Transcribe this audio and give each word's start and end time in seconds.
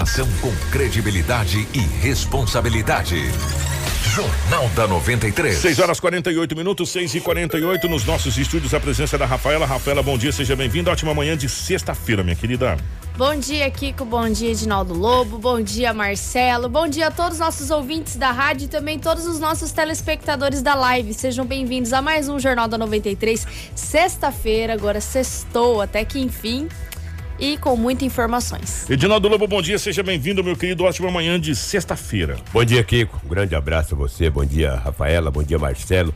Informação 0.00 0.26
com 0.40 0.50
credibilidade 0.70 1.68
e 1.74 1.78
responsabilidade. 1.78 3.16
Jornal 4.14 4.66
da 4.70 4.88
93. 4.88 5.58
6 5.58 5.78
horas 5.78 6.00
48 6.00 6.56
minutos, 6.56 6.88
6 6.88 7.16
e 7.16 7.20
48 7.20 7.86
nos 7.86 8.06
nossos 8.06 8.38
estúdios. 8.38 8.72
A 8.72 8.80
presença 8.80 9.18
da 9.18 9.26
Rafaela. 9.26 9.66
Rafaela, 9.66 10.02
bom 10.02 10.16
dia, 10.16 10.32
seja 10.32 10.56
bem-vinda. 10.56 10.90
Ótima 10.90 11.12
manhã 11.12 11.36
de 11.36 11.50
sexta-feira, 11.50 12.22
minha 12.22 12.34
querida. 12.34 12.78
Bom 13.14 13.34
dia, 13.38 13.70
Kiko. 13.70 14.06
Bom 14.06 14.30
dia, 14.30 14.52
Edinaldo 14.52 14.94
Lobo. 14.94 15.36
Bom 15.36 15.60
dia, 15.60 15.92
Marcelo. 15.92 16.70
Bom 16.70 16.88
dia 16.88 17.08
a 17.08 17.10
todos 17.10 17.34
os 17.34 17.40
nossos 17.40 17.70
ouvintes 17.70 18.16
da 18.16 18.30
rádio 18.30 18.64
e 18.64 18.68
também 18.68 18.98
todos 18.98 19.26
os 19.26 19.38
nossos 19.38 19.70
telespectadores 19.70 20.62
da 20.62 20.74
live. 20.74 21.12
Sejam 21.12 21.44
bem-vindos 21.44 21.92
a 21.92 22.00
mais 22.00 22.26
um 22.26 22.38
Jornal 22.38 22.68
da 22.68 22.78
93. 22.78 23.46
Sexta-feira, 23.74 24.72
agora 24.72 24.98
sextou, 24.98 25.82
até 25.82 26.06
que 26.06 26.18
enfim 26.18 26.68
e 27.40 27.56
com 27.56 27.74
muitas 27.74 28.04
informações. 28.04 28.88
Edinaldo 28.88 29.28
Lobo, 29.28 29.48
bom 29.48 29.62
dia, 29.62 29.78
seja 29.78 30.02
bem-vindo, 30.02 30.44
meu 30.44 30.54
querido. 30.54 30.84
Ótima 30.84 31.10
manhã 31.10 31.40
de 31.40 31.56
sexta-feira. 31.56 32.36
Bom 32.52 32.64
dia, 32.64 32.84
Kiko. 32.84 33.20
Um 33.24 33.28
grande 33.28 33.54
abraço 33.54 33.94
a 33.94 33.98
você. 33.98 34.28
Bom 34.28 34.44
dia, 34.44 34.74
Rafaela. 34.74 35.30
Bom 35.30 35.42
dia, 35.42 35.58
Marcelo. 35.58 36.14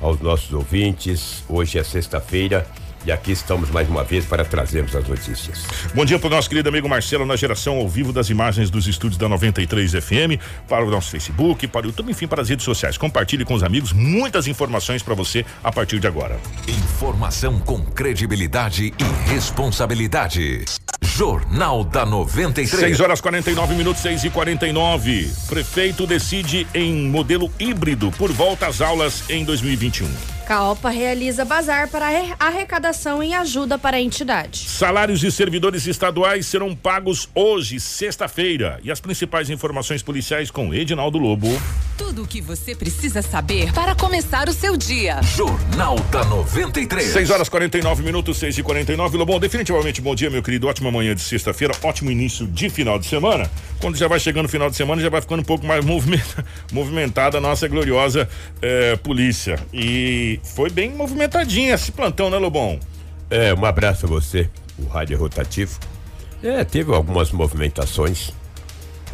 Aos 0.00 0.20
nossos 0.20 0.52
ouvintes. 0.52 1.44
Hoje 1.48 1.78
é 1.78 1.84
sexta-feira. 1.84 2.66
E 3.04 3.10
aqui 3.10 3.32
estamos 3.32 3.70
mais 3.70 3.88
uma 3.88 4.04
vez 4.04 4.26
para 4.26 4.44
trazermos 4.44 4.94
as 4.94 5.08
notícias. 5.08 5.64
Bom 5.94 6.04
dia 6.04 6.18
para 6.18 6.26
o 6.26 6.30
nosso 6.30 6.48
querido 6.48 6.68
amigo 6.68 6.88
Marcelo 6.88 7.24
na 7.24 7.34
geração 7.34 7.76
ao 7.76 7.88
vivo 7.88 8.12
das 8.12 8.28
imagens 8.28 8.68
dos 8.68 8.86
estúdios 8.86 9.16
da 9.16 9.28
93 9.28 9.92
FM, 9.92 10.38
para 10.68 10.84
o 10.84 10.90
nosso 10.90 11.10
Facebook, 11.10 11.66
para 11.66 11.86
o 11.86 11.88
YouTube, 11.88 12.10
enfim, 12.10 12.26
para 12.26 12.42
as 12.42 12.48
redes 12.50 12.64
sociais. 12.64 12.98
Compartilhe 12.98 13.44
com 13.44 13.54
os 13.54 13.62
amigos 13.62 13.92
muitas 13.92 14.46
informações 14.46 15.02
para 15.02 15.14
você 15.14 15.46
a 15.64 15.72
partir 15.72 15.98
de 15.98 16.06
agora. 16.06 16.38
Informação 16.68 17.58
com 17.58 17.82
credibilidade 17.82 18.92
e 18.98 19.30
responsabilidade. 19.30 20.64
Jornal 21.02 21.82
da 21.84 22.04
93. 22.04 22.80
6 22.80 23.00
horas 23.00 23.20
49 23.20 23.74
minutos, 23.74 24.02
6 24.02 24.24
e 24.24 24.30
49. 24.30 25.32
Prefeito 25.48 26.06
decide 26.06 26.66
em 26.74 27.08
modelo 27.08 27.50
híbrido 27.58 28.10
por 28.12 28.30
volta 28.30 28.66
às 28.66 28.82
aulas 28.82 29.24
em 29.30 29.44
2021. 29.44 30.39
Caopa 30.50 30.90
realiza 30.90 31.44
bazar 31.44 31.88
para 31.88 32.08
arrecadação 32.36 33.22
em 33.22 33.36
ajuda 33.36 33.78
para 33.78 33.98
a 33.98 34.00
entidade. 34.00 34.58
Salários 34.68 35.20
de 35.20 35.30
servidores 35.30 35.86
estaduais 35.86 36.44
serão 36.44 36.74
pagos 36.74 37.28
hoje, 37.36 37.78
sexta-feira. 37.78 38.80
E 38.82 38.90
as 38.90 38.98
principais 38.98 39.48
informações 39.48 40.02
policiais 40.02 40.50
com 40.50 40.74
Edinaldo 40.74 41.18
Lobo. 41.18 41.46
Tudo 42.00 42.22
o 42.22 42.26
que 42.26 42.40
você 42.40 42.74
precisa 42.74 43.20
saber 43.20 43.74
para 43.74 43.94
começar 43.94 44.48
o 44.48 44.54
seu 44.54 44.74
dia. 44.74 45.20
Jornal 45.22 45.96
da 46.10 46.24
93. 46.24 47.12
6 47.12 47.28
horas 47.28 47.48
49 47.50 48.02
minutos, 48.02 48.38
6 48.38 48.56
e 48.56 48.62
49 48.62 49.18
Lobão, 49.18 49.38
definitivamente 49.38 50.00
bom 50.00 50.14
dia, 50.14 50.30
meu 50.30 50.42
querido. 50.42 50.66
Ótima 50.66 50.90
manhã 50.90 51.14
de 51.14 51.20
sexta-feira, 51.20 51.74
ótimo 51.82 52.10
início 52.10 52.46
de 52.46 52.70
final 52.70 52.98
de 52.98 53.06
semana. 53.06 53.50
Quando 53.82 53.98
já 53.98 54.08
vai 54.08 54.18
chegando 54.18 54.46
o 54.46 54.48
final 54.48 54.70
de 54.70 54.76
semana, 54.76 55.02
já 55.02 55.10
vai 55.10 55.20
ficando 55.20 55.40
um 55.40 55.44
pouco 55.44 55.66
mais 55.66 55.84
movimentada 56.72 57.36
a 57.36 57.40
nossa 57.40 57.68
gloriosa 57.68 58.26
eh, 58.62 58.96
polícia. 58.96 59.60
E 59.70 60.40
foi 60.42 60.70
bem 60.70 60.92
movimentadinha 60.92 61.74
esse 61.74 61.92
plantão, 61.92 62.30
né, 62.30 62.38
Lobão? 62.38 62.80
É, 63.28 63.52
um 63.52 63.66
abraço 63.66 64.06
a 64.06 64.08
você, 64.08 64.48
o 64.78 64.86
rádio 64.88 65.18
rotativo. 65.18 65.78
É, 66.42 66.64
teve 66.64 66.94
algumas 66.94 67.30
movimentações, 67.30 68.32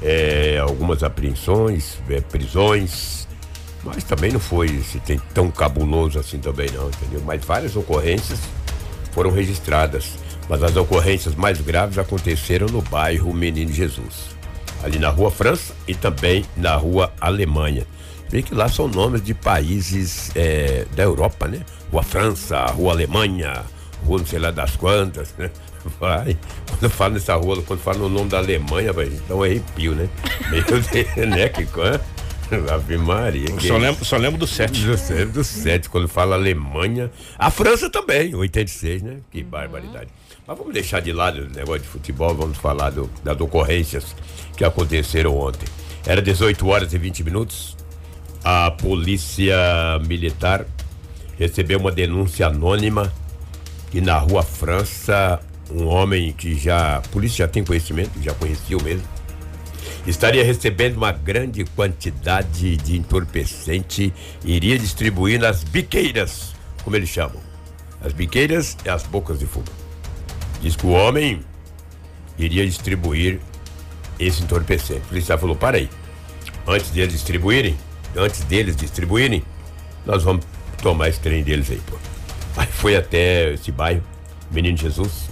é, 0.02 0.58
algumas 0.58 1.02
apreensões, 1.02 1.98
é, 2.08 2.20
prisões, 2.20 3.26
mas 3.84 4.04
também 4.04 4.32
não 4.32 4.40
foi 4.40 4.68
se 4.80 4.98
tem 5.00 5.18
tão 5.32 5.50
cabuloso 5.50 6.18
assim 6.18 6.38
também 6.38 6.68
não, 6.70 6.88
entendeu? 6.88 7.22
Mas 7.24 7.44
várias 7.44 7.76
ocorrências 7.76 8.40
foram 9.12 9.30
registradas, 9.30 10.14
mas 10.48 10.62
as 10.62 10.76
ocorrências 10.76 11.34
mais 11.34 11.60
graves 11.60 11.98
aconteceram 11.98 12.66
no 12.66 12.82
bairro 12.82 13.32
Menino 13.32 13.72
Jesus, 13.72 14.36
ali 14.82 14.98
na 14.98 15.08
Rua 15.08 15.30
França 15.30 15.74
e 15.86 15.94
também 15.94 16.44
na 16.56 16.74
Rua 16.76 17.12
Alemanha. 17.20 17.86
Vê 18.28 18.42
que 18.42 18.54
lá 18.54 18.68
são 18.68 18.88
nomes 18.88 19.22
de 19.22 19.32
países 19.34 20.32
é, 20.34 20.84
da 20.96 21.04
Europa, 21.04 21.46
né? 21.46 21.60
Rua 21.92 22.02
França, 22.02 22.64
Rua 22.66 22.92
Alemanha, 22.92 23.64
Rua 24.04 24.18
não 24.18 24.26
sei 24.26 24.40
lá 24.40 24.50
das 24.50 24.74
quantas, 24.74 25.32
né? 25.38 25.50
Vai. 25.98 26.36
Quando 26.68 26.82
eu 26.82 26.90
falo 26.90 27.14
nessa 27.14 27.34
rua, 27.34 27.62
quando 27.62 27.78
eu 27.78 27.84
falo 27.84 28.00
no 28.00 28.08
nome 28.08 28.30
da 28.30 28.38
Alemanha, 28.38 28.92
vai 28.92 29.08
dar 29.28 29.36
um 29.36 29.42
arrepio, 29.42 29.94
né? 29.94 30.08
Meu 30.50 30.62
Deus, 30.62 30.86
né? 31.28 31.48
Que. 31.48 31.66
Ave 32.72 32.96
Maria. 32.96 33.46
Que... 33.46 33.66
Só, 33.66 33.76
lembro, 33.76 34.04
só 34.04 34.16
lembro 34.16 34.38
do 34.38 34.46
7. 34.46 34.80
Do, 34.80 35.32
do 35.32 35.44
7, 35.44 35.88
quando 35.88 36.08
fala 36.08 36.36
Alemanha. 36.36 37.10
A 37.38 37.50
França 37.50 37.90
também, 37.90 38.34
86, 38.34 39.02
né? 39.02 39.16
Que 39.30 39.42
barbaridade. 39.42 40.08
Mas 40.46 40.56
vamos 40.56 40.72
deixar 40.72 41.00
de 41.00 41.12
lado 41.12 41.42
o 41.42 41.50
negócio 41.50 41.82
de 41.82 41.88
futebol, 41.88 42.34
vamos 42.34 42.56
falar 42.56 42.90
do, 42.90 43.10
das 43.24 43.40
ocorrências 43.40 44.14
que 44.56 44.64
aconteceram 44.64 45.36
ontem. 45.36 45.66
Era 46.06 46.22
18 46.22 46.66
horas 46.68 46.92
e 46.92 46.98
20 46.98 47.24
minutos. 47.24 47.76
A 48.44 48.70
polícia 48.70 49.56
militar 50.06 50.64
recebeu 51.36 51.80
uma 51.80 51.90
denúncia 51.90 52.46
anônima 52.46 53.12
que 53.90 54.00
na 54.00 54.18
rua 54.18 54.42
França, 54.42 55.40
um 55.70 55.86
homem 55.86 56.32
que 56.32 56.56
já. 56.56 56.98
A 56.98 57.00
polícia 57.00 57.46
já 57.46 57.48
tem 57.48 57.64
conhecimento, 57.64 58.10
já 58.22 58.34
conhecia 58.34 58.76
o 58.76 58.82
mesmo, 58.82 59.06
estaria 60.06 60.44
recebendo 60.44 60.96
uma 60.96 61.12
grande 61.12 61.64
quantidade 61.64 62.76
de 62.76 62.96
entorpecente 62.96 64.12
e 64.44 64.52
iria 64.56 64.78
distribuir 64.78 65.40
nas 65.40 65.64
biqueiras, 65.64 66.54
como 66.84 66.96
eles 66.96 67.08
chamam. 67.08 67.40
As 68.00 68.12
biqueiras 68.12 68.76
é 68.84 68.90
as 68.90 69.02
bocas 69.04 69.38
de 69.38 69.46
fumo. 69.46 69.66
Diz 70.60 70.76
que 70.76 70.86
o 70.86 70.90
homem 70.90 71.40
iria 72.38 72.64
distribuir 72.66 73.40
esse 74.18 74.42
entorpecente. 74.42 75.00
O 75.00 75.08
policial 75.08 75.38
falou: 75.38 75.56
para 75.56 75.78
aí. 75.78 75.88
Antes 76.66 76.92
de 76.92 77.00
eles 77.00 77.12
distribuírem, 77.12 77.76
antes 78.16 78.40
deles 78.44 78.74
distribuírem, 78.74 79.42
nós 80.04 80.24
vamos 80.24 80.44
tomar 80.82 81.08
esse 81.08 81.20
trem 81.20 81.42
deles 81.42 81.70
aí, 81.70 81.80
pô. 81.86 81.96
Aí 82.56 82.66
foi 82.66 82.96
até 82.96 83.52
esse 83.52 83.70
bairro, 83.70 84.02
Menino 84.50 84.76
Jesus, 84.76 85.28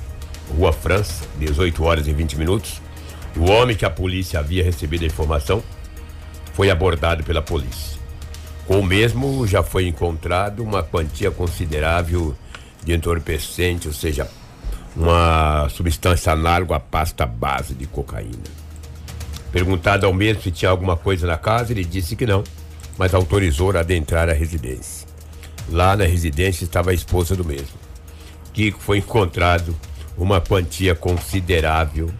Rua 0.56 0.72
França, 0.72 1.25
18 1.38 1.84
horas 1.84 2.06
e 2.06 2.12
20 2.12 2.38
minutos. 2.38 2.81
O 3.37 3.50
homem 3.50 3.76
que 3.76 3.84
a 3.84 3.91
polícia 3.91 4.38
havia 4.38 4.62
recebido 4.62 5.03
a 5.03 5.06
informação 5.06 5.62
foi 6.53 6.70
abordado 6.70 7.25
pela 7.25 7.42
polícia. 7.42 7.98
Com 8.66 8.81
o 8.81 8.84
mesmo 8.84 9.47
já 9.47 9.62
foi 9.62 9.87
encontrado 9.87 10.62
uma 10.62 10.82
quantia 10.82 11.31
considerável 11.31 12.34
de 12.84 12.92
entorpecente, 12.92 13.88
ou 13.88 13.94
seja, 13.94 14.28
uma 14.97 15.69
substância 15.69 16.32
análoga 16.32 16.76
à 16.76 16.81
pasta 16.81 17.26
base 17.26 17.75
de 17.75 17.86
cocaína. 17.86 18.65
Perguntado 19.50 20.06
ao 20.06 20.12
mesmo 20.12 20.42
se 20.42 20.50
tinha 20.50 20.71
alguma 20.71 20.97
coisa 20.97 21.26
na 21.26 21.36
casa, 21.36 21.72
ele 21.72 21.84
disse 21.84 22.16
que 22.16 22.26
não 22.26 22.44
mas 22.97 23.15
autorizou 23.15 23.76
a 23.76 23.81
adentrar 23.81 24.28
a 24.28 24.32
residência. 24.32 25.06
Lá 25.71 25.97
na 25.97 26.04
residência 26.04 26.65
estava 26.65 26.91
a 26.91 26.94
esposa 26.94 27.34
do 27.34 27.44
mesmo. 27.44 27.78
Kiko 28.53 28.81
foi 28.81 28.98
encontrado 28.98 29.75
uma 30.16 30.41
quantia 30.41 30.94
considerável 30.94 32.10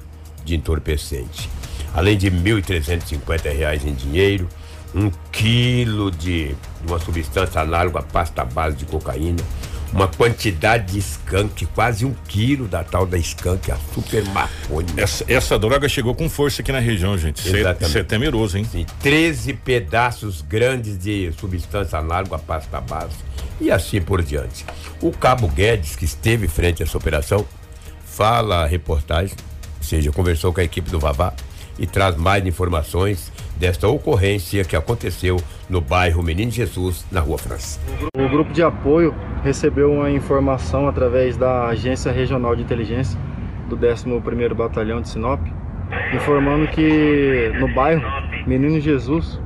de 0.45 0.55
entorpecente. 0.55 1.49
Além 1.95 2.19
de 2.19 2.29
R$ 2.29 2.37
1.350 2.37 3.85
em 3.85 3.95
dinheiro, 3.95 4.49
um 4.95 5.11
quilo 5.33 6.11
de 6.11 6.55
uma 6.87 6.99
substância 6.99 7.61
análoga 7.61 8.01
à 8.01 8.03
pasta 8.03 8.45
base 8.45 8.77
de 8.77 8.85
cocaína, 8.85 9.43
uma 9.93 10.09
quantidade 10.09 10.93
de 10.93 10.99
skunk, 10.99 11.67
quase 11.67 12.05
um 12.05 12.13
quilo 12.27 12.67
da 12.67 12.83
tal 12.83 13.07
da 13.07 13.17
skunk, 13.17 13.71
a 13.71 13.77
super 13.95 14.25
maconha. 14.31 14.89
Essa, 14.97 15.25
essa 15.29 15.59
droga 15.59 15.89
chegou 15.89 16.15
com 16.15 16.29
força 16.29 16.63
aqui 16.63 16.73
na 16.73 16.81
região, 16.81 17.17
gente. 17.17 17.41
Você 17.41 18.01
é 18.01 18.03
temeroso, 18.03 18.59
hein? 18.59 18.65
Sim, 18.65 18.85
13 19.01 19.53
pedaços 19.55 20.43
grandes 20.43 20.99
de 20.99 21.33
substância 21.39 21.99
análoga 21.99 22.37
à 22.37 22.39
pasta 22.41 22.81
base 22.81 23.15
e 23.61 23.71
assim 23.71 24.01
por 24.01 24.21
diante. 24.21 24.65
O 25.01 25.13
Cabo 25.13 25.47
Guedes, 25.47 25.95
que 25.95 26.05
esteve 26.05 26.49
frente 26.49 26.83
a 26.83 26.87
essa 26.87 26.99
operação, 26.99 27.47
fala 28.15 28.63
a 28.63 28.67
reportagem, 28.67 29.35
ou 29.79 29.83
seja, 29.83 30.13
conversou 30.13 30.53
com 30.53 30.61
a 30.61 30.65
equipe 30.65 30.89
do 30.89 31.01
Vavá 31.01 31.35
e 31.77 31.85
traz 31.85 32.17
mais 32.17 32.47
informações 32.47 33.33
desta 33.57 33.89
ocorrência 33.89 34.65
que 34.65 34.77
aconteceu 34.77 35.37
no 35.69 35.81
bairro 35.81 36.23
Menino 36.23 36.53
Jesus, 36.53 37.05
na 37.11 37.19
Rua 37.19 37.39
França. 37.39 37.81
O 38.17 38.29
grupo 38.29 38.53
de 38.53 38.63
apoio 38.63 39.13
recebeu 39.43 39.93
uma 39.93 40.11
informação 40.11 40.87
através 40.87 41.37
da 41.37 41.67
Agência 41.67 42.13
Regional 42.13 42.55
de 42.55 42.63
Inteligência 42.63 43.19
do 43.69 43.77
11º 43.77 44.55
Batalhão 44.55 45.01
de 45.01 45.09
Sinop, 45.09 45.41
informando 46.15 46.69
que 46.69 47.53
no 47.59 47.67
bairro 47.75 48.03
Menino 48.47 48.81
Jesus 48.81 49.41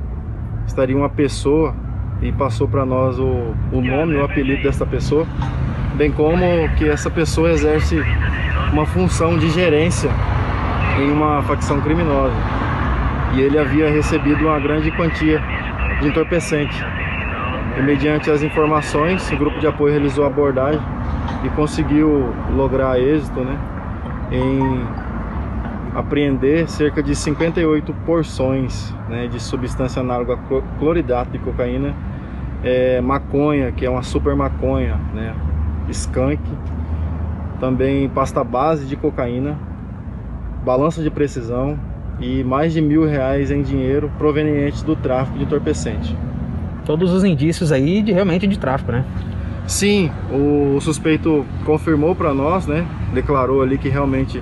estaria 0.67 0.95
uma 0.95 1.09
pessoa 1.09 1.75
e 2.21 2.31
passou 2.31 2.67
para 2.67 2.85
nós 2.85 3.17
o, 3.17 3.55
o 3.71 3.81
nome, 3.81 4.15
o 4.15 4.23
apelido 4.23 4.61
dessa 4.61 4.85
pessoa, 4.85 5.25
bem 5.99 6.13
como 6.13 6.45
que 6.77 6.87
essa 6.87 7.11
pessoa 7.11 7.51
exerce 7.51 8.01
uma 8.71 8.85
função 8.85 9.37
de 9.37 9.49
gerência 9.49 10.09
em 10.97 11.11
uma 11.11 11.41
facção 11.43 11.81
criminosa 11.81 12.33
e 13.35 13.41
ele 13.41 13.59
havia 13.59 13.89
recebido 13.89 14.47
uma 14.47 14.57
grande 14.61 14.91
quantia 14.91 15.43
de 15.99 16.07
entorpecente. 16.07 16.81
E 17.77 17.81
mediante 17.81 18.31
as 18.31 18.41
informações, 18.41 19.29
o 19.29 19.35
grupo 19.35 19.59
de 19.59 19.67
apoio 19.67 19.91
realizou 19.91 20.23
a 20.23 20.27
abordagem 20.27 20.79
e 21.43 21.49
conseguiu 21.49 22.33
lograr 22.55 22.97
êxito 22.97 23.41
né, 23.41 23.59
em 24.31 24.81
apreender 25.93 26.69
cerca 26.69 27.03
de 27.03 27.13
58 27.13 27.93
porções 28.05 28.95
né, 29.09 29.27
de 29.27 29.37
substância 29.37 29.99
análoga 29.99 30.35
a 30.35 30.79
cloridato 30.79 31.31
de 31.31 31.39
cocaína, 31.39 31.93
é, 32.63 33.01
maconha, 33.01 33.73
que 33.73 33.85
é 33.85 33.89
uma 33.89 34.01
super 34.01 34.33
maconha, 34.33 34.97
né, 35.13 35.35
skunk, 35.91 36.41
também 37.59 38.07
pasta 38.09 38.43
base 38.43 38.85
de 38.85 38.95
cocaína, 38.95 39.57
balança 40.63 41.01
de 41.01 41.09
precisão 41.09 41.77
e 42.19 42.43
mais 42.43 42.73
de 42.73 42.81
mil 42.81 43.05
reais 43.05 43.51
em 43.51 43.61
dinheiro 43.61 44.11
provenientes 44.17 44.81
do 44.81 44.95
tráfico 44.95 45.37
de 45.37 45.43
entorpecente. 45.43 46.15
Todos 46.85 47.13
os 47.13 47.23
indícios 47.23 47.71
aí 47.71 48.01
de 48.01 48.11
realmente 48.11 48.47
de 48.47 48.57
tráfico, 48.57 48.91
né? 48.91 49.05
Sim, 49.67 50.09
o 50.31 50.79
suspeito 50.81 51.45
confirmou 51.65 52.15
para 52.15 52.33
nós, 52.33 52.65
né? 52.65 52.85
Declarou 53.13 53.61
ali 53.61 53.77
que 53.77 53.87
realmente 53.87 54.41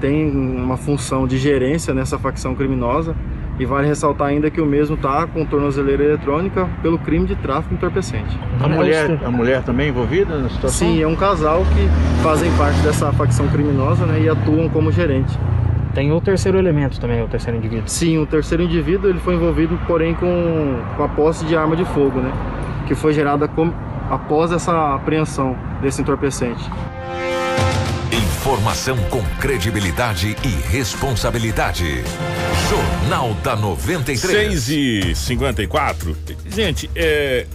tem 0.00 0.30
uma 0.30 0.76
função 0.76 1.26
de 1.26 1.38
gerência 1.38 1.94
nessa 1.94 2.18
facção 2.18 2.54
criminosa 2.54 3.14
e 3.58 3.64
vale 3.64 3.88
ressaltar 3.88 4.28
ainda 4.28 4.50
que 4.50 4.60
o 4.60 4.66
mesmo 4.66 4.94
está 4.94 5.26
com 5.26 5.44
tornozeleira 5.44 6.04
eletrônica 6.04 6.68
pelo 6.80 6.98
crime 6.98 7.26
de 7.26 7.34
tráfico 7.36 7.74
entorpecente. 7.74 8.38
A 8.60 8.68
mulher, 8.68 9.18
a 9.24 9.30
mulher 9.30 9.62
também 9.62 9.88
envolvida 9.88 10.38
na 10.38 10.48
situação? 10.48 10.88
Sim, 10.88 11.02
é 11.02 11.06
um 11.06 11.16
casal 11.16 11.64
que 11.64 12.22
fazem 12.22 12.50
parte 12.56 12.78
dessa 12.80 13.12
facção 13.12 13.48
criminosa 13.48 14.06
né, 14.06 14.20
e 14.20 14.28
atuam 14.28 14.68
como 14.68 14.92
gerente. 14.92 15.36
Tem 15.94 16.12
o 16.12 16.20
terceiro 16.20 16.58
elemento 16.58 17.00
também, 17.00 17.22
o 17.22 17.26
terceiro 17.26 17.58
indivíduo? 17.58 17.88
Sim, 17.88 18.18
o 18.18 18.26
terceiro 18.26 18.62
indivíduo 18.62 19.10
ele 19.10 19.18
foi 19.18 19.34
envolvido, 19.34 19.78
porém, 19.86 20.14
com, 20.14 20.80
com 20.96 21.02
a 21.02 21.08
posse 21.08 21.44
de 21.44 21.56
arma 21.56 21.74
de 21.74 21.84
fogo, 21.86 22.20
né? 22.20 22.30
Que 22.86 22.94
foi 22.94 23.12
gerada 23.12 23.48
com, 23.48 23.72
após 24.08 24.52
essa 24.52 24.94
apreensão 24.94 25.56
desse 25.82 26.00
entorpecente. 26.00 26.70
Informação 28.12 28.96
com 29.10 29.22
credibilidade 29.40 30.36
e 30.44 30.48
responsabilidade. 30.70 32.04
Jornal 32.68 33.32
da 33.42 33.56
93. 33.56 34.62
6 34.62 34.68
e 34.68 35.14
54 35.14 36.16
Gente, 36.50 36.90
é, 36.94 37.46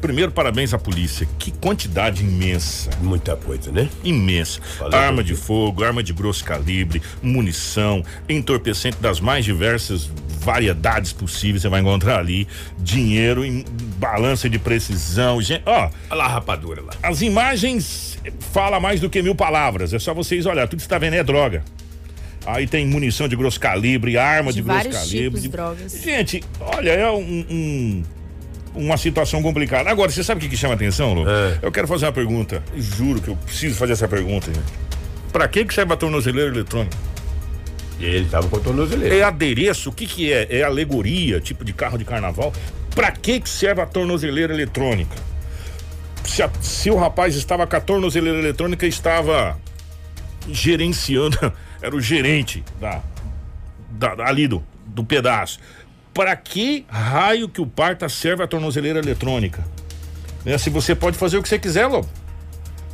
Primeiro, 0.00 0.30
parabéns 0.30 0.72
à 0.72 0.78
polícia. 0.78 1.28
Que 1.38 1.50
quantidade 1.50 2.22
imensa. 2.22 2.90
Muita 3.00 3.36
coisa, 3.36 3.72
né? 3.72 3.88
Imensa. 4.04 4.60
Valeu, 4.78 4.98
arma 4.98 5.24
de 5.24 5.34
fogo, 5.34 5.82
arma 5.82 6.02
de 6.02 6.12
grosso 6.12 6.44
calibre, 6.44 7.02
munição, 7.20 8.02
entorpecente 8.28 8.96
das 9.00 9.20
mais 9.20 9.44
diversas 9.44 10.08
variedades 10.40 11.12
possíveis. 11.12 11.62
Você 11.62 11.68
vai 11.68 11.80
encontrar 11.80 12.18
ali. 12.18 12.46
Dinheiro, 12.78 13.44
em 13.44 13.64
balança 13.96 14.48
de 14.48 14.58
precisão. 14.58 15.42
Gente, 15.42 15.62
ó. 15.66 15.90
Olha 16.10 16.18
lá 16.18 16.24
a 16.24 16.28
rapadura 16.28 16.80
lá. 16.82 16.92
As 17.02 17.20
imagens 17.20 18.18
falam 18.52 18.80
mais 18.80 19.00
do 19.00 19.10
que 19.10 19.20
mil 19.20 19.34
palavras. 19.34 19.92
É 19.92 19.98
só 19.98 20.14
vocês 20.14 20.46
olhar. 20.46 20.68
Tudo 20.68 20.78
que 20.78 20.84
está 20.84 20.98
vendo 20.98 21.14
é 21.14 21.24
droga. 21.24 21.64
Aí 22.48 22.66
tem 22.66 22.86
munição 22.86 23.28
de 23.28 23.36
grosso 23.36 23.60
calibre, 23.60 24.16
arma 24.16 24.52
de, 24.52 24.62
de 24.62 24.62
grosso 24.62 24.90
calibre. 24.90 25.40
De 25.40 25.48
drogas. 25.48 25.92
Gente, 25.92 26.42
olha, 26.60 26.90
é 26.90 27.10
um, 27.10 27.44
um 27.50 28.02
uma 28.74 28.96
situação 28.96 29.42
complicada. 29.42 29.90
Agora, 29.90 30.10
você 30.10 30.22
sabe 30.22 30.38
o 30.38 30.42
que, 30.42 30.48
que 30.48 30.56
chama 30.56 30.74
atenção, 30.74 31.12
Lu? 31.12 31.28
É. 31.28 31.58
Eu 31.60 31.72
quero 31.72 31.86
fazer 31.88 32.06
uma 32.06 32.12
pergunta. 32.12 32.62
Juro 32.76 33.20
que 33.20 33.28
eu 33.28 33.36
preciso 33.36 33.74
fazer 33.74 33.94
essa 33.94 34.08
pergunta. 34.08 34.46
Gente. 34.52 34.66
Pra 35.32 35.48
que, 35.48 35.64
que 35.64 35.74
serve 35.74 35.92
a 35.92 35.96
tornozeleira 35.96 36.50
eletrônica? 36.50 36.96
Ele 38.00 38.26
tava 38.26 38.48
com 38.48 38.58
tornozeleira. 38.60 39.14
É 39.14 39.22
adereço? 39.22 39.90
O 39.90 39.92
que 39.92 40.06
que 40.06 40.32
é? 40.32 40.46
É 40.58 40.62
alegoria, 40.62 41.40
tipo 41.40 41.64
de 41.64 41.72
carro 41.72 41.98
de 41.98 42.04
carnaval? 42.04 42.52
Pra 42.94 43.10
que 43.10 43.40
que 43.40 43.48
serve 43.48 43.80
a 43.82 43.86
tornozeleira 43.86 44.54
eletrônica? 44.54 45.16
Se, 46.24 46.42
a, 46.42 46.50
se 46.60 46.90
o 46.90 46.96
rapaz 46.96 47.34
estava 47.34 47.66
com 47.66 47.76
a 47.76 47.80
tornozeleira 47.80 48.38
eletrônica, 48.38 48.86
estava 48.86 49.58
gerenciando, 50.50 51.52
era 51.80 51.94
o 51.94 52.00
gerente 52.00 52.64
da, 52.80 53.02
da 53.90 54.26
ali 54.26 54.46
do, 54.46 54.62
do 54.86 55.04
pedaço 55.04 55.60
para 56.12 56.34
que 56.34 56.84
raio 56.88 57.48
que 57.48 57.60
o 57.60 57.66
parta 57.66 58.08
serve 58.08 58.42
a 58.42 58.46
tornozeleira 58.46 58.98
eletrônica? 58.98 59.64
Né? 60.44 60.58
Se 60.58 60.68
você 60.68 60.94
pode 60.94 61.16
fazer 61.16 61.38
o 61.38 61.42
que 61.42 61.48
você 61.48 61.58
quiser, 61.58 61.86
Lobo. 61.86 62.08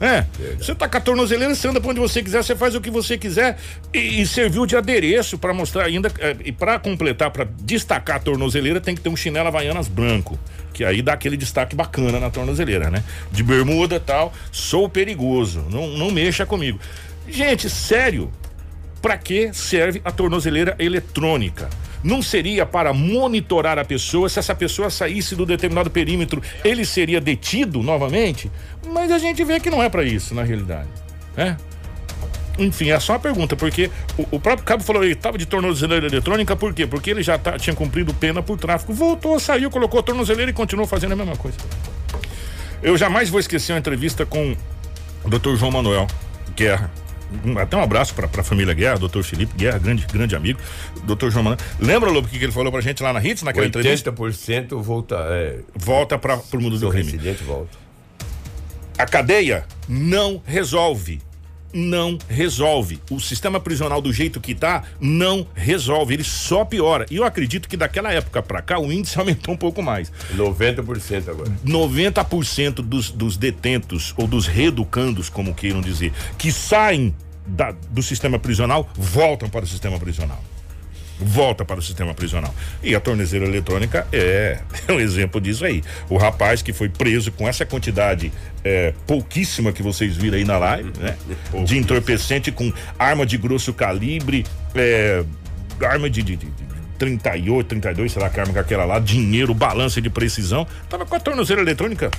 É, 0.01 0.27
você 0.59 0.75
tá 0.75 0.89
com 0.89 0.97
a 0.99 1.01
tornozeleira, 1.01 1.55
você 1.55 1.69
anda 1.69 1.81
pra 1.81 1.91
onde 1.91 2.01
você 2.01 2.23
quiser, 2.23 2.43
você 2.43 2.57
faz 2.57 2.75
o 2.75 2.81
que 2.81 2.91
você 2.91 3.17
quiser 3.17 3.57
e, 3.95 4.21
e 4.21 4.27
serviu 4.27 4.67
de 4.67 4.77
adereço 4.77 5.39
para 5.39 5.55
mostrar 5.55 5.85
ainda 5.85 6.13
é, 6.19 6.37
e 6.45 6.53
para 6.53 6.79
completar, 6.81 7.31
para 7.31 7.49
destacar 7.61 8.17
a 8.17 8.19
tornozeleira 8.19 8.81
tem 8.81 8.95
que 8.95 9.01
ter 9.01 9.09
um 9.09 9.17
chinelo 9.17 9.49
havaianas 9.49 9.87
branco, 9.87 10.39
que 10.73 10.85
aí 10.85 11.01
dá 11.01 11.13
aquele 11.13 11.37
destaque 11.37 11.77
bacana 11.77 12.19
na 12.19 12.29
tornozeleira, 12.29 12.91
né? 12.91 13.05
De 13.31 13.43
bermuda 13.43 14.01
tal, 14.01 14.35
sou 14.51 14.89
perigoso, 14.89 15.65
não, 15.71 15.87
não 15.87 16.11
mexa 16.11 16.45
comigo. 16.45 16.79
Gente, 17.29 17.71
sério, 17.71 18.31
para 19.05 19.19
que 19.19 19.53
serve 19.53 20.01
a 20.03 20.11
tornozeleira 20.11 20.75
eletrônica? 20.79 21.69
não 22.03 22.21
seria 22.21 22.67
para 22.67 22.93
monitorar 22.93 23.79
a 23.79 23.85
pessoa, 23.85 24.29
se 24.29 24.39
essa 24.39 24.55
pessoa 24.55 24.91
saísse 24.91 25.35
do 25.35 25.47
determinado 25.47 25.91
perímetro, 25.91 26.43
ele 26.63 26.85
seria 26.85 27.19
detido 27.19 27.83
novamente? 27.83 28.51
Mas 28.87 29.11
a 29.11 29.19
gente 29.19 29.43
vê 29.43 29.59
que 29.59 29.71
não 29.71 29.83
é 29.83 29.89
para 29.89 30.05
isso, 30.05 30.35
na 30.35 30.43
realidade. 30.43 30.89
Né? 31.35 31.57
Enfim, 32.59 32.91
é 32.91 33.01
só 33.01 33.15
uma 33.15 33.19
pergunta, 33.19 33.57
porque 33.57 33.91
o, 34.19 34.37
o 34.37 34.39
próprio 34.39 34.67
cabo 34.67 34.83
falou, 34.83 35.03
ele 35.03 35.15
estava 35.15 35.39
de 35.39 35.47
tornozeleira 35.47 36.07
eletrônica, 36.07 36.55
por 36.55 36.75
quê? 36.75 36.87
Porque 36.87 37.09
ele 37.09 37.23
já 37.23 37.39
tá, 37.39 37.59
tinha 37.59 37.75
cumprido 37.75 38.13
pena 38.13 38.43
por 38.43 38.59
tráfico. 38.59 38.93
Voltou, 38.93 39.41
saiu, 39.41 39.71
colocou 39.71 40.01
a 40.01 40.03
tornozeleira 40.03 40.51
e 40.51 40.55
continuou 40.55 40.87
fazendo 40.87 41.13
a 41.13 41.17
mesma 41.17 41.37
coisa. 41.37 41.57
Eu 42.83 42.99
jamais 42.99 43.31
vou 43.31 43.41
esquecer 43.41 43.73
uma 43.73 43.79
entrevista 43.79 44.27
com 44.27 44.55
o 45.25 45.31
Dr. 45.31 45.57
João 45.57 45.71
Manuel 45.71 46.07
Guerra 46.55 46.91
até 47.61 47.77
um 47.77 47.83
abraço 47.83 48.15
para 48.15 48.29
a 48.41 48.45
família 48.45 48.75
Guerra, 48.75 48.99
doutor 48.99 49.23
Felipe 49.23 49.55
Guerra, 49.57 49.79
grande, 49.79 50.07
grande 50.13 50.37
amigo, 50.37 50.59
doutor 51.05 51.31
João 51.31 51.45
Manuel. 51.45 51.61
Lembra, 51.79 52.11
Lobo, 52.11 52.27
o 52.27 52.31
que, 52.31 52.39
que 52.39 52.45
ele 52.45 52.53
falou 52.53 52.71
pra 52.71 52.81
gente 52.81 53.03
lá 53.03 53.13
na 53.13 53.25
Hits, 53.25 53.43
naquela 53.43 53.67
80% 53.67 53.69
entrevista? 53.69 54.13
80% 54.13 54.83
volta. 54.83 55.17
É, 55.31 55.61
volta 55.75 56.19
para 56.19 56.37
o 56.53 56.61
mundo 56.61 56.79
do 56.79 56.91
crime. 56.91 57.19
Volta. 57.45 57.77
A 58.97 59.07
cadeia 59.07 59.65
não 59.89 60.41
resolve. 60.47 61.21
Não 61.75 62.17
resolve. 62.29 63.01
O 63.11 63.19
sistema 63.19 63.59
prisional 63.59 64.01
do 64.01 64.13
jeito 64.13 64.41
que 64.41 64.55
tá, 64.55 64.85
não 65.01 65.47
resolve. 65.55 66.15
Ele 66.15 66.25
só 66.25 66.65
piora. 66.65 67.05
E 67.11 67.17
eu 67.17 67.25
acredito 67.25 67.69
que 67.69 67.77
daquela 67.77 68.13
época 68.13 68.43
para 68.43 68.63
cá 68.63 68.79
o 68.79 68.93
índice 68.93 69.19
aumentou 69.21 69.55
um 69.55 69.59
pouco 69.59 69.83
mais. 69.83 70.13
90% 70.35 71.29
agora. 71.29 71.51
90% 71.67 72.75
dos, 72.75 73.11
dos 73.11 73.37
detentos 73.37 74.15
ou 74.17 74.27
dos 74.27 74.47
reeducandos, 74.47 75.29
como 75.29 75.55
queiram 75.55 75.81
dizer, 75.81 76.13
que 76.39 76.53
saem 76.53 77.15
da, 77.47 77.73
do 77.91 78.03
sistema 78.03 78.39
prisional 78.39 78.89
voltam 78.95 79.51
para 79.51 79.65
o 79.65 79.69
sistema 79.69 79.99
prisional. 79.99 80.43
Volta 81.25 81.65
para 81.65 81.79
o 81.79 81.83
sistema 81.83 82.13
prisional. 82.13 82.55
E 82.83 82.95
a 82.95 83.01
tornezeira 83.01 83.47
eletrônica 83.47 84.07
é, 84.13 84.59
é 84.87 84.93
um 84.93 85.01
exemplo 85.01 85.41
disso 85.41 85.65
aí. 85.65 85.83
O 86.09 86.17
rapaz 86.17 86.61
que 86.61 86.73
foi 86.73 86.89
preso 86.89 87.33
com 87.33 87.49
essa 87.49 87.65
quantidade 87.65 88.31
é, 88.63 88.93
pouquíssima 89.07 89.73
que 89.73 89.83
vocês 89.83 90.17
viram 90.17 90.37
aí 90.37 90.45
na 90.45 90.59
live, 90.59 90.93
né? 90.99 91.17
De 91.65 91.79
entorpecente 91.79 92.53
com 92.53 92.73
arma 92.99 93.25
de 93.25 93.39
grosso 93.39 93.73
calibre, 93.73 94.45
é, 94.75 95.25
arma 95.83 96.11
de, 96.11 96.23
de, 96.23 96.37
de 96.37 96.47
38, 96.99 97.67
32, 97.69 98.13
sei 98.13 98.23
lá 98.23 98.29
que 98.29 98.39
arma 98.39 98.53
que 98.53 98.59
aquela 98.59 98.85
lá, 98.85 98.99
dinheiro, 98.99 99.55
balança 99.55 100.01
de 100.01 100.11
precisão. 100.11 100.67
Tava 100.89 101.07
com 101.07 101.15
a 101.15 101.21
tornozeira 101.21 101.63
eletrônica 101.63 102.11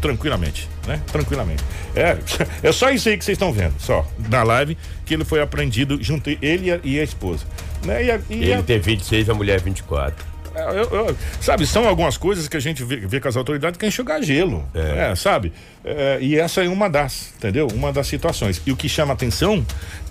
tranquilamente, 0.00 0.68
né? 0.86 1.00
Tranquilamente. 1.12 1.62
É, 1.94 2.18
é 2.68 2.72
só 2.72 2.90
isso 2.90 3.08
aí 3.08 3.16
que 3.16 3.24
vocês 3.24 3.36
estão 3.36 3.52
vendo, 3.52 3.74
só, 3.78 4.06
na 4.28 4.42
live, 4.42 4.76
que 5.06 5.14
ele 5.14 5.24
foi 5.24 5.40
apreendido 5.40 6.02
junto 6.02 6.28
ele 6.28 6.70
e 6.84 6.92
e 6.92 7.00
a 7.00 7.04
esposa. 7.04 7.46
Né? 7.84 8.04
E 8.04 8.34
e 8.34 8.42
ele 8.42 8.54
a... 8.54 8.62
tem 8.62 8.78
26, 8.78 9.30
a 9.30 9.34
mulher 9.34 9.60
24. 9.60 10.24
É, 10.54 10.62
eu, 10.70 11.06
eu, 11.06 11.16
sabe, 11.40 11.66
são 11.66 11.86
algumas 11.86 12.16
coisas 12.16 12.48
que 12.48 12.56
a 12.56 12.60
gente 12.60 12.84
vê, 12.84 12.96
vê 12.96 13.20
com 13.20 13.28
as 13.28 13.36
autoridades 13.36 13.78
que 13.78 13.84
é 13.84 13.88
enxugar 13.88 14.22
gelo, 14.22 14.64
é. 14.74 15.10
é 15.10 15.14
sabe? 15.14 15.52
É, 15.84 16.18
e 16.20 16.38
essa 16.38 16.64
é 16.64 16.68
uma 16.68 16.88
das, 16.88 17.32
entendeu? 17.36 17.66
Uma 17.74 17.92
das 17.92 18.06
situações. 18.06 18.62
E 18.64 18.70
o 18.70 18.76
que 18.76 18.88
chama 18.88 19.12
atenção 19.12 19.64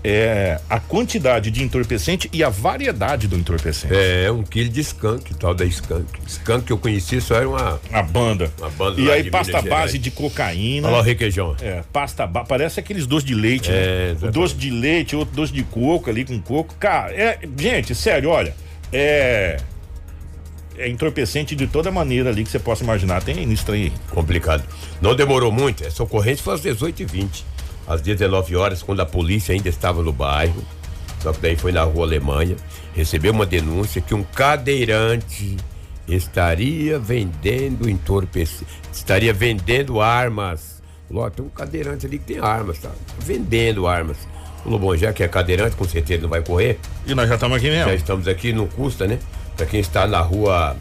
é 0.04 0.60
a 0.70 0.80
quantidade 0.80 1.50
de 1.50 1.64
entorpecente 1.64 2.30
e 2.34 2.44
a 2.44 2.50
variedade 2.50 3.28
do 3.28 3.38
entorpecente. 3.38 3.94
É, 3.94 4.32
um 4.32 4.44
quilo 4.44 4.70
de 4.70 4.82
skunk, 4.82 5.34
tal 5.36 5.54
da 5.54 5.64
skunk. 5.66 6.20
Skunk 6.28 6.66
que 6.66 6.74
eu 6.74 6.78
conheci 6.78 7.22
só 7.22 7.36
era 7.36 7.48
uma... 7.48 7.80
A 7.92 8.04
banda. 8.04 8.52
Uma 8.58 8.70
banda 8.70 9.00
E 9.00 9.10
aí 9.10 9.30
pasta 9.30 9.62
base 9.62 9.98
de 9.98 10.12
cocaína. 10.12 10.88
Olha 10.88 10.98
lá 10.98 11.02
o 11.02 11.06
requeijão. 11.06 11.56
É, 11.62 11.84
pasta 11.94 12.28
base, 12.28 12.48
parece 12.48 12.80
aqueles 12.80 13.06
doces 13.06 13.28
de 13.28 13.36
leite, 13.36 13.70
é, 13.72 14.16
né? 14.20 14.32
Doce 14.32 14.56
de 14.56 14.70
leite, 14.70 15.16
outro 15.16 15.36
doce 15.36 15.54
de 15.54 15.64
coco 15.64 16.10
ali 16.10 16.26
com 16.26 16.40
coco. 16.42 16.76
Cara, 16.80 17.14
é, 17.14 17.40
gente, 17.58 17.96
sério, 17.96 18.30
olha, 18.30 18.54
é 18.92 19.58
é 20.82 20.90
entorpecente 20.90 21.56
de 21.56 21.68
toda 21.68 21.92
maneira 21.92 22.30
ali 22.30 22.44
que 22.44 22.50
você 22.50 22.60
possa 22.60 22.84
imaginar. 22.84 23.24
Tem 23.24 23.46
nisso 23.46 23.72
aí. 23.72 23.92
Complicado. 24.10 24.64
Não 25.02 25.16
demorou 25.16 25.52
muito, 25.52 25.86
essa 25.86 26.04
ocorrência 26.04 26.44
foi 26.44 26.56
às 26.56 26.62
18h20. 26.62 27.44
Às 27.88 28.02
19 28.02 28.56
horas, 28.56 28.82
quando 28.82 29.02
a 29.02 29.06
polícia 29.06 29.54
ainda 29.54 29.70
estava 29.70 30.02
no 30.02 30.12
bairro, 30.12 30.64
só 31.20 31.32
que 31.34 31.42
daí 31.42 31.56
foi 31.56 31.72
na 31.72 31.84
rua 31.84 32.06
Alemanha, 32.06 32.56
recebeu 32.96 33.32
uma 33.32 33.46
denúncia 33.46 34.02
que 34.02 34.14
um 34.14 34.24
cadeirante 34.24 35.58
estaria 36.08 36.98
vendendo 36.98 37.90
entorpecente, 37.90 38.66
estaria 38.92 39.34
vendendo 39.34 40.02
armas. 40.02 40.82
Ló, 41.10 41.30
tem 41.30 41.46
um 41.46 41.50
cadeirante 41.50 42.06
ali 42.06 42.18
que 42.18 42.26
tem 42.26 42.40
armas, 42.40 42.80
tá? 42.80 42.90
Vendendo 43.20 43.88
armas. 43.88 44.18
O 44.66 44.70
Lobão 44.70 44.96
já 44.96 45.12
que 45.12 45.24
é 45.24 45.28
cadeirante, 45.28 45.76
com 45.76 45.86
certeza 45.86 46.22
não 46.22 46.30
vai 46.30 46.42
correr. 46.42 46.80
E 47.06 47.14
nós 47.14 47.28
já 47.28 47.36
estamos 47.36 47.58
aqui 47.58 47.70
mesmo. 47.70 47.90
Já 47.90 47.96
estamos 47.96 48.28
aqui, 48.28 48.54
não 48.54 48.68
custa, 48.68 49.08
né? 49.08 49.20
Para 49.62 49.70
quem 49.70 49.80
está 49.80 50.08
na 50.08 50.22
rua, 50.22 50.76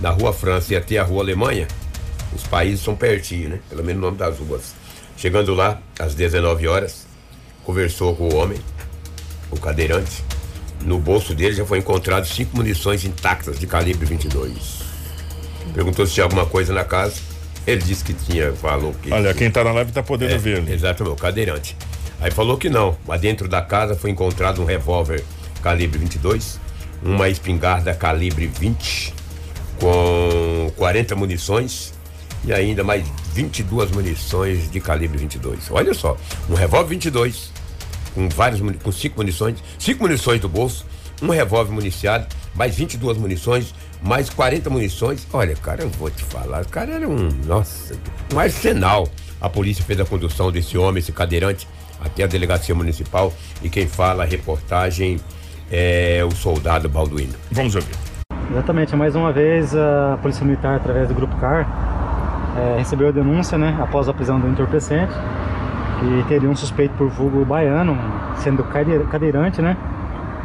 na 0.00 0.10
rua 0.10 0.32
França 0.32 0.72
e 0.72 0.76
até 0.76 0.96
a 0.96 1.02
rua 1.02 1.24
Alemanha, 1.24 1.66
os 2.32 2.44
países 2.44 2.78
são 2.80 2.94
pertinho, 2.94 3.48
né? 3.48 3.58
Pelo 3.68 3.82
menos 3.82 4.00
o 4.00 4.06
nome 4.06 4.16
das 4.16 4.38
ruas. 4.38 4.74
Chegando 5.16 5.52
lá, 5.54 5.82
às 5.98 6.14
19 6.14 6.68
horas, 6.68 7.04
conversou 7.64 8.14
com 8.14 8.28
o 8.28 8.36
homem, 8.36 8.60
o 9.50 9.58
cadeirante. 9.58 10.22
No 10.82 11.00
bolso 11.00 11.34
dele 11.34 11.56
já 11.56 11.66
foi 11.66 11.78
encontrado 11.78 12.24
cinco 12.24 12.56
munições 12.56 13.04
intactas 13.04 13.58
de 13.58 13.66
calibre 13.66 14.06
22. 14.06 14.82
Perguntou 15.74 16.06
se 16.06 16.14
tinha 16.14 16.22
alguma 16.22 16.46
coisa 16.46 16.72
na 16.72 16.84
casa. 16.84 17.16
Ele 17.66 17.82
disse 17.82 18.04
que 18.04 18.12
tinha, 18.12 18.52
falou 18.52 18.94
que. 19.02 19.12
Olha, 19.12 19.34
quem 19.34 19.50
tá 19.50 19.64
na 19.64 19.72
live 19.72 19.90
tá 19.90 20.00
podendo 20.00 20.34
É, 20.34 20.38
ver. 20.38 20.70
Exatamente, 20.70 21.12
o 21.12 21.16
cadeirante. 21.16 21.76
Aí 22.20 22.30
falou 22.30 22.56
que 22.56 22.70
não, 22.70 22.96
mas 23.04 23.20
dentro 23.20 23.48
da 23.48 23.60
casa 23.60 23.96
foi 23.96 24.10
encontrado 24.10 24.62
um 24.62 24.64
revólver 24.64 25.24
calibre 25.60 25.98
22, 25.98 26.60
uma 27.02 27.28
espingarda 27.28 27.94
calibre 27.94 28.46
20, 28.46 29.14
com 29.78 30.72
40 30.76 31.16
munições 31.16 31.92
e 32.44 32.52
ainda 32.52 32.84
mais 32.84 33.04
22 33.34 33.90
munições 33.90 34.70
de 34.70 34.80
calibre 34.80 35.18
22. 35.18 35.70
Olha 35.70 35.94
só, 35.94 36.16
um 36.48 36.54
revólver 36.54 36.90
22, 36.90 37.50
com 38.14 38.28
várias 38.28 38.60
com 38.82 38.92
cinco 38.92 39.18
munições, 39.18 39.62
cinco 39.78 40.02
munições 40.02 40.40
do 40.40 40.48
bolso, 40.48 40.86
um 41.20 41.30
revólver 41.30 41.72
municiado, 41.72 42.26
mais 42.54 42.76
22 42.76 43.16
munições, 43.18 43.74
mais 44.02 44.28
40 44.28 44.68
munições. 44.70 45.26
Olha, 45.32 45.54
cara, 45.56 45.82
eu 45.82 45.90
vou 45.90 46.10
te 46.10 46.22
falar, 46.24 46.64
cara 46.66 46.94
era 46.94 47.08
um, 47.08 47.28
nossa, 47.46 47.96
um 48.32 48.38
arsenal. 48.38 49.08
A 49.40 49.48
polícia 49.48 49.84
fez 49.84 49.98
a 49.98 50.04
condução 50.04 50.52
desse 50.52 50.78
homem, 50.78 51.00
esse 51.00 51.12
cadeirante, 51.12 51.66
até 52.00 52.24
a 52.24 52.26
delegacia 52.26 52.74
municipal 52.74 53.32
e 53.62 53.68
quem 53.68 53.88
fala 53.88 54.24
a 54.24 54.26
reportagem 54.26 55.18
é 55.72 56.22
o 56.24 56.30
soldado 56.30 56.88
Balduino. 56.88 57.32
Vamos 57.50 57.74
ouvir. 57.74 57.94
Exatamente, 58.50 58.94
mais 58.94 59.16
uma 59.16 59.32
vez 59.32 59.74
a 59.74 60.18
Polícia 60.20 60.44
Militar, 60.44 60.76
através 60.76 61.08
do 61.08 61.14
Grupo 61.14 61.34
CAR, 61.36 61.66
eh, 62.58 62.74
recebeu 62.78 63.08
a 63.08 63.10
denúncia, 63.10 63.56
né, 63.56 63.74
após 63.80 64.08
a 64.10 64.12
prisão 64.12 64.38
do 64.38 64.46
entorpecente, 64.46 65.12
que 65.98 66.24
teria 66.28 66.50
um 66.50 66.54
suspeito 66.54 66.92
por 66.98 67.08
vulgo 67.08 67.42
baiano, 67.46 67.96
sendo 68.36 68.62
cade- 68.64 68.98
cadeirante, 69.10 69.62
né, 69.62 69.74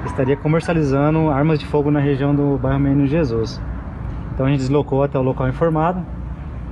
estaria 0.05 0.38
comercializando 0.38 1.29
armas 1.29 1.60
de 1.60 1.65
fogo 1.65 1.91
na 1.91 2.00
região 2.00 2.34
do 2.34 2.57
bairro 2.57 2.79
Menino 2.79 3.05
Jesus. 3.07 3.60
Então 4.34 4.46
a 4.46 4.50
gente 4.50 4.60
deslocou 4.60 5.03
até 5.03 5.19
o 5.19 5.22
local 5.22 5.50
informado, 5.50 6.00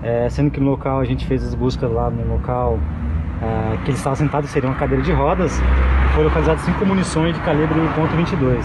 eh, 0.02 0.28
sendo 0.30 0.50
que 0.50 0.60
no 0.62 0.70
local 0.70 1.02
a 1.02 1.06
gente 1.06 1.26
fez 1.26 1.44
as 1.44 1.54
buscas 1.54 1.92
lá 1.92 2.10
no 2.10 2.32
local 2.32 2.80
eh, 3.42 3.78
que 3.84 3.90
ele 3.92 3.98
estava 3.98 4.16
sentado, 4.16 4.48
seria 4.48 4.70
uma 4.70 4.78
cadeira 4.78 5.04
de 5.04 5.12
rodas, 5.12 5.60
foi 6.16 6.24
localizado 6.24 6.62
cinco 6.62 6.86
munições 6.86 7.36
de 7.36 7.42
calibre 7.42 7.78
.22. 7.78 8.64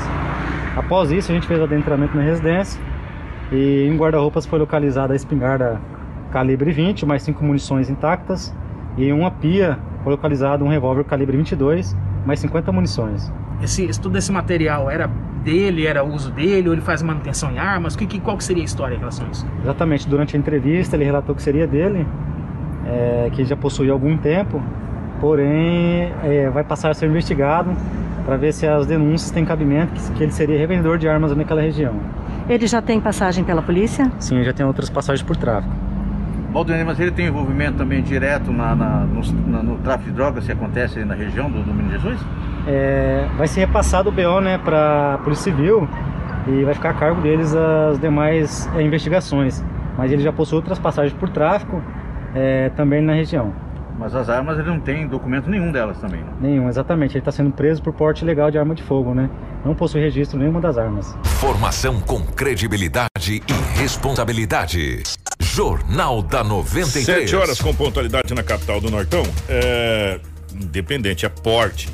Após 0.77 1.11
isso, 1.11 1.33
a 1.33 1.35
gente 1.35 1.49
fez 1.49 1.59
o 1.59 1.65
adentramento 1.65 2.17
na 2.17 2.23
residência 2.23 2.81
e 3.51 3.89
em 3.89 3.97
guarda-roupas 3.97 4.47
foi 4.47 4.61
localizada 4.61 5.13
a 5.13 5.17
espingarda 5.17 5.81
calibre 6.31 6.71
20, 6.71 7.05
mais 7.05 7.25
cinco 7.25 7.45
munições 7.45 7.91
intactas 7.91 8.55
e 8.97 9.05
em 9.05 9.13
uma 9.13 9.33
pia 9.33 9.77
foi 10.05 10.13
localizado 10.13 10.65
um 10.65 10.69
revólver 10.69 11.03
calibre 11.03 11.37
22, 11.37 11.97
mais 12.25 12.39
50 12.39 12.71
munições. 12.71 13.33
Esse, 13.61 14.01
todo 14.01 14.17
esse 14.17 14.31
material 14.31 14.89
era 14.89 15.09
dele, 15.43 15.87
era 15.87 16.05
uso 16.05 16.31
dele, 16.31 16.69
ou 16.69 16.75
ele 16.75 16.83
faz 16.83 17.03
manutenção 17.03 17.51
em 17.51 17.59
armas? 17.59 17.97
Que, 17.97 18.07
que, 18.07 18.21
qual 18.21 18.37
que 18.37 18.45
seria 18.45 18.63
a 18.63 18.65
história 18.65 18.95
em 18.95 18.99
relação 18.99 19.27
a 19.27 19.31
isso? 19.31 19.47
Exatamente, 19.61 20.09
durante 20.09 20.37
a 20.37 20.39
entrevista 20.39 20.95
ele 20.95 21.05
relatou 21.05 21.35
que 21.35 21.43
seria 21.43 21.67
dele, 21.67 22.07
é, 22.87 23.29
que 23.33 23.45
já 23.45 23.57
possui 23.57 23.91
há 23.91 23.93
algum 23.93 24.17
tempo, 24.17 24.63
porém 25.21 26.13
é, 26.25 26.51
vai 26.53 26.65
passar 26.65 26.91
a 26.91 26.95
ser 26.95 27.07
investigado 27.07 27.71
para 28.25 28.37
ver 28.37 28.53
se 28.53 28.67
as 28.67 28.87
denúncias 28.87 29.31
têm 29.31 29.45
cabimento, 29.45 29.93
que, 29.93 30.13
que 30.13 30.23
ele 30.23 30.33
seria 30.33 30.59
revendedor 30.59 30.99
de 30.99 31.09
armas 31.09 31.35
naquela 31.37 31.61
região. 31.63 31.95
Ele 32.49 32.67
já 32.67 32.83
tem 32.83 33.01
passagem 33.01 33.45
pela 33.45 33.63
polícia? 33.63 34.11
Sim, 34.19 34.43
já 34.43 34.53
tem 34.53 34.65
outras 34.67 34.91
passagens 34.91 35.23
por 35.23 35.37
tráfico. 35.37 35.73
Valdir, 36.53 36.85
mas 36.85 36.99
ele 36.99 37.13
tem 37.13 37.27
envolvimento 37.27 37.79
também 37.79 38.03
direto 38.03 38.51
na, 38.53 38.75
na- 38.75 39.01
no, 39.07 39.21
na- 39.49 39.63
no 39.63 39.77
tráfico 39.79 40.11
de 40.11 40.17
drogas 40.17 40.45
que 40.45 40.51
acontece 40.53 40.99
aí 40.99 41.05
na 41.05 41.15
região 41.15 41.49
do, 41.49 41.63
do 41.63 41.73
Menino 41.73 41.93
Jesus? 41.93 42.19
É, 42.67 43.25
vai 43.39 43.47
ser 43.47 43.61
repassado 43.61 44.09
o 44.09 44.13
BO 44.13 44.41
né, 44.41 44.59
para 44.59 45.15
a 45.15 45.19
Polícia 45.19 45.45
Civil 45.45 45.89
e 46.49 46.65
vai 46.65 46.75
ficar 46.75 46.91
a 46.91 46.95
cargo 46.95 47.21
deles 47.21 47.55
as 47.55 48.01
demais 48.01 48.69
é, 48.77 48.83
investigações. 48.83 49.65
Mas 49.97 50.11
ele 50.11 50.23
já 50.23 50.33
possui 50.33 50.57
outras 50.57 50.79
passagens 50.79 51.15
por 51.15 51.29
tráfico 51.29 51.81
é, 52.35 52.69
também 52.71 53.01
na 53.01 53.13
região. 53.13 53.53
Mas 54.01 54.15
as 54.15 54.31
armas 54.31 54.59
ele 54.59 54.67
não 54.67 54.81
tem 54.81 55.07
documento 55.07 55.51
nenhum 55.51 55.71
delas 55.71 55.99
também. 55.99 56.23
né? 56.23 56.33
Nenhum, 56.41 56.71
exatamente. 56.71 57.13
Ele 57.13 57.19
está 57.19 57.31
sendo 57.31 57.51
preso 57.51 57.83
por 57.83 57.93
porte 57.93 58.25
ilegal 58.25 58.51
de 58.51 58.57
arma 58.57 58.75
de 58.75 58.83
fogo, 58.83 59.15
né? 59.15 59.29
Não 59.63 59.75
possui 59.75 60.01
registro 60.01 60.39
nenhuma 60.39 60.59
das 60.59 60.79
armas. 60.79 61.15
Formação 61.39 62.01
com 62.01 62.23
credibilidade 62.23 63.43
e 63.47 63.79
responsabilidade. 63.79 65.03
Jornal 65.39 66.23
da 66.23 66.43
93. 66.43 67.05
Sete 67.05 67.37
horas 67.37 67.61
com 67.61 67.75
pontualidade 67.75 68.33
na 68.33 68.43
capital 68.43 68.81
do 68.81 68.91
Nortão. 68.91 69.23
É, 69.47 70.19
independente, 70.55 71.27
é 71.27 71.29
porte. 71.29 71.91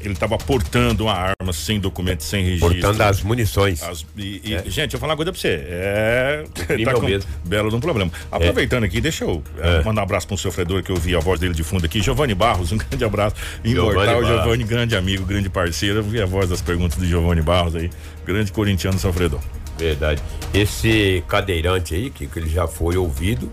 Ele 0.00 0.14
estava 0.14 0.38
portando 0.38 1.04
uma 1.04 1.12
arma 1.12 1.52
sem 1.52 1.80
documento, 1.80 2.22
sem 2.22 2.44
registro. 2.44 2.70
Portando 2.70 3.02
as 3.02 3.22
munições. 3.22 3.82
As- 3.82 4.06
e, 4.16 4.40
e, 4.44 4.70
Gente, 4.70 4.94
eu 4.94 5.00
vou 5.00 5.00
falar 5.00 5.12
uma 5.12 5.16
coisa 5.16 5.32
pra 5.32 5.40
você. 5.40 5.48
É. 5.66 6.44
é 6.68 6.96
o 6.96 7.02
mesmo. 7.02 7.30
Belo 7.44 7.68
de 7.68 7.76
um 7.76 7.80
problema. 7.80 8.10
Aproveitando 8.30 8.84
aqui, 8.84 9.00
deixa 9.00 9.24
eu 9.24 9.42
é, 9.58 9.82
mandar 9.82 10.02
um 10.02 10.04
abraço 10.04 10.26
para 10.26 10.34
um 10.34 10.38
sofredor 10.38 10.82
que 10.82 10.90
eu 10.90 10.96
vi 10.96 11.16
a 11.16 11.20
voz 11.20 11.40
dele 11.40 11.54
de 11.54 11.64
fundo 11.64 11.84
aqui, 11.84 12.00
Giovanni 12.00 12.34
Barros. 12.34 12.70
Um 12.72 12.78
grande 12.78 13.04
abraço. 13.04 13.36
Imortal. 13.64 14.24
Giovanni, 14.24 14.64
grande 14.64 14.96
amigo, 14.96 15.24
grande 15.24 15.48
parceiro. 15.48 15.98
Eu 15.98 16.02
vi 16.04 16.22
a 16.22 16.26
voz 16.26 16.48
das 16.48 16.62
perguntas 16.62 16.96
do 16.96 17.04
Giovanni 17.06 17.42
Barros 17.42 17.74
aí. 17.74 17.90
Grande 18.24 18.52
corintiano 18.52 18.98
sofredor. 18.98 19.40
Verdade. 19.78 20.22
Esse 20.52 21.22
cadeirante 21.28 21.94
aí, 21.94 22.10
que, 22.10 22.26
que 22.26 22.38
ele 22.38 22.48
já 22.48 22.66
foi 22.66 22.96
ouvido, 22.96 23.50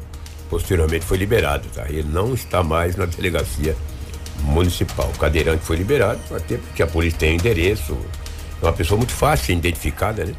posteriormente 0.50 1.06
foi 1.06 1.18
liberado, 1.18 1.68
tá? 1.74 1.86
Ele 1.88 2.08
não 2.12 2.34
está 2.34 2.64
mais 2.64 2.96
na 2.96 3.06
delegacia 3.06 3.76
municipal. 4.42 5.10
O 5.14 5.18
cadeirante 5.20 5.64
foi 5.64 5.76
liberado, 5.78 6.20
até 6.36 6.58
porque 6.58 6.82
a 6.84 6.88
polícia 6.88 7.20
tem 7.20 7.36
endereço. 7.36 7.98
É 8.62 8.66
uma 8.66 8.74
pessoa 8.74 8.98
muito 8.98 9.14
fácil 9.14 9.56
identificada, 9.56 10.26
né? 10.26 10.34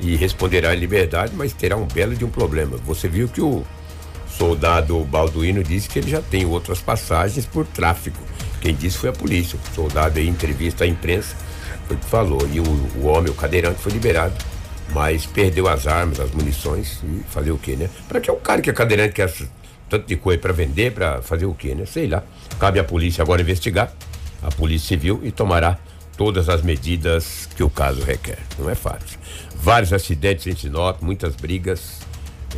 E 0.00 0.14
responderá 0.16 0.74
em 0.74 0.78
liberdade, 0.78 1.32
mas 1.34 1.52
terá 1.52 1.76
um 1.76 1.86
belo 1.86 2.14
de 2.14 2.24
um 2.24 2.28
problema. 2.30 2.76
Você 2.84 3.08
viu 3.08 3.28
que 3.28 3.40
o 3.40 3.64
soldado 4.28 4.98
Balduino 5.04 5.62
disse 5.62 5.88
que 5.88 5.98
ele 5.98 6.10
já 6.10 6.20
tem 6.20 6.44
outras 6.44 6.80
passagens 6.80 7.46
por 7.46 7.66
tráfico. 7.66 8.18
Quem 8.60 8.74
disse 8.74 8.98
foi 8.98 9.08
a 9.10 9.12
polícia. 9.12 9.58
O 9.70 9.74
soldado 9.74 10.18
em 10.20 10.28
entrevista 10.28 10.84
à 10.84 10.86
imprensa, 10.86 11.34
foi 11.86 11.96
o 11.96 11.98
que 11.98 12.06
falou. 12.06 12.46
E 12.52 12.60
o, 12.60 12.64
o 12.64 13.06
homem, 13.06 13.30
o 13.30 13.34
cadeirante, 13.34 13.80
foi 13.80 13.92
liberado 13.92 14.34
mas 14.92 15.26
perdeu 15.26 15.66
as 15.66 15.84
armas, 15.88 16.20
as 16.20 16.30
munições 16.30 17.00
e 17.02 17.20
fazer 17.28 17.50
o 17.50 17.58
quê, 17.58 17.74
né? 17.74 17.90
Para 18.06 18.20
que 18.20 18.30
é 18.30 18.32
o 18.32 18.36
cara 18.36 18.62
que 18.62 18.70
é 18.70 18.72
cadeirante 18.72 19.14
quer 19.14 19.22
essa- 19.24 19.48
tanto 19.90 20.06
de 20.06 20.14
coisa 20.14 20.40
para 20.40 20.52
vender, 20.52 20.92
para 20.92 21.20
fazer 21.22 21.44
o 21.44 21.52
quê, 21.52 21.74
né? 21.74 21.84
Sei 21.86 22.06
lá. 22.06 22.22
Cabe 22.58 22.78
à 22.78 22.84
polícia 22.84 23.22
agora 23.22 23.42
investigar, 23.42 23.92
a 24.42 24.50
polícia 24.50 24.88
civil 24.88 25.20
e 25.22 25.30
tomará 25.30 25.78
todas 26.16 26.48
as 26.48 26.62
medidas 26.62 27.46
que 27.54 27.62
o 27.62 27.68
caso 27.68 28.02
requer. 28.02 28.38
Não 28.58 28.70
é 28.70 28.74
fácil. 28.74 29.18
Vários 29.54 29.92
acidentes 29.92 30.46
em 30.46 30.56
Sinop, 30.56 31.02
muitas 31.02 31.36
brigas, 31.36 32.00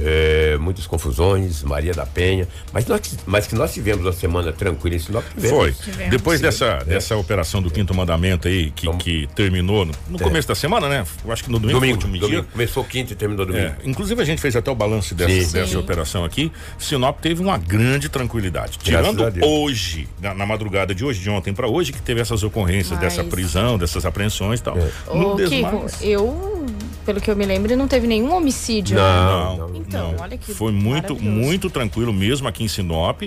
eh, 0.01 0.57
muitas 0.61 0.87
confusões, 0.87 1.63
Maria 1.63 1.93
da 1.93 2.05
Penha, 2.07 2.47
mas 2.73 2.87
nós, 2.87 3.01
mas 3.27 3.47
que 3.47 3.55
nós 3.55 3.73
tivemos 3.73 4.05
uma 4.05 4.13
semana 4.13 4.53
tranquila 4.53 4.97
em 4.97 4.99
Sinop. 4.99 5.25
tivemos. 5.35 5.57
Foi. 5.57 5.73
Tivemos. 5.73 6.11
Depois 6.11 6.39
Sim, 6.39 6.47
dessa, 6.47 6.65
é. 6.67 6.85
dessa 6.85 7.17
operação 7.17 7.63
do 7.63 7.71
quinto 7.71 7.95
mandamento 7.95 8.49
aí, 8.49 8.71
que, 8.71 8.89
que 8.99 9.29
terminou 9.35 9.85
no, 9.85 9.93
no 10.09 10.19
começo 10.19 10.47
da 10.49 10.55
semana, 10.55 10.89
né? 10.89 11.05
Eu 11.25 11.33
acho 11.33 11.43
que 11.45 11.51
no 11.51 11.59
domingo, 11.59 11.79
Domingo, 11.81 11.99
domingo. 11.99 12.27
dia. 12.29 12.43
Começou 12.43 12.85
quinta 12.85 13.13
e 13.13 13.17
terminou 13.17 13.47
domingo. 13.47 13.65
É, 13.67 13.77
inclusive 13.85 14.21
a 14.21 14.25
gente 14.25 14.41
fez 14.41 14.55
até 14.57 14.71
o 14.71 14.75
balanço 14.75 15.15
dessa, 15.15 15.31
Sim. 15.47 15.53
dessa 15.53 15.73
Sim. 15.73 15.77
operação 15.77 16.25
aqui. 16.25 16.51
Sinop 16.79 17.19
teve 17.21 17.41
uma 17.43 17.57
grande 17.59 18.09
tranquilidade. 18.09 18.79
Graças 18.85 19.15
Tirando 19.17 19.45
hoje, 19.47 20.09
na, 20.21 20.35
na 20.35 20.47
madrugada 20.47 20.95
de 20.95 21.05
hoje, 21.05 21.21
de 21.21 21.31
ontem 21.31 21.53
para 21.53 21.67
hoje, 21.69 21.93
que 21.93 22.01
teve 22.03 22.21
essas 22.21 22.43
ocorrências 22.43 22.99
Mas- 22.99 23.01
dessa 23.01 23.25
prisão, 23.25 23.79
dessas 23.79 24.05
apreensões 24.07 24.61
e 24.61 24.63
tal. 24.63 24.77
No 25.13 25.33
Ô, 25.35 25.37
Kiko, 25.37 25.87
eu, 26.01 26.67
pelo 27.09 27.23
que 27.23 27.31
eu 27.31 27.35
me 27.37 27.47
lembro, 27.47 27.75
não 27.75 27.89
teve 27.89 28.07
nenhum 28.07 28.35
homicídio. 28.35 28.95
né? 28.97 29.03
Não, 29.03 29.57
Não, 29.57 29.77
Então, 29.77 30.13
não. 30.13 30.21
olha 30.23 30.37
que 30.37 30.53
Foi 30.53 30.71
muito, 30.71 31.17
muito 31.19 31.71
tranquilo 31.71 32.13
mesmo 32.13 32.47
aqui 32.47 32.63
em 32.65 32.69
Sinop. 32.69 33.23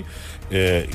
É, 0.48 0.86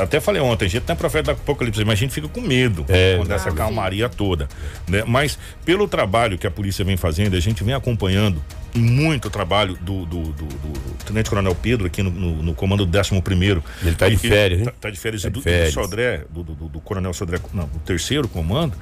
até 0.00 0.20
falei 0.20 0.40
ontem, 0.40 0.64
a 0.64 0.68
gente 0.68 0.84
não 0.88 0.94
é 0.94 0.96
profeta 0.96 1.34
do 1.34 1.38
apocalipse, 1.40 1.84
mas 1.84 1.92
a 1.94 1.96
gente 1.96 2.14
fica 2.14 2.28
com 2.28 2.40
medo 2.40 2.86
É, 2.88 3.18
com 3.22 3.30
essa 3.30 3.50
calmaria 3.52 4.08
toda. 4.08 4.48
Né? 4.88 5.02
Mas 5.06 5.38
pelo 5.66 5.86
trabalho 5.86 6.38
que 6.38 6.46
a 6.46 6.50
polícia 6.50 6.82
vem 6.82 6.96
fazendo, 6.96 7.36
a 7.36 7.40
gente 7.40 7.62
vem 7.62 7.74
acompanhando 7.74 8.42
muito 8.74 9.28
trabalho 9.28 9.76
do, 9.82 10.06
do, 10.06 10.22
do- 10.22 10.44
do 10.46 11.04
Tenente 11.04 11.28
Coronel 11.28 11.54
Pedro 11.56 11.86
aqui 11.88 12.02
no, 12.04 12.10
no- 12.10 12.42
no 12.42 12.54
comando 12.54 12.86
do 12.86 12.98
11 12.98 13.20
primeiro. 13.20 13.62
Ele 13.82 13.96
tá 13.96 14.08
de 14.08 14.16
férias, 14.16 14.60
hein? 14.60 14.64
Tá, 14.66 14.72
tá 14.80 14.90
de 14.90 14.96
férias. 14.98 15.22
Tá 15.22 15.28
e 15.28 15.30
de 15.32 15.38
do, 15.38 15.42
férias. 15.42 15.74
do 15.74 15.82
Sodré, 15.82 16.24
do, 16.30 16.42
do, 16.44 16.54
do 16.68 16.80
Coronel 16.80 17.12
Sodré, 17.12 17.38
não, 17.52 17.64
do 17.66 17.78
terceiro 17.80 18.28
comando. 18.28 18.74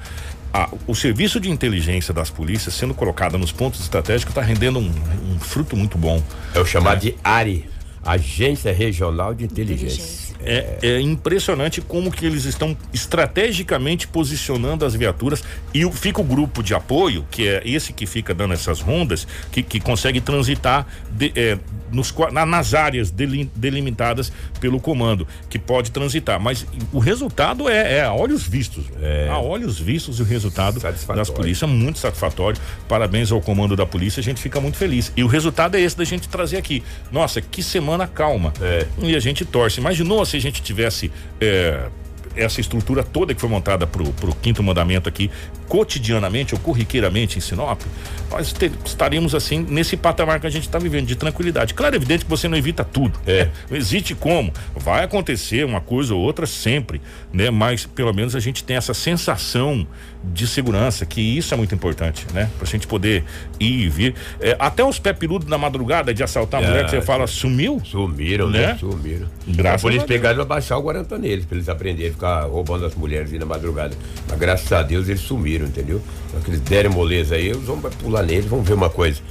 A- 0.53 0.69
o 0.87 0.95
serviço 0.95 1.39
de 1.39 1.49
inteligência 1.49 2.13
das 2.13 2.29
polícias 2.29 2.73
sendo 2.73 2.93
colocado 2.93 3.37
nos 3.37 3.51
pontos 3.51 3.79
estratégicos 3.81 4.31
está 4.31 4.41
rendendo 4.41 4.79
um, 4.79 4.91
um 5.33 5.39
fruto 5.39 5.75
muito 5.75 5.97
bom. 5.97 6.23
É 6.53 6.59
o 6.59 6.65
chamado 6.65 6.99
de 7.01 7.15
ARI, 7.23 7.65
Agência 8.03 8.73
Regional 8.73 9.33
de 9.33 9.45
Inteligência. 9.45 10.28
É, 10.41 10.77
é 10.81 11.01
impressionante 11.01 11.81
como 11.81 12.09
que 12.11 12.25
eles 12.25 12.45
estão 12.45 12.75
estrategicamente 12.93 14.07
posicionando 14.07 14.85
as 14.85 14.95
viaturas 14.95 15.43
e 15.73 15.85
o- 15.85 15.91
fica 15.91 16.21
o 16.21 16.23
grupo 16.23 16.63
de 16.63 16.73
apoio, 16.73 17.25
que 17.29 17.47
é 17.47 17.61
esse 17.65 17.91
que 17.91 18.05
fica 18.05 18.33
dando 18.33 18.53
essas 18.53 18.79
rondas, 18.79 19.27
que, 19.51 19.61
que 19.61 19.79
consegue 19.79 20.21
transitar 20.21 20.87
de- 21.11 21.33
é, 21.35 21.57
nos, 21.91 22.13
na- 22.31 22.45
nas 22.45 22.73
áreas 22.73 23.11
deli- 23.11 23.49
delimitadas 23.55 24.31
pelo 24.61 24.79
comando, 24.79 25.27
que 25.49 25.59
pode 25.59 25.91
transitar. 25.91 26.39
Mas 26.39 26.65
o 26.93 26.99
resultado 26.99 27.67
é, 27.67 27.97
é 27.97 28.03
a 28.03 28.13
olhos 28.13 28.43
vistos. 28.47 28.85
A 29.29 29.39
olhos 29.39 29.77
vistos 29.79 30.19
o 30.19 30.23
resultado 30.23 30.79
das 31.17 31.29
polícias 31.29 31.69
é 31.69 31.73
muito 31.73 31.99
satisfatório. 31.99 32.59
Parabéns 32.87 33.31
ao 33.31 33.41
comando 33.41 33.75
da 33.75 33.85
polícia, 33.85 34.21
a 34.21 34.23
gente 34.23 34.41
fica 34.41 34.61
muito 34.61 34.77
feliz. 34.77 35.11
E 35.17 35.23
o 35.23 35.27
resultado 35.27 35.75
é 35.75 35.81
esse 35.81 35.97
da 35.97 36.03
gente 36.05 36.29
trazer 36.29 36.57
aqui. 36.57 36.83
Nossa, 37.11 37.41
que 37.41 37.61
semana 37.63 38.07
calma. 38.07 38.53
E 39.01 39.15
a 39.15 39.19
gente 39.19 39.43
torce. 39.43 39.79
Imaginou 39.79 40.21
se 40.29 40.37
a 40.37 40.41
gente 40.41 40.61
tivesse. 40.61 41.11
é, 41.41 41.89
essa 42.35 42.61
estrutura 42.61 43.03
toda 43.03 43.33
que 43.33 43.41
foi 43.41 43.49
montada 43.49 43.85
pro, 43.85 44.05
pro 44.13 44.33
quinto 44.35 44.61
mandamento 44.63 45.09
aqui, 45.09 45.29
cotidianamente 45.67 46.53
ou 46.53 46.59
corriqueiramente 46.59 47.37
em 47.37 47.41
Sinop, 47.41 47.81
nós 48.31 48.53
estaríamos 48.85 49.35
assim 49.35 49.65
nesse 49.67 49.97
patamar 49.97 50.39
que 50.39 50.47
a 50.47 50.49
gente 50.49 50.63
está 50.63 50.79
vivendo, 50.79 51.05
de 51.05 51.15
tranquilidade. 51.15 51.73
Claro, 51.73 51.95
é 51.95 51.97
evidente 51.97 52.25
que 52.25 52.29
você 52.29 52.47
não 52.47 52.57
evita 52.57 52.83
tudo. 52.83 53.19
É. 53.25 53.49
Não 53.69 53.77
existe 53.77 54.15
como. 54.15 54.53
Vai 54.75 55.03
acontecer 55.03 55.65
uma 55.65 55.81
coisa 55.81 56.13
ou 56.13 56.21
outra 56.21 56.45
sempre, 56.45 57.01
né? 57.33 57.49
Mas 57.49 57.85
pelo 57.85 58.13
menos 58.13 58.35
a 58.35 58.39
gente 58.39 58.63
tem 58.63 58.77
essa 58.77 58.93
sensação 58.93 59.87
de 60.21 60.45
segurança, 60.45 61.05
que 61.05 61.21
isso 61.21 61.53
é 61.53 61.57
muito 61.57 61.73
importante, 61.73 62.25
né? 62.33 62.49
Pra 62.57 62.67
gente 62.67 62.85
poder 62.85 63.23
ir 63.59 63.83
e 63.85 63.89
vir. 63.89 64.15
É, 64.41 64.55
até 64.59 64.83
os 64.83 64.99
pé 64.99 65.13
peludos 65.13 65.47
na 65.47 65.57
madrugada 65.57 66.13
de 66.13 66.21
assaltar 66.21 66.61
a 66.61 66.67
mulher, 66.67 66.83
que 66.85 66.91
você 66.91 67.01
fala, 67.01 67.25
sumiu? 67.25 67.81
Sumiram, 67.85 68.49
Né? 68.49 68.67
né? 68.67 68.77
Sumiram. 68.77 69.27
Graças 69.47 69.85
a 69.85 69.87
eles 69.87 69.99
Deus. 69.99 70.07
pegaram 70.07 70.45
baixar 70.45 70.77
o 70.77 70.81
Guarantã 70.81 71.17
neles, 71.17 71.45
pra 71.45 71.55
eles 71.55 71.69
aprenderem 71.69 72.09
a 72.11 72.13
ficar 72.13 72.41
roubando 72.43 72.85
as 72.85 72.95
mulheres 72.95 73.31
aí 73.31 73.39
na 73.39 73.45
madrugada. 73.45 73.95
Mas 74.29 74.37
graças 74.37 74.71
a 74.73 74.83
Deus 74.83 75.07
eles 75.07 75.21
sumiram, 75.21 75.65
entendeu? 75.67 76.01
Só 76.33 76.39
que 76.41 76.49
eles 76.51 76.59
deram 76.61 76.91
moleza 76.91 77.35
aí, 77.35 77.47
eles 77.47 77.63
vão 77.63 77.79
pular 77.79 78.23
neles, 78.23 78.45
vão 78.45 78.61
ver 78.61 78.73
uma 78.73 78.89
coisa. 78.89 79.21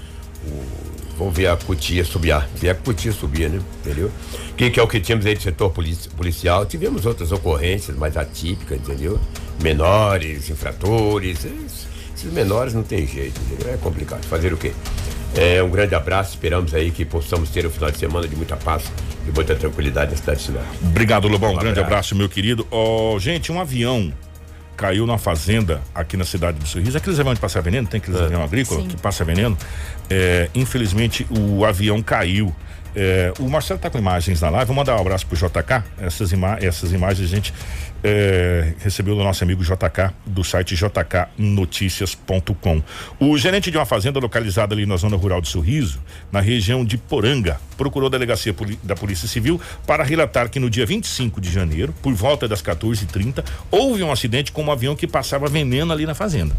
O- 0.46 0.77
Vão 1.18 1.30
ver 1.32 1.48
a 1.48 1.56
cutia 1.56 2.04
subir, 2.04 2.32
ver 2.54 2.70
a 2.70 2.74
cutia 2.76 3.10
subir, 3.10 3.50
né? 3.50 3.60
Entendeu? 3.84 4.08
Que, 4.56 4.70
que 4.70 4.78
é 4.78 4.82
o 4.82 4.86
que 4.86 5.00
tínhamos 5.00 5.26
aí 5.26 5.34
do 5.34 5.42
setor 5.42 5.70
polici- 5.70 6.08
policial. 6.10 6.64
Tivemos 6.64 7.04
outras 7.06 7.32
ocorrências 7.32 7.96
mais 7.96 8.16
atípicas, 8.16 8.78
entendeu? 8.78 9.18
Menores, 9.60 10.48
infratores. 10.48 11.44
Esses, 11.44 11.86
esses 12.16 12.32
menores 12.32 12.72
não 12.72 12.82
tem 12.84 13.04
jeito, 13.06 13.40
entendeu? 13.50 13.74
É 13.74 13.76
complicado. 13.78 14.24
Fazer 14.26 14.52
o 14.52 14.56
quê? 14.56 14.72
É, 15.36 15.62
um 15.62 15.70
grande 15.70 15.94
abraço, 15.94 16.30
esperamos 16.30 16.72
aí 16.72 16.90
que 16.90 17.04
possamos 17.04 17.50
ter 17.50 17.66
um 17.66 17.70
final 17.70 17.90
de 17.90 17.98
semana 17.98 18.26
de 18.26 18.34
muita 18.34 18.56
paz 18.56 18.84
e 19.28 19.30
muita 19.30 19.54
tranquilidade 19.54 20.12
na 20.12 20.16
cidade 20.16 20.38
de 20.38 20.46
Sinop. 20.46 20.64
Obrigado, 20.82 21.28
Lobão. 21.28 21.52
Um 21.52 21.56
grande 21.58 21.80
abraço. 21.80 22.14
meu 22.16 22.28
querido. 22.28 22.66
Ó, 22.70 23.18
gente, 23.18 23.52
um 23.52 23.60
avião 23.60 24.12
caiu 24.78 25.04
na 25.06 25.18
fazenda 25.18 25.82
aqui 25.92 26.16
na 26.16 26.24
cidade 26.24 26.56
do 26.60 26.66
Sorriso. 26.66 26.96
Aqueles 26.96 27.18
aviões 27.18 27.36
de 27.36 27.40
passar 27.40 27.60
veneno, 27.60 27.88
tem 27.88 27.98
aqueles 27.98 28.18
aviões 28.18 28.44
agrícolas 28.44 28.84
Sim. 28.84 28.88
que 28.88 28.96
passa 28.96 29.24
veneno. 29.24 29.58
É, 30.08 30.48
infelizmente, 30.54 31.26
o 31.28 31.64
avião 31.64 32.00
caiu. 32.00 32.54
É, 32.94 33.32
o 33.38 33.48
Marcelo 33.48 33.78
tá 33.78 33.88
com 33.90 33.98
imagens 33.98 34.40
na 34.40 34.48
live. 34.50 34.66
Vou 34.66 34.76
mandar 34.76 34.96
um 34.96 35.00
abraço 35.00 35.26
pro 35.26 35.36
JK. 35.36 35.84
Essas, 35.98 36.32
ima 36.32 36.58
essas 36.60 36.92
imagens 36.92 37.30
a 37.30 37.34
gente 37.34 37.52
é, 38.02 38.72
recebeu 38.78 39.14
do 39.14 39.22
nosso 39.22 39.44
amigo 39.44 39.62
JK, 39.62 40.14
do 40.26 40.42
site 40.44 40.74
jknoticias.com. 40.74 42.82
O 43.18 43.36
gerente 43.36 43.70
de 43.70 43.76
uma 43.76 43.84
fazenda 43.86 44.18
localizada 44.18 44.74
ali 44.74 44.86
na 44.86 44.96
zona 44.96 45.16
rural 45.16 45.40
de 45.40 45.48
Sorriso, 45.48 46.00
na 46.30 46.40
região 46.40 46.84
de 46.84 46.98
Poranga, 46.98 47.58
procurou 47.76 48.08
a 48.08 48.10
delegacia 48.10 48.54
da 48.82 48.94
Polícia 48.94 49.28
Civil 49.28 49.60
para 49.86 50.04
relatar 50.04 50.48
que 50.48 50.58
no 50.58 50.70
dia 50.70 50.86
25 50.86 51.40
de 51.40 51.50
janeiro, 51.50 51.94
por 52.02 52.14
volta 52.14 52.48
das 52.48 52.62
14h30, 52.62 53.44
houve 53.70 54.02
um 54.02 54.10
acidente 54.10 54.52
com 54.52 54.64
um 54.64 54.72
avião 54.72 54.96
que 54.96 55.06
passava 55.06 55.48
veneno 55.48 55.92
ali 55.92 56.06
na 56.06 56.14
fazenda. 56.14 56.56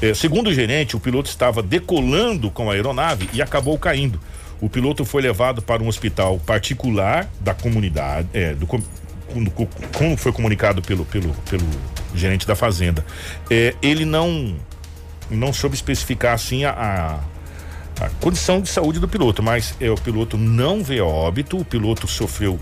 É, 0.00 0.14
segundo 0.14 0.48
o 0.48 0.54
gerente, 0.54 0.96
o 0.96 1.00
piloto 1.00 1.28
estava 1.28 1.60
decolando 1.60 2.50
com 2.50 2.70
a 2.70 2.74
aeronave 2.74 3.28
e 3.32 3.42
acabou 3.42 3.76
caindo. 3.78 4.20
O 4.60 4.68
piloto 4.68 5.04
foi 5.04 5.22
levado 5.22 5.62
para 5.62 5.82
um 5.82 5.88
hospital 5.88 6.38
particular 6.40 7.30
da 7.40 7.54
comunidade, 7.54 8.28
é, 8.32 8.54
do, 8.54 8.66
como 8.66 10.16
foi 10.16 10.32
comunicado 10.32 10.82
pelo, 10.82 11.04
pelo, 11.04 11.32
pelo 11.48 11.66
gerente 12.14 12.46
da 12.46 12.54
fazenda. 12.54 13.04
É, 13.50 13.74
ele 13.82 14.04
não 14.04 14.56
não 15.30 15.52
soube 15.52 15.74
especificar 15.74 16.32
assim 16.32 16.64
a, 16.64 16.70
a, 16.70 18.04
a 18.04 18.08
condição 18.20 18.62
de 18.62 18.68
saúde 18.68 18.98
do 18.98 19.06
piloto, 19.06 19.42
mas 19.42 19.74
é, 19.78 19.90
o 19.90 19.94
piloto 19.94 20.38
não 20.38 20.82
veio 20.82 21.04
a 21.04 21.06
óbito, 21.06 21.58
o 21.58 21.64
piloto 21.64 22.06
sofreu 22.06 22.58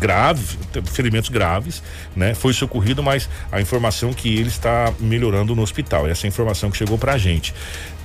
grave, 0.00 0.58
ferimentos 0.84 1.28
graves, 1.28 1.82
né? 2.14 2.34
Foi 2.34 2.52
socorrido, 2.52 3.02
mas 3.02 3.28
a 3.50 3.60
informação 3.60 4.12
que 4.12 4.36
ele 4.36 4.48
está 4.48 4.92
melhorando 5.00 5.54
no 5.54 5.62
hospital, 5.62 6.06
essa 6.06 6.26
é 6.26 6.28
a 6.28 6.28
informação 6.28 6.70
que 6.70 6.76
chegou 6.76 6.98
pra 6.98 7.18
gente. 7.18 7.54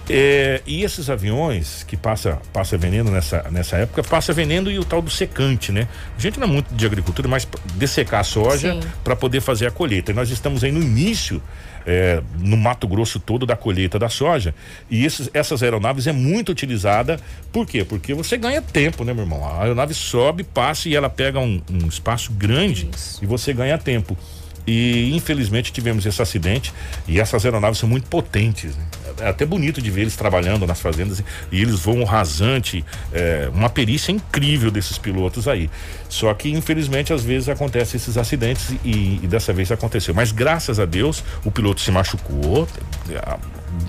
É, 0.10 0.62
e 0.66 0.84
esses 0.84 1.10
aviões 1.10 1.84
que 1.84 1.96
passa, 1.96 2.42
passa 2.52 2.78
veneno 2.78 3.10
nessa, 3.10 3.46
nessa 3.50 3.78
época, 3.78 4.04
passa 4.04 4.34
veneno 4.34 4.70
e 4.70 4.78
o 4.78 4.84
tal 4.84 5.02
do 5.02 5.10
secante, 5.10 5.72
né? 5.72 5.88
A 6.18 6.22
gente 6.22 6.40
não 6.40 6.48
é 6.48 6.50
muito 6.50 6.74
de 6.74 6.86
agricultura, 6.86 7.28
mas 7.28 7.48
dessecar 7.76 8.20
a 8.20 8.24
soja 8.24 8.78
para 9.04 9.16
poder 9.16 9.40
fazer 9.40 9.66
a 9.66 9.72
colheita. 9.72 10.12
E 10.12 10.14
nós 10.14 10.30
estamos 10.30 10.62
aí 10.64 10.74
no 10.74 10.82
início, 10.82 11.42
é, 11.86 12.22
no 12.38 12.58
Mato 12.58 12.86
Grosso 12.86 13.18
todo, 13.18 13.46
da 13.46 13.56
colheita 13.56 13.98
da 13.98 14.10
soja. 14.10 14.54
E 14.90 15.06
esses, 15.06 15.30
essas 15.34 15.64
aeronaves 15.64 16.06
é 16.06 16.12
muito 16.12 16.52
utilizada. 16.52 17.18
Por 17.52 17.66
quê? 17.66 17.86
Porque 17.86 18.14
você 18.14 18.38
ganha 18.38 18.62
tempo, 18.62 19.06
né, 19.06 19.14
meu 19.14 19.24
irmão? 19.24 19.46
A 19.46 19.62
aeronave 19.62 19.94
sobe, 19.94 20.44
passa 20.44 20.90
e 20.90 20.96
ela 20.96 21.10
pega 21.10 21.40
um, 21.40 21.62
um 21.72 21.88
espaço 21.88 22.34
grande 22.34 22.90
e 23.22 23.26
você 23.26 23.54
ganha 23.54 23.78
tempo. 23.78 24.18
E 24.66 25.14
infelizmente 25.14 25.72
tivemos 25.72 26.06
esse 26.06 26.22
acidente 26.22 26.74
e 27.08 27.20
essas 27.20 27.46
aeronaves 27.46 27.80
são 27.80 27.88
muito 27.88 28.08
potentes. 28.08 28.76
Né? 28.76 28.84
É 29.20 29.28
até 29.30 29.46
bonito 29.46 29.82
de 29.82 29.90
ver 29.92 30.02
eles 30.02 30.16
trabalhando 30.16 30.66
nas 30.68 30.80
fazendas 30.80 31.20
e- 31.52 31.62
eles 31.62 31.80
voam 31.80 32.04
rasante, 32.04 32.84
é, 33.12 33.50
uma 33.54 33.70
perícia 33.70 34.12
incrível 34.12 34.70
desses 34.72 34.98
pilotos 34.98 35.48
aí. 35.48 35.70
Só 36.10 36.34
que 36.34 36.50
infelizmente 36.50 37.12
às 37.14 37.24
vezes 37.24 37.50
acontecem 37.50 37.98
esses 37.98 38.18
acidentes 38.18 38.72
e, 38.84 39.20
e 39.24 39.28
dessa 39.28 39.52
vez 39.54 39.72
aconteceu. 39.72 40.14
Mas 40.14 40.32
graças 40.32 40.80
a 40.80 40.86
Deus 40.86 41.24
o 41.44 41.52
piloto 41.52 41.82
se 41.82 41.92
machucou 41.92 42.68
a- 43.26 43.38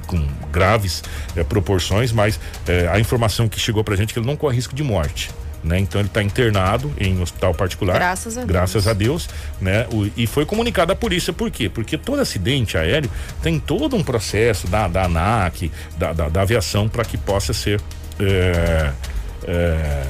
com 0.07 0.27
graves 0.51 1.03
é, 1.37 1.45
proporções, 1.45 2.11
mas 2.13 2.39
é, 2.67 2.89
a 2.89 2.99
informação 2.99 3.49
que 3.49 3.61
chegou 3.61 3.85
pra 3.85 3.97
gente 3.97 4.11
é 4.11 4.13
que 4.15 4.19
ele 4.19 4.27
não 4.27 4.37
corre 4.37 4.57
risco 4.57 4.75
de 4.75 4.83
morte. 4.83 5.31
Né? 5.65 5.79
Então 5.79 5.99
ele 5.99 6.09
está 6.09 6.23
internado 6.23 6.93
em 6.99 7.23
hospital 7.23 7.55
particular. 7.55 7.95
Graças 7.95 8.37
a 8.37 8.41
Deus. 8.43 8.49
Graças 8.53 8.87
a 8.87 8.93
Deus, 8.93 9.29
né? 9.63 9.87
O- 9.91 10.11
e 10.15 10.27
foi 10.27 10.45
comunicado 10.45 10.93
à 10.93 10.95
polícia, 10.95 11.33
por 11.33 11.51
quê? 11.51 11.71
Porque 11.71 11.97
todo 11.97 12.21
acidente 12.21 12.77
aéreo 12.77 13.11
tem 13.43 13.59
todo 13.59 13.97
um 13.97 14.03
processo 14.05 14.67
da, 14.69 14.87
da 14.87 15.05
ANAC, 15.05 15.73
da, 15.97 16.13
da, 16.13 16.29
da 16.29 16.43
aviação, 16.43 16.87
para 16.87 17.03
que 17.03 17.17
possa 17.17 17.55
ser. 17.55 17.81
é, 18.21 18.93
é, 19.47 20.03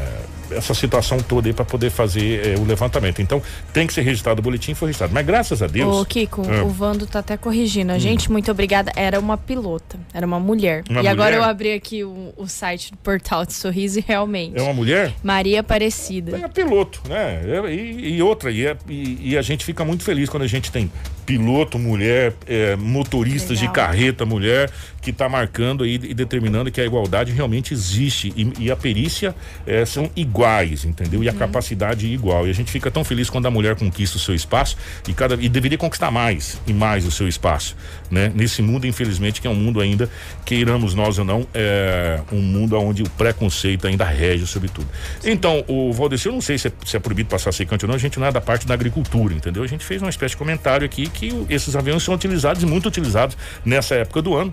essa 0.50 0.74
situação 0.74 1.18
toda 1.18 1.48
aí 1.48 1.52
para 1.52 1.64
poder 1.64 1.90
fazer 1.90 2.46
é, 2.46 2.58
o 2.58 2.64
levantamento. 2.64 3.20
Então, 3.22 3.42
tem 3.72 3.86
que 3.86 3.92
ser 3.92 4.02
registrado 4.02 4.40
o 4.40 4.42
boletim, 4.42 4.74
foi 4.74 4.88
registrado. 4.88 5.12
Mas 5.14 5.24
graças 5.26 5.62
a 5.62 5.66
Deus. 5.66 5.94
Ô, 5.96 6.04
Kiko, 6.04 6.42
Ah. 6.48 6.64
o 6.64 6.68
Vando 6.68 7.06
tá 7.06 7.20
até 7.20 7.36
corrigindo. 7.36 7.92
A 7.92 7.98
gente, 7.98 8.30
muito 8.30 8.50
obrigada. 8.50 8.92
Era 8.96 9.18
uma 9.20 9.36
pilota, 9.36 9.98
era 10.12 10.26
uma 10.26 10.38
mulher. 10.40 10.82
Uma 10.90 11.02
e 11.02 11.08
agora 11.08 11.32
mulher? 11.36 11.44
eu 11.46 11.50
abri 11.50 11.72
aqui 11.72 12.04
o, 12.04 12.32
o 12.36 12.46
site 12.46 12.90
do 12.92 12.96
Portal 12.98 13.44
de 13.46 13.52
Sorriso 13.54 13.98
e 13.98 14.04
realmente. 14.06 14.58
É 14.58 14.62
uma 14.62 14.74
mulher? 14.74 15.12
Maria 15.22 15.60
Aparecida. 15.60 16.36
É 16.36 16.48
piloto, 16.48 17.00
né? 17.08 17.42
E, 17.72 18.16
e 18.16 18.22
outra, 18.22 18.50
e, 18.50 18.66
é- 18.66 18.76
e- 18.88 19.30
e 19.30 19.38
a 19.38 19.42
gente 19.42 19.64
fica 19.64 19.84
muito 19.84 20.04
feliz 20.04 20.28
quando 20.28 20.42
a 20.42 20.46
gente 20.46 20.70
tem 20.70 20.90
piloto 21.26 21.78
mulher, 21.78 22.34
é, 22.46 22.76
motoristas 22.76 23.58
de 23.58 23.66
Legal. 23.66 23.86
carreta 23.86 24.24
mulher, 24.24 24.70
que 25.00 25.10
está 25.10 25.28
marcando 25.28 25.84
aí 25.84 25.94
e 25.94 26.14
determinando 26.14 26.70
que 26.70 26.80
a 26.80 26.84
igualdade 26.84 27.30
realmente 27.32 27.74
existe. 27.74 28.32
E, 28.36 28.64
e 28.64 28.70
a 28.70 28.76
perícia 28.76 29.34
é, 29.66 29.84
são 29.84 30.10
iguais, 30.16 30.84
entendeu? 30.84 31.22
E 31.22 31.28
a 31.28 31.32
capacidade 31.32 32.06
igual. 32.06 32.46
E 32.46 32.50
a 32.50 32.54
gente 32.54 32.72
fica 32.72 32.90
tão 32.90 33.04
feliz 33.04 33.28
quando 33.28 33.46
a 33.46 33.50
mulher 33.50 33.76
conquista 33.76 34.16
o 34.16 34.20
seu 34.20 34.34
espaço 34.34 34.76
e, 35.06 35.12
cada, 35.12 35.34
e 35.34 35.48
deveria 35.48 35.76
conquistar 35.76 36.10
mais 36.10 36.60
e 36.66 36.72
mais 36.72 37.06
o 37.06 37.10
seu 37.10 37.28
espaço. 37.28 37.76
Né? 38.10 38.32
Nesse 38.34 38.62
mundo, 38.62 38.86
infelizmente, 38.86 39.40
que 39.40 39.46
é 39.46 39.50
um 39.50 39.54
mundo 39.54 39.80
ainda, 39.80 40.08
queiramos 40.44 40.94
nós 40.94 41.18
ou 41.18 41.24
não, 41.24 41.46
é 41.52 42.20
um 42.32 42.40
mundo 42.40 42.78
onde 42.78 43.02
o 43.02 43.10
preconceito 43.10 43.86
ainda 43.86 44.04
rege 44.04 44.46
sobre 44.46 44.68
tudo. 44.68 44.88
Então, 45.24 45.64
o 45.68 45.92
Valdeci, 45.92 46.26
eu 46.26 46.32
não 46.32 46.40
sei 46.40 46.56
se 46.56 46.68
é, 46.68 46.72
se 46.84 46.96
é 46.96 47.00
proibido 47.00 47.28
passar 47.28 47.52
secante 47.52 47.84
ou 47.84 47.88
não, 47.88 47.96
a 47.96 47.98
gente 47.98 48.18
não 48.18 48.26
é 48.26 48.32
da 48.32 48.40
parte 48.40 48.66
da 48.66 48.74
agricultura, 48.74 49.34
entendeu? 49.34 49.62
A 49.62 49.66
gente 49.66 49.84
fez 49.84 50.00
uma 50.00 50.10
espécie 50.10 50.30
de 50.30 50.36
comentário 50.36 50.84
aqui 50.84 51.08
que 51.14 51.46
esses 51.48 51.74
aviões 51.74 52.02
são 52.02 52.14
utilizados 52.14 52.62
e 52.62 52.66
muito 52.66 52.86
utilizados 52.86 53.36
nessa 53.64 53.94
época 53.94 54.20
do 54.20 54.34
ano. 54.34 54.52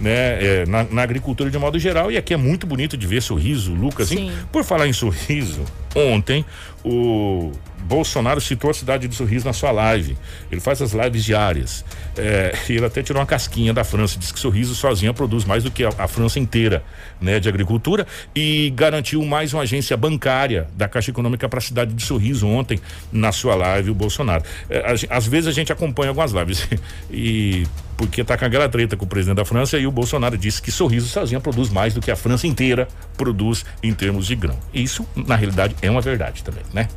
Né, 0.00 0.62
é, 0.62 0.66
na, 0.66 0.82
na 0.84 1.02
agricultura 1.02 1.50
de 1.50 1.58
modo 1.58 1.78
geral, 1.78 2.10
e 2.10 2.16
aqui 2.16 2.32
é 2.32 2.36
muito 2.36 2.66
bonito 2.66 2.96
de 2.96 3.06
ver 3.06 3.20
sorriso, 3.20 3.74
Lucas. 3.74 4.08
Por 4.50 4.64
falar 4.64 4.88
em 4.88 4.94
sorriso, 4.94 5.60
ontem 5.94 6.42
o 6.82 7.52
Bolsonaro 7.90 8.40
citou 8.40 8.70
a 8.70 8.74
cidade 8.74 9.08
de 9.08 9.16
Sorriso 9.16 9.44
na 9.44 9.52
sua 9.52 9.72
live. 9.72 10.16
Ele 10.48 10.60
faz 10.60 10.80
as 10.80 10.92
lives 10.92 11.24
diárias. 11.24 11.84
É, 12.16 12.54
ele 12.68 12.84
até 12.84 13.02
tirou 13.02 13.20
uma 13.20 13.26
casquinha 13.26 13.74
da 13.74 13.82
França, 13.82 14.16
diz 14.16 14.30
que 14.30 14.38
Sorriso 14.38 14.76
sozinha 14.76 15.12
produz 15.12 15.44
mais 15.44 15.64
do 15.64 15.72
que 15.72 15.82
a, 15.82 15.88
a 15.98 16.06
França 16.06 16.38
inteira, 16.38 16.84
né, 17.20 17.40
de 17.40 17.48
agricultura 17.48 18.06
e 18.32 18.72
garantiu 18.76 19.24
mais 19.24 19.52
uma 19.52 19.64
agência 19.64 19.96
bancária 19.96 20.68
da 20.76 20.86
Caixa 20.86 21.10
Econômica 21.10 21.48
para 21.48 21.58
a 21.58 21.62
cidade 21.62 21.92
de 21.92 22.04
Sorriso 22.04 22.46
ontem 22.46 22.78
na 23.10 23.32
sua 23.32 23.56
live 23.56 23.90
o 23.90 23.94
Bolsonaro. 23.94 24.44
É, 24.68 24.78
a, 24.78 25.16
às 25.16 25.26
vezes 25.26 25.48
a 25.48 25.52
gente 25.52 25.72
acompanha 25.72 26.10
algumas 26.10 26.30
lives 26.30 26.68
e 27.10 27.66
porque 27.96 28.22
tá 28.22 28.38
com 28.38 28.44
aquela 28.44 28.68
treta 28.68 28.96
com 28.96 29.04
o 29.04 29.08
presidente 29.08 29.36
da 29.36 29.44
França 29.44 29.76
e 29.78 29.86
o 29.86 29.90
Bolsonaro 29.90 30.38
disse 30.38 30.62
que 30.62 30.70
Sorriso 30.70 31.08
sozinha 31.08 31.40
produz 31.40 31.70
mais 31.70 31.92
do 31.92 32.00
que 32.00 32.10
a 32.10 32.16
França 32.16 32.46
inteira 32.46 32.86
produz 33.16 33.66
em 33.82 33.92
termos 33.92 34.28
de 34.28 34.36
grão. 34.36 34.56
Isso, 34.72 35.04
na 35.16 35.34
realidade, 35.34 35.74
é 35.82 35.90
uma 35.90 36.00
verdade 36.00 36.44
também, 36.44 36.62
né? 36.72 36.88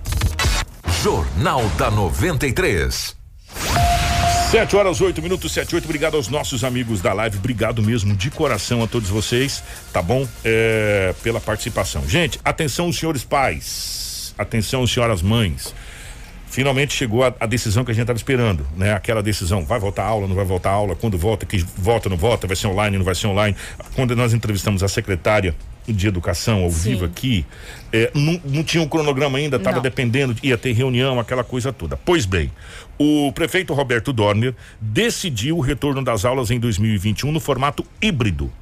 Jornal 1.03 1.67
da 1.77 1.91
93. 1.91 3.13
7 4.51 4.75
horas, 4.77 5.01
8 5.01 5.21
minutos, 5.21 5.51
7, 5.51 5.75
8. 5.75 5.83
Obrigado 5.83 6.15
aos 6.15 6.29
nossos 6.29 6.63
amigos 6.63 7.01
da 7.01 7.11
live. 7.11 7.39
Obrigado 7.39 7.83
mesmo 7.83 8.15
de 8.15 8.31
coração 8.31 8.81
a 8.81 8.87
todos 8.87 9.09
vocês, 9.09 9.61
tá 9.91 10.01
bom? 10.01 10.25
É, 10.45 11.13
pela 11.21 11.41
participação. 11.41 12.07
Gente, 12.07 12.39
atenção, 12.41 12.89
senhores 12.93 13.25
pais. 13.25 14.33
Atenção, 14.37 14.87
senhoras 14.87 15.21
mães. 15.21 15.75
Finalmente 16.53 16.93
chegou 16.93 17.23
a, 17.23 17.33
a 17.39 17.47
decisão 17.47 17.83
que 17.83 17.89
a 17.89 17.95
gente 17.95 18.03
estava 18.03 18.15
esperando, 18.15 18.63
né? 18.77 18.93
Aquela 18.93 19.23
decisão, 19.23 19.65
vai 19.65 19.79
voltar 19.79 20.03
a 20.03 20.05
aula, 20.05 20.27
não 20.27 20.35
vai 20.35 20.45
voltar 20.45 20.69
a 20.69 20.73
aula, 20.73 20.95
quando 20.95 21.17
volta, 21.17 21.47
que 21.47 21.57
volta, 21.75 22.07
não 22.09 22.15
volta, 22.15 22.45
vai 22.45 22.55
ser 22.55 22.67
online, 22.67 22.95
não 22.95 23.03
vai 23.03 23.15
ser 23.15 23.25
online. 23.25 23.57
Quando 23.95 24.15
nós 24.15 24.35
entrevistamos 24.35 24.83
a 24.83 24.87
secretária 24.87 25.55
de 25.87 26.07
educação 26.07 26.63
ao 26.63 26.69
Sim. 26.69 26.91
vivo 26.91 27.05
aqui, 27.05 27.43
é, 27.91 28.11
não, 28.13 28.39
não 28.45 28.63
tinha 28.63 28.83
um 28.83 28.87
cronograma 28.87 29.39
ainda, 29.39 29.57
estava 29.57 29.81
dependendo, 29.81 30.35
ia 30.43 30.55
ter 30.55 30.73
reunião, 30.73 31.19
aquela 31.19 31.43
coisa 31.43 31.73
toda. 31.73 31.97
Pois 31.97 32.23
bem, 32.27 32.51
o 32.99 33.31
prefeito 33.31 33.73
Roberto 33.73 34.13
Dorner 34.13 34.53
decidiu 34.79 35.57
o 35.57 35.59
retorno 35.59 36.03
das 36.03 36.23
aulas 36.23 36.51
em 36.51 36.59
2021 36.59 37.31
no 37.31 37.39
formato 37.39 37.83
híbrido. 37.99 38.53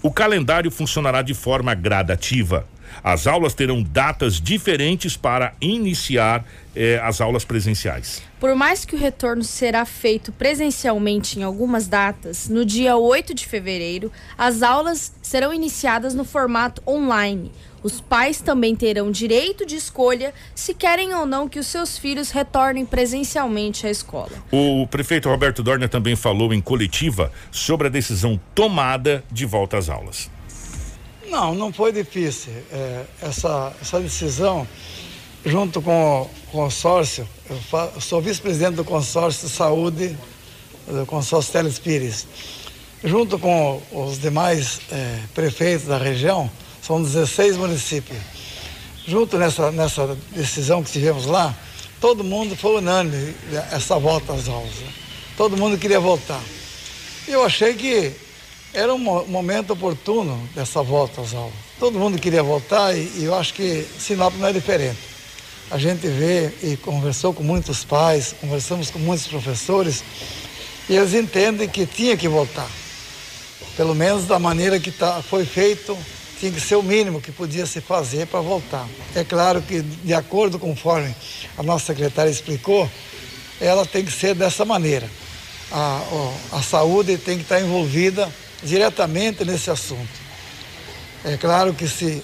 O 0.00 0.12
calendário 0.12 0.70
funcionará 0.70 1.20
de 1.20 1.34
forma 1.34 1.74
gradativa. 1.74 2.64
As 3.02 3.26
aulas 3.26 3.54
terão 3.54 3.82
datas 3.82 4.40
diferentes 4.40 5.16
para 5.16 5.54
iniciar 5.60 6.44
eh, 6.74 7.00
as 7.02 7.20
aulas 7.20 7.44
presenciais. 7.44 8.22
Por 8.38 8.54
mais 8.54 8.84
que 8.84 8.94
o 8.94 8.98
retorno 8.98 9.44
será 9.44 9.84
feito 9.84 10.32
presencialmente 10.32 11.38
em 11.38 11.42
algumas 11.42 11.86
datas, 11.86 12.48
no 12.48 12.64
dia 12.64 12.96
8 12.96 13.34
de 13.34 13.46
fevereiro, 13.46 14.10
as 14.36 14.62
aulas 14.62 15.12
serão 15.20 15.52
iniciadas 15.52 16.14
no 16.14 16.24
formato 16.24 16.82
online. 16.86 17.50
Os 17.82 18.00
pais 18.00 18.40
também 18.40 18.76
terão 18.76 19.10
direito 19.10 19.64
de 19.64 19.74
escolha 19.74 20.34
se 20.54 20.74
querem 20.74 21.14
ou 21.14 21.24
não 21.24 21.48
que 21.48 21.58
os 21.58 21.66
seus 21.66 21.96
filhos 21.96 22.30
retornem 22.30 22.84
presencialmente 22.84 23.86
à 23.86 23.90
escola. 23.90 24.32
O 24.52 24.86
prefeito 24.86 25.28
Roberto 25.28 25.62
Dorner 25.62 25.88
também 25.88 26.14
falou 26.14 26.52
em 26.52 26.60
coletiva 26.60 27.32
sobre 27.50 27.86
a 27.86 27.90
decisão 27.90 28.38
tomada 28.54 29.24
de 29.30 29.46
volta 29.46 29.78
às 29.78 29.88
aulas. 29.88 30.30
Não, 31.30 31.54
não 31.54 31.72
foi 31.72 31.92
difícil. 31.92 32.52
É, 32.72 33.04
essa, 33.22 33.72
essa 33.80 34.00
decisão, 34.00 34.66
junto 35.46 35.80
com 35.80 36.22
o 36.22 36.30
consórcio, 36.50 37.26
eu, 37.48 37.56
fa- 37.56 37.90
eu 37.94 38.00
sou 38.00 38.20
vice-presidente 38.20 38.74
do 38.74 38.84
consórcio 38.84 39.48
de 39.48 39.54
saúde, 39.54 40.16
do 40.88 41.06
consórcio 41.06 41.52
Teles 41.52 41.78
Pires. 41.78 42.26
Junto 43.04 43.38
com 43.38 43.80
os 43.92 44.18
demais 44.18 44.80
é, 44.90 45.20
prefeitos 45.34 45.86
da 45.86 45.96
região, 45.98 46.50
são 46.82 47.00
16 47.02 47.56
municípios. 47.56 48.18
Junto 49.06 49.38
nessa, 49.38 49.70
nessa 49.70 50.16
decisão 50.32 50.82
que 50.82 50.90
tivemos 50.90 51.26
lá, 51.26 51.54
todo 52.00 52.22
mundo 52.24 52.56
foi 52.56 52.76
unânime 52.78 53.34
essa 53.70 53.98
volta 53.98 54.32
às 54.32 54.48
aulas. 54.48 54.74
né? 54.74 54.92
Todo 55.36 55.56
mundo 55.56 55.78
queria 55.78 56.00
voltar. 56.00 56.40
Eu 57.26 57.44
achei 57.44 57.74
que 57.74 58.12
era 58.72 58.94
um 58.94 58.98
mo- 58.98 59.26
momento 59.26 59.72
oportuno 59.72 60.48
dessa 60.54 60.82
volta 60.82 61.20
às 61.20 61.34
aulas. 61.34 61.54
Todo 61.78 61.98
mundo 61.98 62.18
queria 62.18 62.42
voltar 62.42 62.96
e, 62.96 63.24
eu 63.24 63.34
acho 63.34 63.54
que 63.54 63.86
Sinop 63.98 64.34
não 64.36 64.48
é 64.48 64.52
diferente. 64.52 64.98
A 65.70 65.78
gente 65.78 66.06
vê 66.06 66.52
e 66.62 66.76
conversou 66.76 67.32
com 67.32 67.42
muitos 67.42 67.84
pais, 67.84 68.34
conversamos 68.40 68.90
com 68.90 68.98
muitos 68.98 69.26
professores 69.26 70.02
e 70.88 70.96
eles 70.96 71.14
entendem 71.14 71.68
que 71.68 71.86
tinha 71.86 72.16
que 72.16 72.28
voltar. 72.28 72.68
Pelo 73.76 73.94
menos 73.94 74.26
da 74.26 74.38
maneira 74.38 74.80
que 74.80 74.90
tá, 74.90 75.22
foi 75.22 75.44
feito, 75.44 75.96
tinha 76.38 76.50
que 76.50 76.60
ser 76.60 76.74
o 76.74 76.82
mínimo 76.82 77.20
que 77.20 77.30
podia 77.30 77.66
se 77.66 77.80
fazer 77.80 78.26
para 78.26 78.40
voltar. 78.40 78.88
É 79.14 79.22
claro 79.22 79.62
que, 79.62 79.80
de 79.80 80.12
acordo 80.14 80.58
conforme 80.58 81.14
a 81.56 81.62
nossa 81.62 81.86
secretária 81.86 82.30
explicou, 82.30 82.90
ela 83.60 83.86
tem 83.86 84.04
que 84.04 84.12
ser 84.12 84.34
dessa 84.34 84.64
maneira. 84.64 85.08
A, 85.70 86.02
a 86.52 86.62
saúde 86.62 87.16
tem 87.16 87.36
que 87.36 87.42
estar 87.42 87.60
envolvida 87.60 88.28
diretamente 88.62 89.44
nesse 89.44 89.70
assunto. 89.70 90.08
É 91.24 91.36
claro 91.36 91.74
que 91.74 91.86
se 91.86 92.22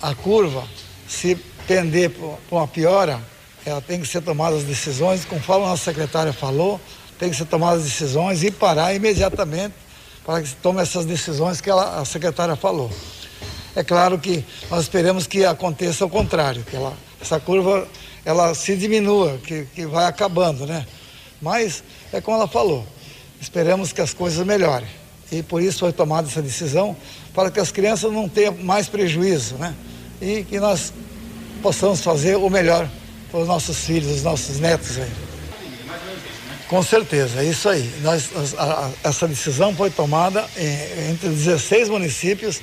a 0.00 0.14
curva 0.14 0.64
se 1.08 1.34
pender 1.66 2.10
para 2.10 2.58
uma 2.58 2.68
piora, 2.68 3.20
ela 3.64 3.80
tem 3.80 4.00
que 4.00 4.06
ser 4.06 4.22
tomadas 4.22 4.60
as 4.60 4.64
decisões, 4.64 5.24
conforme 5.24 5.64
a 5.64 5.68
nossa 5.68 5.84
secretária 5.84 6.32
falou, 6.32 6.80
tem 7.18 7.30
que 7.30 7.36
ser 7.36 7.46
tomadas 7.46 7.84
as 7.84 7.90
decisões 7.90 8.42
e 8.42 8.50
parar 8.50 8.94
imediatamente 8.94 9.74
para 10.24 10.42
que 10.42 10.48
se 10.48 10.56
tome 10.56 10.80
essas 10.80 11.04
decisões 11.04 11.60
que 11.60 11.70
ela, 11.70 12.00
a 12.00 12.04
secretária 12.04 12.56
falou. 12.56 12.90
É 13.76 13.82
claro 13.82 14.18
que 14.18 14.44
nós 14.70 14.82
esperamos 14.82 15.26
que 15.26 15.44
aconteça 15.44 16.04
o 16.04 16.10
contrário, 16.10 16.62
que 16.64 16.76
ela, 16.76 16.94
essa 17.20 17.40
curva 17.40 17.88
ela 18.24 18.54
se 18.54 18.76
diminua, 18.76 19.38
que, 19.38 19.66
que 19.74 19.86
vai 19.86 20.06
acabando, 20.06 20.66
né? 20.66 20.86
Mas 21.40 21.82
é 22.12 22.20
como 22.20 22.36
ela 22.36 22.48
falou, 22.48 22.86
esperamos 23.40 23.92
que 23.92 24.00
as 24.00 24.14
coisas 24.14 24.46
melhorem. 24.46 24.88
E 25.32 25.42
por 25.42 25.62
isso 25.62 25.80
foi 25.80 25.92
tomada 25.92 26.28
essa 26.28 26.42
decisão, 26.42 26.96
para 27.34 27.50
que 27.50 27.58
as 27.58 27.70
crianças 27.72 28.12
não 28.12 28.28
tenham 28.28 28.54
mais 28.54 28.88
prejuízo, 28.88 29.54
né? 29.56 29.74
E 30.20 30.44
que 30.44 30.60
nós 30.60 30.92
possamos 31.62 32.00
fazer 32.00 32.36
o 32.36 32.48
melhor 32.48 32.88
para 33.30 33.40
os 33.40 33.48
nossos 33.48 33.78
filhos, 33.78 34.10
os 34.12 34.22
nossos 34.22 34.60
netos 34.60 34.98
aí. 34.98 35.10
Com 36.68 36.82
certeza, 36.82 37.40
é 37.40 37.44
isso 37.44 37.68
aí. 37.68 37.92
Nós, 38.02 38.30
a- 38.56 38.62
a- 38.64 38.90
essa 39.08 39.28
decisão 39.28 39.74
foi 39.74 39.90
tomada 39.90 40.44
eh, 40.56 41.08
entre 41.10 41.28
16 41.28 41.88
municípios. 41.88 42.60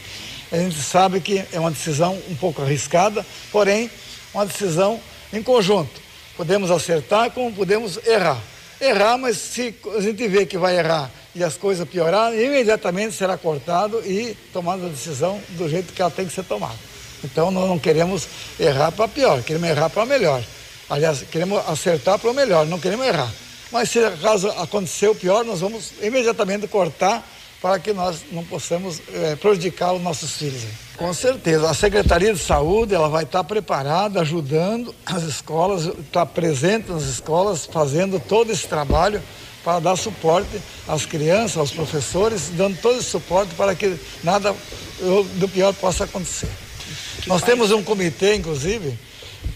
A 0.51 0.57
gente 0.57 0.81
sabe 0.81 1.19
que 1.21 1.43
é 1.51 1.59
uma 1.59 1.71
decisão 1.71 2.17
um 2.29 2.35
pouco 2.35 2.61
arriscada, 2.61 3.25
porém, 3.51 3.89
uma 4.33 4.45
decisão 4.45 4.99
em 5.31 5.41
conjunto. 5.43 6.01
Podemos 6.35 6.71
acertar 6.71 7.31
como 7.31 7.51
podemos 7.53 7.97
errar. 8.05 8.41
Errar, 8.79 9.17
mas 9.17 9.37
se 9.37 9.75
a 9.95 10.01
gente 10.01 10.27
vê 10.27 10.45
que 10.45 10.57
vai 10.57 10.77
errar 10.77 11.09
e 11.33 11.43
as 11.43 11.55
coisas 11.55 11.87
piorar, 11.87 12.33
imediatamente 12.33 13.15
será 13.15 13.37
cortado 13.37 14.01
e 14.05 14.35
tomada 14.51 14.85
a 14.85 14.89
decisão 14.89 15.41
do 15.49 15.69
jeito 15.69 15.93
que 15.93 16.01
ela 16.01 16.11
tem 16.11 16.25
que 16.25 16.33
ser 16.33 16.43
tomada. 16.43 16.75
Então, 17.23 17.51
nós 17.51 17.69
não 17.69 17.79
queremos 17.79 18.27
errar 18.59 18.91
para 18.91 19.07
pior, 19.07 19.41
queremos 19.43 19.69
errar 19.69 19.89
para 19.89 20.05
melhor. 20.05 20.43
Aliás, 20.89 21.23
queremos 21.31 21.61
acertar 21.69 22.19
para 22.19 22.29
o 22.29 22.33
melhor, 22.33 22.65
não 22.65 22.79
queremos 22.79 23.05
errar. 23.05 23.31
Mas 23.71 23.89
se 23.89 23.99
caso 24.21 24.49
acontecer 24.49 25.07
o 25.07 25.15
pior, 25.15 25.45
nós 25.45 25.61
vamos 25.61 25.93
imediatamente 26.01 26.67
cortar 26.67 27.25
para 27.61 27.79
que 27.79 27.93
nós 27.93 28.23
não 28.31 28.43
possamos 28.43 28.99
eh, 29.13 29.37
prejudicar 29.39 29.93
os 29.93 30.01
nossos 30.01 30.31
filhos. 30.33 30.63
Com 30.97 31.13
certeza. 31.13 31.69
A 31.69 31.73
Secretaria 31.73 32.33
de 32.33 32.39
Saúde 32.39 32.95
ela 32.95 33.07
vai 33.07 33.23
estar 33.23 33.43
preparada, 33.43 34.19
ajudando 34.19 34.93
as 35.05 35.23
escolas, 35.23 35.85
está 35.85 36.25
presente 36.25 36.91
nas 36.91 37.03
escolas, 37.03 37.67
fazendo 37.67 38.19
todo 38.19 38.51
esse 38.51 38.67
trabalho 38.67 39.21
para 39.63 39.79
dar 39.79 39.95
suporte 39.95 40.61
às 40.87 41.05
crianças, 41.05 41.57
aos 41.57 41.71
professores, 41.71 42.49
dando 42.53 42.77
todo 42.81 42.99
esse 42.99 43.09
suporte 43.09 43.53
para 43.55 43.75
que 43.75 43.95
nada 44.23 44.55
do 45.35 45.47
pior 45.47 45.73
possa 45.73 46.03
acontecer. 46.03 46.49
Nós 47.27 47.41
temos 47.41 47.71
um 47.71 47.83
comitê, 47.83 48.35
inclusive, 48.35 48.97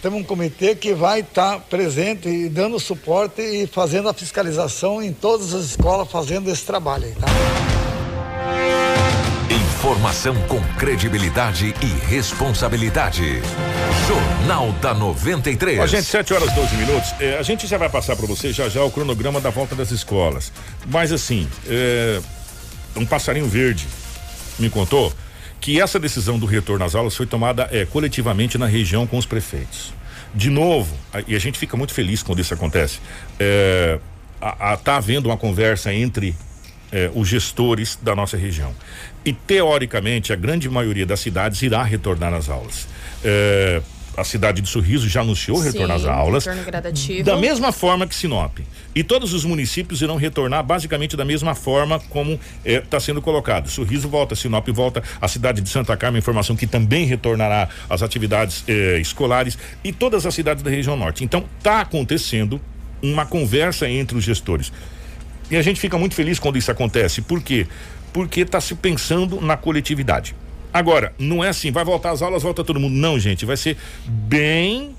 temos 0.00 0.20
um 0.20 0.24
comitê 0.24 0.74
que 0.74 0.94
vai 0.94 1.20
estar 1.20 1.60
presente 1.60 2.28
e 2.28 2.48
dando 2.48 2.78
suporte 2.78 3.42
e 3.42 3.66
fazendo 3.66 4.08
a 4.08 4.14
fiscalização 4.14 5.02
em 5.02 5.12
todas 5.12 5.54
as 5.54 5.64
escolas, 5.64 6.10
fazendo 6.10 6.50
esse 6.50 6.62
trabalho 6.62 7.04
aí, 7.04 7.12
tá? 7.12 7.75
Informação 9.80 10.34
com 10.48 10.58
credibilidade 10.78 11.74
e 11.82 11.86
responsabilidade. 12.08 13.42
Jornal 14.08 14.72
da 14.80 14.94
93. 14.94 15.78
Ó, 15.78 15.86
gente, 15.86 16.04
7 16.04 16.32
horas 16.32 16.50
12 16.54 16.76
minutos. 16.76 17.12
É, 17.20 17.36
a 17.38 17.42
gente 17.42 17.66
já 17.66 17.76
vai 17.76 17.90
passar 17.90 18.16
para 18.16 18.26
você 18.26 18.54
já 18.54 18.70
já 18.70 18.82
o 18.82 18.90
cronograma 18.90 19.38
da 19.38 19.50
volta 19.50 19.74
das 19.76 19.90
escolas. 19.90 20.50
Mas 20.86 21.12
assim, 21.12 21.46
é, 21.68 22.20
um 22.96 23.04
passarinho 23.04 23.46
verde 23.46 23.86
me 24.58 24.70
contou 24.70 25.12
que 25.60 25.78
essa 25.78 26.00
decisão 26.00 26.38
do 26.38 26.46
retorno 26.46 26.82
às 26.84 26.94
aulas 26.94 27.14
foi 27.14 27.26
tomada 27.26 27.68
é, 27.70 27.84
coletivamente 27.84 28.56
na 28.56 28.66
região 28.66 29.06
com 29.06 29.18
os 29.18 29.26
prefeitos. 29.26 29.92
De 30.34 30.48
novo, 30.48 30.96
a- 31.12 31.22
e 31.28 31.36
a 31.36 31.38
gente 31.38 31.58
fica 31.58 31.76
muito 31.76 31.92
feliz 31.92 32.22
quando 32.22 32.40
isso 32.40 32.54
acontece. 32.54 32.98
É, 33.38 33.98
a, 34.40 34.72
a- 34.72 34.76
tá 34.78 34.96
havendo 34.96 35.28
uma 35.28 35.36
conversa 35.36 35.92
entre 35.92 36.34
é, 36.90 37.10
os 37.14 37.28
gestores 37.28 37.98
da 38.00 38.14
nossa 38.14 38.36
região. 38.38 38.72
E 39.26 39.32
teoricamente 39.32 40.32
a 40.32 40.36
grande 40.36 40.70
maioria 40.70 41.04
das 41.04 41.20
cidades 41.20 41.60
irá 41.60 41.82
retornar 41.82 42.32
às 42.32 42.48
aulas. 42.48 42.86
É, 43.24 43.82
a 44.16 44.24
cidade 44.24 44.62
de 44.62 44.68
Sorriso 44.68 45.08
já 45.08 45.20
anunciou 45.20 45.58
retorno 45.58 45.92
às 45.92 46.04
aulas. 46.06 46.46
retorno 46.46 46.64
gradativo. 46.64 47.24
Da 47.24 47.36
mesma 47.36 47.70
forma 47.70 48.06
que 48.06 48.14
Sinop. 48.14 48.58
E 48.94 49.04
todos 49.04 49.34
os 49.34 49.44
municípios 49.44 50.00
irão 50.00 50.16
retornar 50.16 50.64
basicamente 50.64 51.16
da 51.16 51.24
mesma 51.24 51.54
forma 51.54 52.00
como 52.08 52.40
está 52.64 52.98
sendo 52.98 53.20
colocado. 53.20 53.68
Sorriso 53.68 54.08
volta, 54.08 54.34
Sinop 54.34 54.66
volta, 54.68 55.02
a 55.20 55.28
cidade 55.28 55.60
de 55.60 55.68
Santa 55.68 55.96
Carmen, 55.96 56.18
informação 56.18 56.56
que 56.56 56.66
também 56.66 57.04
retornará 57.04 57.68
às 57.90 58.02
atividades 58.02 58.64
eh, 58.66 58.98
escolares 59.00 59.58
e 59.84 59.92
todas 59.92 60.24
as 60.24 60.34
cidades 60.34 60.62
da 60.62 60.70
região 60.70 60.96
norte. 60.96 61.22
Então, 61.22 61.44
está 61.58 61.80
acontecendo 61.82 62.60
uma 63.02 63.26
conversa 63.26 63.88
entre 63.88 64.16
os 64.16 64.24
gestores. 64.24 64.72
E 65.50 65.56
a 65.56 65.62
gente 65.62 65.78
fica 65.78 65.96
muito 65.96 66.14
feliz 66.14 66.38
quando 66.38 66.56
isso 66.56 66.70
acontece. 66.70 67.22
Por 67.22 67.40
quê? 67.42 67.66
Porque 68.16 68.40
está 68.40 68.62
se 68.62 68.74
pensando 68.74 69.42
na 69.42 69.58
coletividade. 69.58 70.34
Agora, 70.72 71.12
não 71.18 71.44
é 71.44 71.50
assim, 71.50 71.70
vai 71.70 71.84
voltar 71.84 72.12
as 72.12 72.22
aulas, 72.22 72.42
volta 72.42 72.64
todo 72.64 72.80
mundo. 72.80 72.94
Não, 72.94 73.18
gente, 73.18 73.44
vai 73.44 73.58
ser 73.58 73.76
bem 74.06 74.96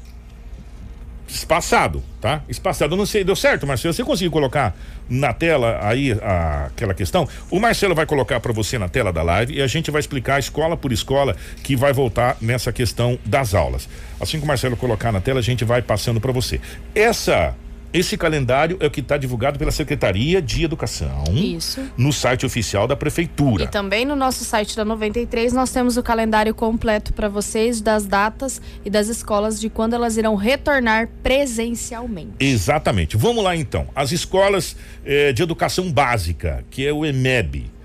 espaçado, 1.27 2.03
tá? 2.21 2.43
Espaçado. 2.47 2.95
Não 2.95 3.07
sei, 3.07 3.23
deu 3.23 3.35
certo, 3.35 3.65
Marcelo? 3.65 3.91
Você 3.91 4.03
conseguiu 4.03 4.29
colocar 4.29 4.77
na 5.09 5.33
tela 5.33 5.79
aí 5.81 6.11
a, 6.11 6.65
aquela 6.67 6.93
questão? 6.93 7.27
O 7.49 7.59
Marcelo 7.59 7.95
vai 7.95 8.05
colocar 8.05 8.39
para 8.39 8.53
você 8.53 8.77
na 8.77 8.87
tela 8.87 9.11
da 9.11 9.23
live 9.23 9.55
e 9.55 9.63
a 9.63 9.67
gente 9.67 9.89
vai 9.89 9.99
explicar 9.99 10.37
escola 10.37 10.77
por 10.77 10.91
escola 10.91 11.35
que 11.63 11.75
vai 11.75 11.91
voltar 11.93 12.37
nessa 12.39 12.71
questão 12.71 13.17
das 13.25 13.55
aulas. 13.55 13.89
Assim 14.21 14.37
que 14.37 14.43
o 14.43 14.47
Marcelo 14.47 14.77
colocar 14.77 15.11
na 15.11 15.21
tela, 15.21 15.39
a 15.39 15.43
gente 15.43 15.65
vai 15.65 15.81
passando 15.81 16.21
para 16.21 16.31
você. 16.31 16.61
Essa 16.93 17.55
esse 17.93 18.17
calendário 18.17 18.77
é 18.79 18.87
o 18.87 18.91
que 18.91 18.99
está 18.99 19.17
divulgado 19.17 19.57
pela 19.57 19.71
Secretaria 19.71 20.41
de 20.41 20.63
Educação. 20.63 21.23
Isso. 21.33 21.81
No 21.97 22.11
site 22.11 22.45
oficial 22.45 22.87
da 22.87 22.95
Prefeitura. 22.95 23.63
E 23.63 23.67
também 23.67 24.05
no 24.05 24.15
nosso 24.15 24.43
site 24.43 24.75
da 24.75 24.83
93 24.83 25.53
nós 25.53 25.71
temos 25.71 25.97
o 25.97 26.03
calendário 26.03 26.53
completo 26.53 27.13
para 27.13 27.29
vocês 27.29 27.81
das 27.81 28.05
datas 28.05 28.61
e 28.83 28.89
das 28.89 29.07
escolas 29.07 29.59
de 29.59 29.69
quando 29.69 29.93
elas 29.93 30.17
irão 30.17 30.35
retornar 30.35 31.09
presencialmente. 31.23 32.33
Exatamente. 32.39 33.15
Vamos 33.17 33.43
lá 33.43 33.55
então. 33.55 33.87
As 33.95 34.11
escolas 34.11 34.75
eh, 35.05 35.31
de 35.31 35.41
educação 35.41 35.91
básica, 35.91 36.63
que 36.69 36.85
é 36.85 36.91
o 36.91 37.05
EMEB. 37.05 37.76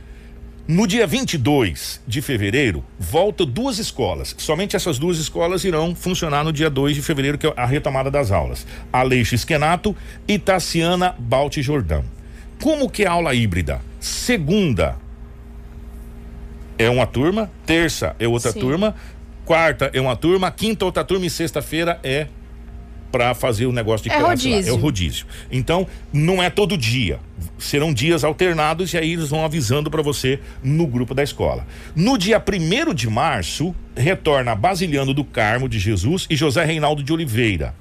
No 0.72 0.86
dia 0.86 1.06
22 1.06 2.00
de 2.08 2.22
fevereiro, 2.22 2.82
volta 2.98 3.44
duas 3.44 3.78
escolas. 3.78 4.34
Somente 4.38 4.74
essas 4.74 4.98
duas 4.98 5.18
escolas 5.18 5.64
irão 5.64 5.94
funcionar 5.94 6.42
no 6.44 6.50
dia 6.50 6.70
2 6.70 6.94
de 6.96 7.02
fevereiro, 7.02 7.36
que 7.36 7.46
é 7.46 7.52
a 7.54 7.66
retomada 7.66 8.10
das 8.10 8.30
aulas. 8.30 8.66
Aleixo 8.90 9.34
Esquenato 9.34 9.94
e 10.26 10.38
Tassiana 10.38 11.14
Balti 11.18 11.60
Jordão. 11.60 12.02
Como 12.58 12.88
que 12.88 13.02
é 13.02 13.06
a 13.06 13.12
aula 13.12 13.34
híbrida? 13.34 13.82
Segunda 14.00 14.96
é 16.78 16.88
uma 16.88 17.04
turma, 17.06 17.50
terça 17.66 18.16
é 18.18 18.26
outra 18.26 18.50
Sim. 18.50 18.60
turma, 18.60 18.94
quarta 19.44 19.90
é 19.92 20.00
uma 20.00 20.16
turma, 20.16 20.50
quinta 20.50 20.86
outra 20.86 21.04
turma 21.04 21.26
e 21.26 21.30
sexta-feira 21.30 22.00
é 22.02 22.28
para 23.12 23.34
fazer 23.34 23.66
o 23.66 23.72
negócio 23.72 24.04
de 24.08 24.10
É 24.10 24.18
classe 24.18 24.48
lá. 24.48 24.54
rodízio. 24.54 24.70
É 24.70 24.72
o 24.72 24.80
rodízio. 24.80 25.26
Então, 25.50 25.86
não 26.10 26.42
é 26.42 26.48
todo 26.48 26.78
dia. 26.78 27.20
Serão 27.62 27.94
dias 27.94 28.24
alternados 28.24 28.92
e 28.92 28.98
aí 28.98 29.12
eles 29.12 29.28
vão 29.28 29.44
avisando 29.44 29.88
para 29.88 30.02
você 30.02 30.40
no 30.64 30.84
grupo 30.84 31.14
da 31.14 31.22
escola. 31.22 31.64
No 31.94 32.18
dia 32.18 32.42
1 32.42 32.92
de 32.92 33.08
março, 33.08 33.72
retorna 33.96 34.54
Basiliano 34.54 35.14
do 35.14 35.24
Carmo 35.24 35.68
de 35.68 35.78
Jesus 35.78 36.26
e 36.28 36.34
José 36.34 36.64
Reinaldo 36.64 37.04
de 37.04 37.12
Oliveira. 37.12 37.72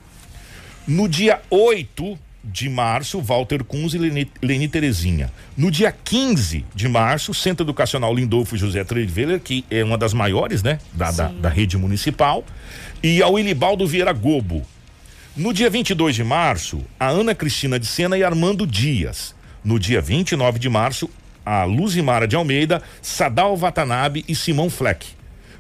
No 0.88 1.10
dia 1.10 1.41
8 1.50 2.17
de 2.44 2.70
março, 2.70 3.20
Walter 3.22 3.63
Kunz 3.63 3.96
e 3.96 3.98
Leni, 3.98 4.32
Leni 4.41 4.67
Terezinha. 4.67 5.32
No 5.58 5.72
dia 5.72 5.91
15 5.91 6.63
de 6.76 6.88
março, 6.88 7.34
Centro 7.34 7.65
Educacional 7.65 8.13
Lindolfo 8.13 8.56
José 8.56 8.84
Treveler, 8.84 9.39
que 9.39 9.65
é 9.70 9.84
uma 9.84 9.98
das 9.98 10.13
maiores, 10.13 10.62
né, 10.62 10.80
da, 10.94 11.12
da, 11.12 11.28
da 11.28 11.50
rede 11.50 11.76
municipal, 11.76 12.44
e 13.02 13.22
ao 13.22 13.39
Ilibaldo 13.39 13.88
Vieira 13.88 14.13
Gobo. 14.13 14.63
No 15.36 15.54
dia 15.54 15.70
22 15.70 16.15
de 16.15 16.24
março, 16.24 16.82
a 17.00 17.08
Ana 17.08 17.34
Cristina 17.34 17.80
de 17.80 17.86
Sena 17.86 18.17
e 18.17 18.24
Armando 18.24 18.67
Dias. 18.67 19.34
No 19.63 19.80
dia 19.80 20.02
29 20.02 20.60
de 20.60 20.69
março, 20.69 21.10
a 21.45 21.63
Luzimara 21.63 22.28
de 22.28 22.36
Almeida, 22.36 22.82
Sadal 23.02 23.56
Watanabe 23.56 24.26
e 24.28 24.36
Simão 24.36 24.69
Fleck. 24.69 25.08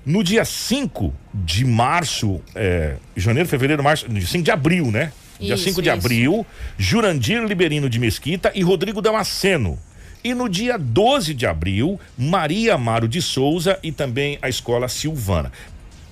No 0.05 0.23
dia 0.23 0.43
5 0.43 1.13
de 1.33 1.63
março, 1.63 2.41
é, 2.55 2.95
janeiro, 3.15 3.47
fevereiro, 3.47 3.83
março, 3.83 4.07
5 4.09 4.43
de 4.43 4.51
abril, 4.51 4.91
né? 4.91 5.11
dia 5.39 5.55
Isso, 5.55 5.63
5 5.65 5.81
de 5.81 5.89
isso. 5.89 5.97
abril, 5.97 6.45
Jurandir 6.77 7.43
Liberino 7.43 7.89
de 7.89 7.99
Mesquita 7.99 8.51
e 8.53 8.61
Rodrigo 8.63 9.01
Damasceno. 9.01 9.77
E 10.23 10.35
no 10.35 10.47
dia 10.47 10.77
12 10.77 11.33
de 11.33 11.47
abril, 11.47 11.99
Maria 12.17 12.75
Amaro 12.75 13.07
de 13.07 13.21
Souza 13.21 13.79
e 13.81 13.91
também 13.91 14.37
a 14.41 14.47
escola 14.47 14.87
Silvana. 14.87 15.51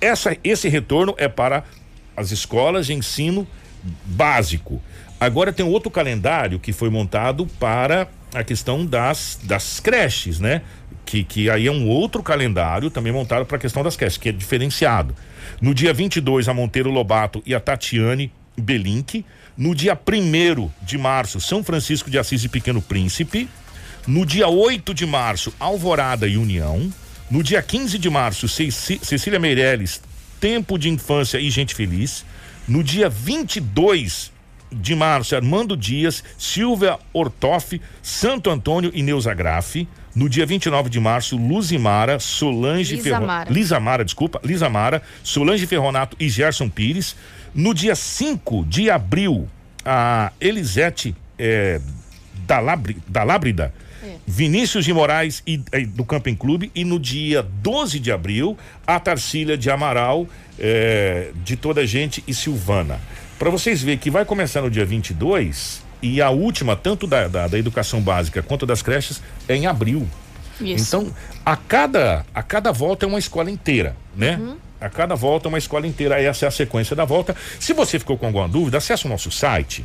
Essa, 0.00 0.36
esse 0.42 0.68
retorno 0.68 1.14
é 1.16 1.28
para 1.28 1.62
as 2.16 2.32
escolas 2.32 2.86
de 2.86 2.92
ensino 2.92 3.46
básico. 4.04 4.80
Agora 5.20 5.52
tem 5.52 5.64
outro 5.64 5.90
calendário 5.90 6.58
que 6.58 6.72
foi 6.72 6.88
montado 6.88 7.46
para 7.58 8.08
a 8.34 8.42
questão 8.42 8.86
das, 8.86 9.38
das 9.42 9.80
creches, 9.80 10.40
né? 10.40 10.62
Que, 11.04 11.24
que 11.24 11.50
aí 11.50 11.66
é 11.66 11.72
um 11.72 11.88
outro 11.88 12.22
calendário 12.22 12.90
também 12.90 13.12
montado 13.12 13.44
para 13.44 13.56
a 13.56 13.60
questão 13.60 13.82
das 13.82 13.96
creches, 13.96 14.18
que 14.18 14.28
é 14.28 14.32
diferenciado. 14.32 15.14
No 15.60 15.74
dia 15.74 15.92
22, 15.92 16.48
a 16.48 16.54
Monteiro 16.54 16.90
Lobato 16.90 17.42
e 17.44 17.54
a 17.54 17.60
Tatiane 17.60 18.32
Belink. 18.56 19.24
No 19.56 19.74
dia 19.74 19.94
1 19.94 20.70
de 20.82 20.96
março, 20.96 21.40
São 21.40 21.62
Francisco 21.62 22.10
de 22.10 22.18
Assis 22.18 22.44
e 22.44 22.48
Pequeno 22.48 22.80
Príncipe. 22.80 23.48
No 24.06 24.24
dia 24.24 24.48
8 24.48 24.94
de 24.94 25.04
março, 25.04 25.52
Alvorada 25.60 26.26
e 26.26 26.36
União. 26.36 26.90
No 27.30 27.42
dia 27.42 27.62
15 27.62 27.98
de 27.98 28.08
março, 28.08 28.48
Cecília 28.48 29.38
Meirelles, 29.38 30.00
Tempo 30.40 30.78
de 30.78 30.88
Infância 30.88 31.38
e 31.38 31.50
Gente 31.50 31.74
Feliz. 31.74 32.24
No 32.70 32.84
dia 32.84 33.08
22 33.08 34.30
de 34.70 34.94
março, 34.94 35.34
Armando 35.34 35.76
Dias, 35.76 36.22
Silvia 36.38 37.00
Ortoff, 37.12 37.80
Santo 38.00 38.48
Antônio 38.48 38.92
e 38.94 39.02
Neuza 39.02 39.34
Grafe. 39.34 39.88
No 40.14 40.28
dia 40.28 40.46
29 40.46 40.88
de 40.88 41.00
março, 41.00 41.36
Luzimara, 41.36 42.20
Solange 42.20 42.94
Lisa 42.94 43.02
Ferro... 43.02 43.82
Mara. 43.82 44.04
Desculpa, 44.04 44.40
Lisamara, 44.44 45.02
Solange 45.24 45.66
Ferronato 45.66 46.16
e 46.20 46.28
Gerson 46.28 46.68
Pires. 46.68 47.16
No 47.52 47.74
dia 47.74 47.96
5 47.96 48.64
de 48.66 48.88
abril, 48.88 49.48
a 49.84 50.30
Elisete 50.40 51.12
eh, 51.36 51.80
Dalabri, 52.46 52.98
Dalábrida, 54.00 54.20
Vinícius 54.26 54.84
de 54.84 54.92
Moraes 54.92 55.42
e, 55.46 55.62
eh, 55.72 55.84
do 55.84 56.04
Camping 56.04 56.34
Clube. 56.34 56.70
E 56.74 56.84
no 56.84 56.98
dia 56.98 57.42
12 57.42 57.98
de 57.98 58.10
abril, 58.12 58.56
a 58.86 58.98
Tarsília 58.98 59.56
de 59.56 59.70
Amaral, 59.70 60.26
eh, 60.58 61.30
de 61.44 61.56
toda 61.56 61.82
a 61.82 61.86
gente 61.86 62.22
e 62.26 62.34
Silvana. 62.34 63.00
Para 63.38 63.50
vocês 63.50 63.82
verem 63.82 63.98
que 63.98 64.10
vai 64.10 64.24
começar 64.24 64.62
no 64.62 64.70
dia 64.70 64.84
22 64.84 65.82
e 66.02 66.20
a 66.20 66.30
última, 66.30 66.76
tanto 66.76 67.06
da, 67.06 67.28
da, 67.28 67.48
da 67.48 67.58
educação 67.58 68.00
básica 68.00 68.42
quanto 68.42 68.66
das 68.66 68.82
creches, 68.82 69.22
é 69.48 69.56
em 69.56 69.66
abril. 69.66 70.06
Isso. 70.60 70.84
Então, 70.96 71.14
a 71.44 71.56
cada, 71.56 72.24
a 72.34 72.42
cada 72.42 72.70
volta 72.70 73.06
é 73.06 73.08
uma 73.08 73.18
escola 73.18 73.50
inteira, 73.50 73.96
né? 74.14 74.36
Uhum. 74.36 74.56
A 74.80 74.88
cada 74.88 75.14
volta 75.14 75.46
é 75.46 75.50
uma 75.50 75.58
escola 75.58 75.86
inteira. 75.86 76.20
Essa 76.20 76.46
é 76.46 76.48
a 76.48 76.50
sequência 76.50 76.96
da 76.96 77.04
volta. 77.04 77.36
Se 77.58 77.72
você 77.74 77.98
ficou 77.98 78.16
com 78.16 78.26
alguma 78.26 78.48
dúvida, 78.48 78.78
acesse 78.78 79.04
o 79.06 79.08
nosso 79.08 79.30
site. 79.30 79.84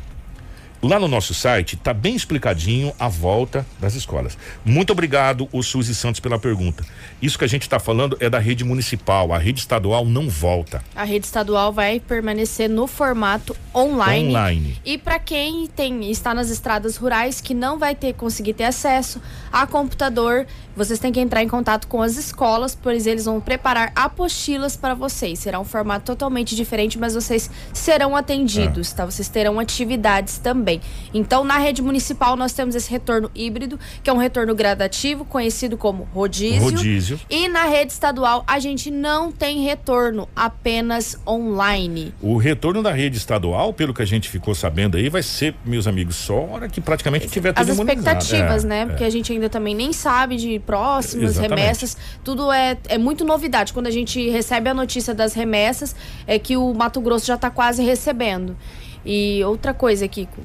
Lá 0.88 1.00
no 1.00 1.08
nosso 1.08 1.34
site 1.34 1.76
tá 1.76 1.92
bem 1.92 2.16
explicadinho 2.16 2.94
a 3.00 3.08
volta 3.08 3.66
das 3.80 3.96
escolas. 3.96 4.38
Muito 4.64 4.92
obrigado, 4.92 5.50
o 5.52 5.64
Suzy 5.64 5.96
Santos, 5.96 6.20
pela 6.20 6.38
pergunta. 6.38 6.86
Isso 7.20 7.40
que 7.40 7.44
a 7.44 7.48
gente 7.48 7.64
está 7.64 7.80
falando 7.80 8.16
é 8.20 8.30
da 8.30 8.38
rede 8.38 8.64
municipal. 8.64 9.34
A 9.34 9.40
rede 9.40 9.62
estadual 9.62 10.06
não 10.06 10.30
volta. 10.30 10.84
A 10.96 11.04
rede 11.04 11.26
estadual 11.26 11.74
vai 11.74 12.00
permanecer 12.00 12.70
no 12.70 12.86
formato 12.86 13.56
online. 13.74 14.30
Online. 14.30 14.78
E 14.86 14.96
para 14.96 15.18
quem 15.18 15.66
tem 15.66 16.12
está 16.12 16.36
nas 16.36 16.52
estradas 16.52 16.98
rurais 16.98 17.42
que 17.42 17.56
não 17.56 17.80
vai 17.80 17.96
ter 17.96 18.14
conseguir 18.14 18.54
ter 18.54 18.66
acesso 18.66 19.20
a 19.52 19.66
computador, 19.66 20.46
vocês 20.76 21.00
têm 21.00 21.12
que 21.12 21.20
entrar 21.20 21.42
em 21.44 21.48
contato 21.48 21.88
com 21.88 22.02
as 22.02 22.18
escolas, 22.18 22.76
pois 22.76 23.08
eles 23.08 23.26
vão 23.26 23.40
preparar 23.40 23.92
apostilas 23.96 24.76
para 24.76 24.94
vocês. 24.94 25.40
Será 25.40 25.60
um 25.60 25.64
formato 25.66 26.06
totalmente 26.06 26.56
diferente, 26.56 26.98
mas 26.98 27.14
vocês 27.14 27.50
serão 27.74 28.16
atendidos, 28.16 28.92
tá? 28.94 29.06
Vocês 29.06 29.28
terão 29.30 29.60
atividades 29.60 30.38
também. 30.38 30.82
Então, 31.14 31.44
na 31.44 31.58
rede 31.58 31.82
municipal 31.82 32.36
nós 32.36 32.54
temos 32.54 32.76
esse 32.76 32.90
retorno 32.90 33.30
híbrido, 33.36 33.80
que 34.04 34.10
é 34.10 34.14
um 34.14 34.18
retorno 34.18 34.54
gradativo, 34.56 35.26
conhecido 35.26 35.78
como 35.78 36.08
rodízio. 36.14 36.62
Rodízio. 36.64 37.20
E 37.30 37.48
na 37.48 37.66
rede 37.66 37.92
estadual 37.92 38.44
a 38.48 38.60
gente 38.60 38.92
não 38.92 39.32
tem 39.32 39.64
retorno, 39.64 40.28
apenas 40.36 41.18
online. 41.28 42.14
O 42.22 42.38
retorno 42.38 42.82
da 42.82 42.92
rede 42.92 43.18
estadual, 43.18 43.74
pelo 43.74 43.94
que 43.94 44.02
a 44.02 44.06
gente 44.06 44.30
ficou 44.30 44.54
sabendo 44.56 44.98
aí, 44.98 45.10
vai 45.10 45.24
ser, 45.24 45.56
meus 45.66 45.88
amigos, 45.88 46.16
só 46.16 46.36
hora 46.46 46.68
que 46.70 46.82
praticamente 46.82 47.28
tiver 47.28 47.50
As 47.56 47.68
tudo 47.68 47.76
imunizado. 47.82 48.18
expectativas, 48.20 48.64
É, 48.64 48.68
né? 48.68 48.82
é. 48.82 48.86
Porque 48.86 49.04
a 49.04 49.10
gente 49.10 49.32
ainda 49.32 49.50
também 49.50 49.76
nem 49.76 49.94
sabe 49.94 50.36
de 50.38 50.60
próximas 50.66 51.32
Exatamente. 51.32 51.60
remessas. 51.60 51.98
Tudo 52.24 52.52
é, 52.52 52.78
é 52.88 52.98
muito 52.98 53.24
novidade. 53.24 53.74
Quando 53.74 53.88
a 53.88 53.92
gente 53.92 54.30
recebe 54.30 54.70
a 54.70 54.74
notícia 54.74 55.14
das 55.14 55.34
remessas, 55.34 55.96
é 56.26 56.40
que 56.40 56.58
o 56.58 56.74
Mato 56.74 57.00
Grosso 57.00 57.26
já 57.26 57.36
está 57.36 57.50
quase 57.50 57.84
recebendo. 57.84 58.58
E 59.06 59.44
outra 59.44 59.74
coisa, 59.74 60.08
Kiko. 60.08 60.42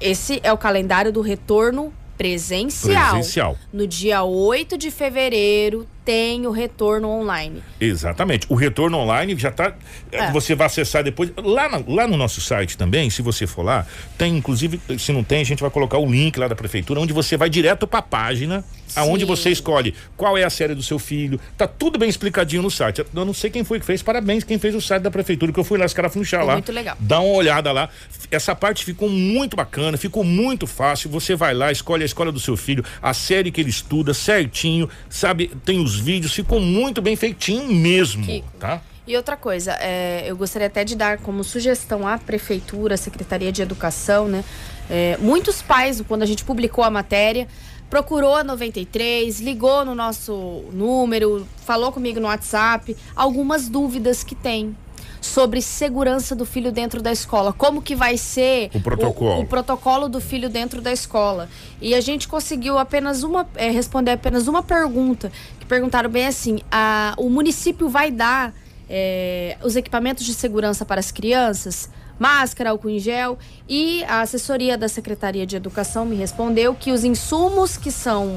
Esse 0.00 0.40
é 0.42 0.52
o 0.52 0.56
calendário 0.56 1.12
do 1.12 1.20
retorno 1.20 1.92
presencial. 2.16 3.12
Presencial. 3.12 3.56
No 3.72 3.86
dia 3.86 4.22
8 4.22 4.76
de 4.76 4.90
fevereiro, 4.90 5.86
tem 6.04 6.46
o 6.46 6.50
retorno 6.50 7.08
online. 7.08 7.62
Exatamente. 7.80 8.46
O 8.48 8.54
retorno 8.54 8.98
online 8.98 9.36
já 9.38 9.48
está. 9.50 9.74
É. 10.10 10.30
Você 10.32 10.54
vai 10.54 10.66
acessar 10.66 11.04
depois. 11.04 11.30
Lá, 11.36 11.68
na- 11.68 11.82
lá 11.86 12.06
no 12.08 12.16
nosso 12.16 12.40
site 12.40 12.76
também, 12.76 13.10
se 13.10 13.22
você 13.22 13.46
for 13.46 13.62
lá, 13.62 13.86
tem 14.18 14.36
inclusive, 14.36 14.80
se 14.98 15.12
não 15.12 15.22
tem, 15.22 15.40
a 15.40 15.44
gente 15.44 15.60
vai 15.60 15.70
colocar 15.70 15.98
o 15.98 16.10
link 16.10 16.36
lá 16.38 16.48
da 16.48 16.56
prefeitura, 16.56 17.00
onde 17.00 17.12
você 17.12 17.36
vai 17.36 17.48
direto 17.50 17.86
para 17.86 17.98
a 18.00 18.02
página, 18.02 18.64
aonde 18.96 19.24
Sim. 19.24 19.28
você 19.28 19.50
escolhe 19.50 19.94
qual 20.16 20.36
é 20.36 20.42
a 20.44 20.50
série 20.50 20.74
do 20.74 20.82
seu 20.82 20.98
filho. 20.98 21.38
Tá 21.56 21.66
tudo 21.68 21.98
bem 21.98 22.08
explicadinho 22.08 22.62
no 22.62 22.70
site. 22.70 23.04
Eu 23.14 23.24
não 23.24 23.34
sei 23.34 23.50
quem 23.50 23.62
foi 23.62 23.78
que 23.78 23.86
fez, 23.86 24.02
parabéns 24.02 24.42
quem 24.42 24.58
fez 24.58 24.74
o 24.74 24.80
site 24.80 25.02
da 25.02 25.10
prefeitura, 25.10 25.52
que 25.52 25.60
eu 25.60 25.64
fui 25.64 25.78
lá, 25.78 25.84
os 25.86 25.92
caras 25.94 26.12
funchar 26.12 26.44
lá. 26.44 26.54
muito 26.54 26.72
legal. 26.72 26.96
Dá 26.98 27.20
uma 27.20 27.34
olhada 27.34 27.70
lá. 27.72 27.88
Essa 28.30 28.54
parte 28.54 28.84
ficou 28.84 29.08
muito 29.08 29.56
bacana, 29.56 29.96
ficou 29.96 30.24
muito 30.24 30.66
fácil. 30.66 31.10
Você 31.10 31.34
vai 31.36 31.54
lá, 31.54 31.70
escolhe 31.70 32.02
a 32.02 32.06
escola 32.06 32.32
do 32.32 32.40
seu 32.40 32.56
filho, 32.56 32.84
a 33.02 33.12
série 33.14 33.50
que 33.50 33.60
ele 33.60 33.70
estuda 33.70 34.12
certinho, 34.14 34.88
sabe? 35.08 35.50
Tem 35.64 35.78
os 35.80 35.89
vídeos, 35.94 36.34
ficou 36.34 36.60
muito 36.60 37.00
bem 37.00 37.16
feitinho 37.16 37.72
mesmo, 37.72 38.24
Kiko. 38.24 38.48
tá? 38.58 38.80
E 39.06 39.16
outra 39.16 39.36
coisa, 39.36 39.72
é, 39.80 40.24
eu 40.26 40.36
gostaria 40.36 40.68
até 40.68 40.84
de 40.84 40.94
dar 40.94 41.18
como 41.18 41.42
sugestão 41.42 42.06
à 42.06 42.16
prefeitura, 42.16 42.94
à 42.94 42.96
Secretaria 42.96 43.50
de 43.50 43.60
Educação, 43.60 44.28
né? 44.28 44.44
É, 44.88 45.16
muitos 45.18 45.62
pais, 45.62 46.02
quando 46.06 46.22
a 46.22 46.26
gente 46.26 46.44
publicou 46.44 46.84
a 46.84 46.90
matéria, 46.90 47.48
procurou 47.88 48.36
a 48.36 48.44
93, 48.44 49.40
ligou 49.40 49.84
no 49.84 49.96
nosso 49.96 50.64
número, 50.72 51.46
falou 51.64 51.90
comigo 51.90 52.20
no 52.20 52.28
WhatsApp, 52.28 52.96
algumas 53.16 53.68
dúvidas 53.68 54.22
que 54.22 54.36
tem 54.36 54.76
sobre 55.20 55.60
segurança 55.60 56.34
do 56.34 56.46
filho 56.46 56.72
dentro 56.72 57.02
da 57.02 57.12
escola, 57.12 57.52
como 57.52 57.82
que 57.82 57.94
vai 57.94 58.16
ser 58.16 58.70
O 58.74 58.80
protocolo. 58.80 59.42
o, 59.42 59.46
protocolo 59.46 60.08
do 60.08 60.20
filho 60.20 60.48
dentro 60.48 60.80
da 60.80 60.92
escola. 60.92 61.48
E 61.80 61.94
a 61.94 62.00
gente 62.00 62.26
conseguiu 62.26 62.78
apenas 62.78 63.22
uma 63.22 63.46
é, 63.54 63.70
responder 63.70 64.12
apenas 64.12 64.48
uma 64.48 64.62
pergunta 64.62 65.30
que 65.58 65.66
perguntaram 65.66 66.10
bem 66.10 66.26
assim: 66.26 66.60
a, 66.70 67.14
o 67.16 67.28
município 67.28 67.88
vai 67.88 68.10
dar 68.10 68.54
é, 68.88 69.56
os 69.62 69.76
equipamentos 69.76 70.24
de 70.24 70.34
segurança 70.34 70.84
para 70.84 71.00
as 71.00 71.10
crianças? 71.10 71.88
Máscara, 72.20 72.68
álcool 72.70 72.90
em 72.90 72.98
gel 72.98 73.38
e 73.66 74.04
a 74.04 74.20
assessoria 74.20 74.76
da 74.76 74.88
Secretaria 74.90 75.46
de 75.46 75.56
Educação 75.56 76.04
me 76.04 76.14
respondeu 76.14 76.74
que 76.74 76.92
os 76.92 77.02
insumos 77.02 77.78
que 77.78 77.90
são 77.90 78.36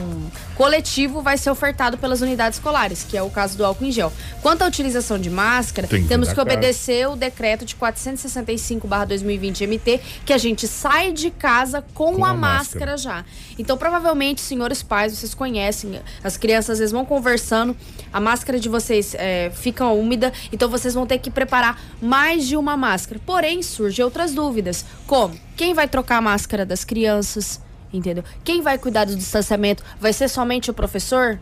coletivo 0.55 1.21
vai 1.21 1.37
ser 1.37 1.49
ofertado 1.49 1.97
pelas 1.97 2.21
unidades 2.21 2.57
escolares, 2.59 3.03
que 3.03 3.17
é 3.17 3.21
o 3.21 3.29
caso 3.29 3.57
do 3.57 3.65
álcool 3.65 3.83
em 3.83 3.91
gel. 3.91 4.13
Quanto 4.41 4.61
à 4.61 4.67
utilização 4.67 5.19
de 5.19 5.29
máscara, 5.29 5.85
Tem 5.85 6.01
que 6.03 6.07
temos 6.07 6.31
que 6.31 6.39
obedecer 6.39 7.09
o 7.09 7.17
decreto 7.17 7.65
de 7.65 7.75
465/2020 7.75 9.61
MT, 9.67 9.99
que 10.25 10.31
a 10.31 10.37
gente 10.37 10.65
sai 10.65 11.11
de 11.11 11.29
casa 11.29 11.83
com, 11.93 12.15
Com 12.15 12.23
a, 12.25 12.29
a 12.29 12.33
máscara. 12.33 12.91
máscara. 12.91 12.97
já. 12.97 13.25
Então, 13.59 13.77
provavelmente, 13.77 14.39
senhores 14.39 14.81
pais, 14.81 15.17
vocês 15.17 15.33
conhecem, 15.33 15.99
as 16.23 16.37
crianças 16.37 16.71
às 16.71 16.79
vezes 16.79 16.91
vão 16.93 17.03
conversando, 17.05 17.75
a 18.13 18.19
máscara 18.19 18.57
de 18.59 18.69
vocês 18.69 19.13
é, 19.15 19.51
fica 19.53 19.85
úmida, 19.87 20.31
então 20.53 20.69
vocês 20.69 20.93
vão 20.93 21.05
ter 21.05 21.17
que 21.17 21.29
preparar 21.29 21.79
mais 22.01 22.47
de 22.47 22.55
uma 22.55 22.77
máscara. 22.77 23.19
Porém, 23.25 23.61
surgem 23.73 24.05
outras 24.05 24.33
dúvidas, 24.33 24.85
como 25.05 25.37
quem 25.55 25.73
vai 25.73 25.87
trocar 25.87 26.17
a 26.17 26.21
máscara 26.21 26.65
das 26.65 26.83
crianças, 26.83 27.59
entendeu? 27.91 28.23
Quem 28.43 28.61
vai 28.61 28.77
cuidar 28.77 29.05
do 29.05 29.15
distanciamento? 29.15 29.83
Vai 29.99 30.13
ser 30.13 30.29
somente 30.29 30.71
o 30.71 30.73
professor? 30.73 31.39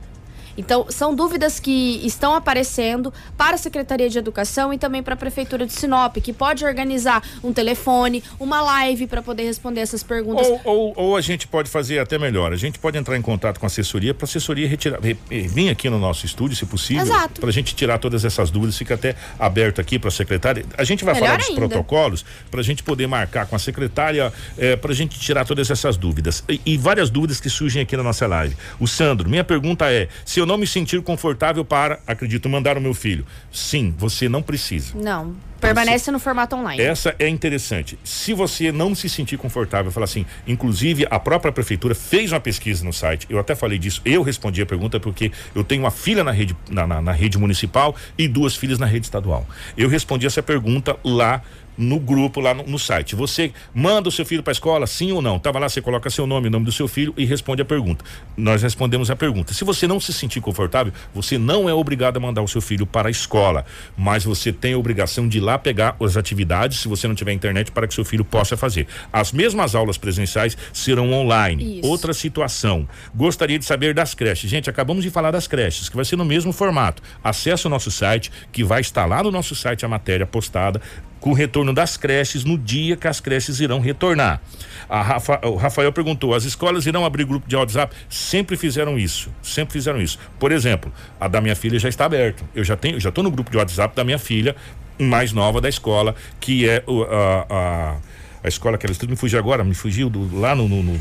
Então, 0.57 0.85
são 0.89 1.15
dúvidas 1.15 1.59
que 1.59 2.01
estão 2.05 2.35
aparecendo 2.35 3.13
para 3.37 3.55
a 3.55 3.57
Secretaria 3.57 4.09
de 4.09 4.17
Educação 4.17 4.73
e 4.73 4.77
também 4.77 5.01
para 5.01 5.13
a 5.13 5.17
Prefeitura 5.17 5.65
de 5.65 5.73
Sinop, 5.73 6.17
que 6.17 6.33
pode 6.33 6.65
organizar 6.65 7.23
um 7.43 7.53
telefone, 7.53 8.23
uma 8.39 8.61
live 8.61 9.07
para 9.07 9.21
poder 9.21 9.43
responder 9.43 9.81
essas 9.81 10.03
perguntas. 10.03 10.47
Ou, 10.47 10.61
ou, 10.65 10.93
ou 10.95 11.15
a 11.17 11.21
gente 11.21 11.47
pode 11.47 11.69
fazer 11.69 11.99
até 11.99 12.17
melhor. 12.17 12.51
A 12.53 12.57
gente 12.57 12.79
pode 12.79 12.97
entrar 12.97 13.17
em 13.17 13.21
contato 13.21 13.59
com 13.59 13.65
a 13.65 13.67
assessoria 13.67 14.13
para 14.13 14.25
a 14.25 14.29
assessoria 14.29 14.67
retirar, 14.67 14.99
re- 14.99 15.17
vir 15.29 15.69
aqui 15.69 15.89
no 15.89 15.99
nosso 15.99 16.25
estúdio, 16.25 16.55
se 16.55 16.65
possível, 16.65 17.05
para 17.39 17.49
a 17.49 17.53
gente 17.53 17.73
tirar 17.75 17.97
todas 17.97 18.25
essas 18.25 18.49
dúvidas. 18.49 18.77
Fica 18.77 18.95
até 18.95 19.15
aberto 19.39 19.79
aqui 19.79 19.97
para 19.97 20.09
a 20.09 20.11
secretária. 20.11 20.65
A 20.77 20.83
gente 20.83 21.03
vai 21.05 21.13
Melhor 21.13 21.27
falar 21.27 21.37
dos 21.37 21.47
ainda. 21.49 21.59
protocolos 21.59 22.25
para 22.49 22.59
a 22.59 22.63
gente 22.63 22.83
poder 22.83 23.07
marcar 23.07 23.45
com 23.45 23.55
a 23.55 23.59
secretária 23.59 24.33
para 24.81 24.91
a 24.91 24.95
gente 24.95 25.19
tirar 25.19 25.45
todas 25.45 25.69
essas 25.69 25.97
dúvidas 25.97 26.43
e, 26.49 26.59
e 26.65 26.77
várias 26.77 27.09
dúvidas 27.09 27.39
que 27.39 27.49
surgem 27.49 27.81
aqui 27.81 27.95
na 27.95 28.03
nossa 28.03 28.27
live. 28.27 28.55
O 28.79 28.87
Sandro, 28.87 29.29
minha 29.29 29.43
pergunta 29.43 29.91
é: 29.91 30.07
se 30.25 30.40
eu 30.41 30.45
não 30.45 30.57
me 30.57 30.67
sentir 30.67 31.01
confortável 31.01 31.63
para, 31.63 31.99
acredito, 32.05 32.49
mandar 32.49 32.77
o 32.77 32.81
meu 32.81 32.93
filho, 32.93 33.25
sim, 33.51 33.93
você 33.97 34.27
não 34.27 34.41
precisa. 34.41 34.93
Não, 34.95 35.35
permanece 35.59 36.11
no 36.11 36.19
formato 36.19 36.55
online. 36.55 36.81
Essa 36.81 37.15
é 37.19 37.27
interessante. 37.27 37.97
Se 38.03 38.33
você 38.33 38.71
não 38.71 38.93
se 38.95 39.07
sentir 39.07 39.37
confortável, 39.37 39.91
falar 39.91 40.05
assim, 40.05 40.25
inclusive 40.47 41.05
a 41.09 41.19
própria 41.19 41.51
prefeitura 41.51 41.93
fez 41.95 42.31
uma 42.31 42.39
pesquisa 42.39 42.83
no 42.83 42.91
site. 42.91 43.27
Eu 43.29 43.39
até 43.39 43.55
falei 43.55 43.77
disso. 43.77 44.01
Eu 44.03 44.21
respondi 44.23 44.61
a 44.61 44.65
pergunta 44.65 44.99
porque 44.99 45.31
eu 45.55 45.63
tenho 45.63 45.83
uma 45.83 45.91
filha 45.91 46.23
na 46.23 46.31
rede, 46.31 46.55
na, 46.69 46.85
na- 46.87 47.01
na 47.01 47.11
rede 47.11 47.37
municipal 47.37 47.95
e 48.17 48.27
duas 48.27 48.55
filhas 48.55 48.79
na 48.79 48.85
rede 48.85 49.05
estadual. 49.05 49.47
Eu 49.77 49.87
respondi 49.87 50.25
essa 50.25 50.41
pergunta 50.41 50.97
lá 51.03 51.41
no 51.81 51.99
grupo, 51.99 52.39
lá 52.39 52.53
no, 52.53 52.63
no 52.63 52.79
site. 52.79 53.15
Você 53.15 53.51
manda 53.73 54.07
o 54.07 54.11
seu 54.11 54.25
filho 54.25 54.43
para 54.43 54.51
a 54.51 54.53
escola, 54.53 54.85
sim 54.85 55.11
ou 55.11 55.21
não? 55.21 55.39
Tava 55.39 55.57
lá, 55.59 55.67
você 55.67 55.81
coloca 55.81 56.09
seu 56.09 56.27
nome, 56.27 56.47
o 56.47 56.51
nome 56.51 56.65
do 56.65 56.71
seu 56.71 56.87
filho 56.87 57.13
e 57.17 57.25
responde 57.25 57.61
a 57.61 57.65
pergunta. 57.65 58.05
Nós 58.37 58.61
respondemos 58.61 59.09
a 59.09 59.15
pergunta. 59.15 59.53
Se 59.53 59.63
você 59.63 59.87
não 59.87 59.99
se 59.99 60.13
sentir 60.13 60.41
confortável, 60.41 60.93
você 61.13 61.37
não 61.37 61.67
é 61.67 61.73
obrigado 61.73 62.17
a 62.17 62.19
mandar 62.19 62.41
o 62.41 62.47
seu 62.47 62.61
filho 62.61 62.85
para 62.85 63.07
a 63.07 63.11
escola, 63.11 63.65
mas 63.97 64.23
você 64.23 64.53
tem 64.53 64.73
a 64.73 64.77
obrigação 64.77 65.27
de 65.27 65.39
ir 65.39 65.41
lá 65.41 65.57
pegar 65.57 65.95
as 65.99 66.15
atividades, 66.15 66.79
se 66.79 66.87
você 66.87 67.07
não 67.07 67.15
tiver 67.15 67.33
internet, 67.33 67.71
para 67.71 67.87
que 67.87 67.93
seu 67.93 68.05
filho 68.05 68.23
possa 68.23 68.55
fazer. 68.55 68.87
As 69.11 69.31
mesmas 69.31 69.73
aulas 69.73 69.97
presenciais 69.97 70.55
serão 70.71 71.11
online. 71.11 71.79
Isso. 71.79 71.87
Outra 71.87 72.13
situação. 72.13 72.87
Gostaria 73.15 73.57
de 73.57 73.65
saber 73.65 73.93
das 73.93 74.13
creches. 74.13 74.49
Gente, 74.49 74.69
acabamos 74.69 75.03
de 75.03 75.09
falar 75.09 75.31
das 75.31 75.47
creches, 75.47 75.89
que 75.89 75.95
vai 75.95 76.05
ser 76.05 76.15
no 76.15 76.25
mesmo 76.25 76.53
formato. 76.53 77.01
Acesse 77.23 77.65
o 77.65 77.69
nosso 77.69 77.89
site, 77.89 78.31
que 78.51 78.63
vai 78.63 78.81
estar 78.81 79.05
lá 79.05 79.23
no 79.23 79.31
nosso 79.31 79.55
site 79.55 79.83
a 79.83 79.87
matéria 79.87 80.27
postada 80.27 80.81
com 81.21 81.29
o 81.29 81.33
retorno 81.33 81.73
das 81.73 81.95
creches 81.95 82.43
no 82.43 82.57
dia 82.57 82.97
que 82.97 83.07
as 83.07 83.21
creches 83.21 83.61
irão 83.61 83.79
retornar. 83.79 84.41
Rafa- 84.89 85.39
o 85.47 85.55
Rafael 85.55 85.93
perguntou: 85.93 86.33
as 86.35 86.43
escolas 86.43 86.85
irão 86.85 87.05
abrir 87.05 87.23
grupo 87.23 87.47
de 87.47 87.55
WhatsApp? 87.55 87.95
Sempre 88.09 88.57
fizeram 88.57 88.99
isso, 88.99 89.29
sempre 89.41 89.71
fizeram 89.71 90.01
isso. 90.01 90.19
Por 90.37 90.51
exemplo, 90.51 90.91
a 91.19 91.29
da 91.29 91.39
minha 91.39 91.55
filha 91.55 91.79
já 91.79 91.87
está 91.87 92.03
aberta. 92.05 92.43
Eu 92.53 92.63
já 92.65 92.75
tenho, 92.75 92.99
já 92.99 93.07
estou 93.07 93.23
no 93.23 93.31
grupo 93.31 93.49
de 93.49 93.55
WhatsApp 93.57 93.95
da 93.95 94.03
minha 94.03 94.19
filha 94.19 94.53
mais 94.99 95.31
nova 95.31 95.61
da 95.61 95.69
escola, 95.69 96.13
que 96.39 96.67
é 96.67 96.83
a, 97.09 97.45
a, 97.55 97.95
a 98.43 98.47
escola 98.47 98.77
que 98.77 98.85
ela 98.85 98.91
estuda. 98.91 99.09
Me 99.11 99.15
fugiu 99.17 99.39
agora, 99.39 99.63
me 99.63 99.73
fugiu 99.73 100.09
do, 100.09 100.37
lá 100.39 100.53
no, 100.53 100.67
no- 100.67 100.83
no- 100.83 100.99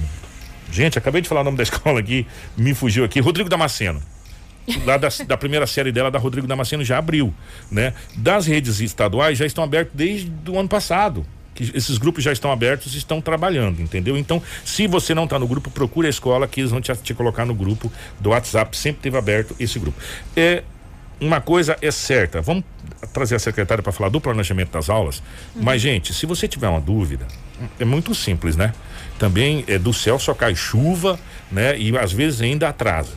Gente, 0.70 0.96
acabei 0.96 1.20
de 1.20 1.28
falar 1.28 1.40
o 1.40 1.44
nome 1.44 1.56
da 1.56 1.64
escola 1.64 1.98
aqui, 1.98 2.24
me 2.56 2.74
fugiu 2.74 3.04
aqui. 3.04 3.18
Rodrigo 3.18 3.48
Damasceno 3.48 4.00
lá 4.84 4.96
da, 4.96 5.08
da 5.26 5.36
primeira 5.36 5.66
série 5.66 5.92
dela, 5.92 6.10
da 6.10 6.18
Rodrigo 6.18 6.46
Damasceno, 6.46 6.84
já 6.84 6.98
abriu, 6.98 7.34
né? 7.70 7.94
Das 8.16 8.46
redes 8.46 8.80
estaduais 8.80 9.38
já 9.38 9.46
estão 9.46 9.64
abertos 9.64 9.92
desde 9.94 10.30
o 10.48 10.58
ano 10.58 10.68
passado. 10.68 11.26
Esses 11.74 11.98
grupos 11.98 12.24
já 12.24 12.32
estão 12.32 12.50
abertos 12.50 12.94
e 12.94 12.98
estão 12.98 13.20
trabalhando, 13.20 13.82
entendeu? 13.82 14.16
Então, 14.16 14.42
se 14.64 14.86
você 14.86 15.14
não 15.14 15.24
está 15.24 15.38
no 15.38 15.46
grupo, 15.46 15.70
procure 15.70 16.06
a 16.06 16.10
escola 16.10 16.48
que 16.48 16.60
eles 16.60 16.70
vão 16.70 16.80
te, 16.80 16.94
te 16.96 17.12
colocar 17.12 17.44
no 17.44 17.54
grupo 17.54 17.92
do 18.18 18.30
WhatsApp. 18.30 18.74
Sempre 18.76 19.02
teve 19.02 19.18
aberto 19.18 19.54
esse 19.60 19.78
grupo. 19.78 20.00
É, 20.34 20.62
uma 21.20 21.38
coisa 21.38 21.76
é 21.82 21.90
certa, 21.90 22.40
vamos 22.40 22.64
trazer 23.12 23.34
a 23.34 23.38
secretária 23.38 23.82
para 23.82 23.92
falar 23.92 24.08
do 24.08 24.20
planejamento 24.20 24.70
das 24.70 24.88
aulas. 24.88 25.22
Mas, 25.54 25.82
gente, 25.82 26.14
se 26.14 26.24
você 26.24 26.48
tiver 26.48 26.68
uma 26.68 26.80
dúvida, 26.80 27.26
é 27.78 27.84
muito 27.84 28.14
simples, 28.14 28.56
né? 28.56 28.72
Também 29.18 29.62
é 29.66 29.78
do 29.78 29.92
céu 29.92 30.18
só 30.18 30.32
cai 30.32 30.54
chuva, 30.54 31.20
né? 31.52 31.78
E 31.78 31.96
às 31.98 32.10
vezes 32.10 32.40
ainda 32.40 32.70
atrasa 32.70 33.12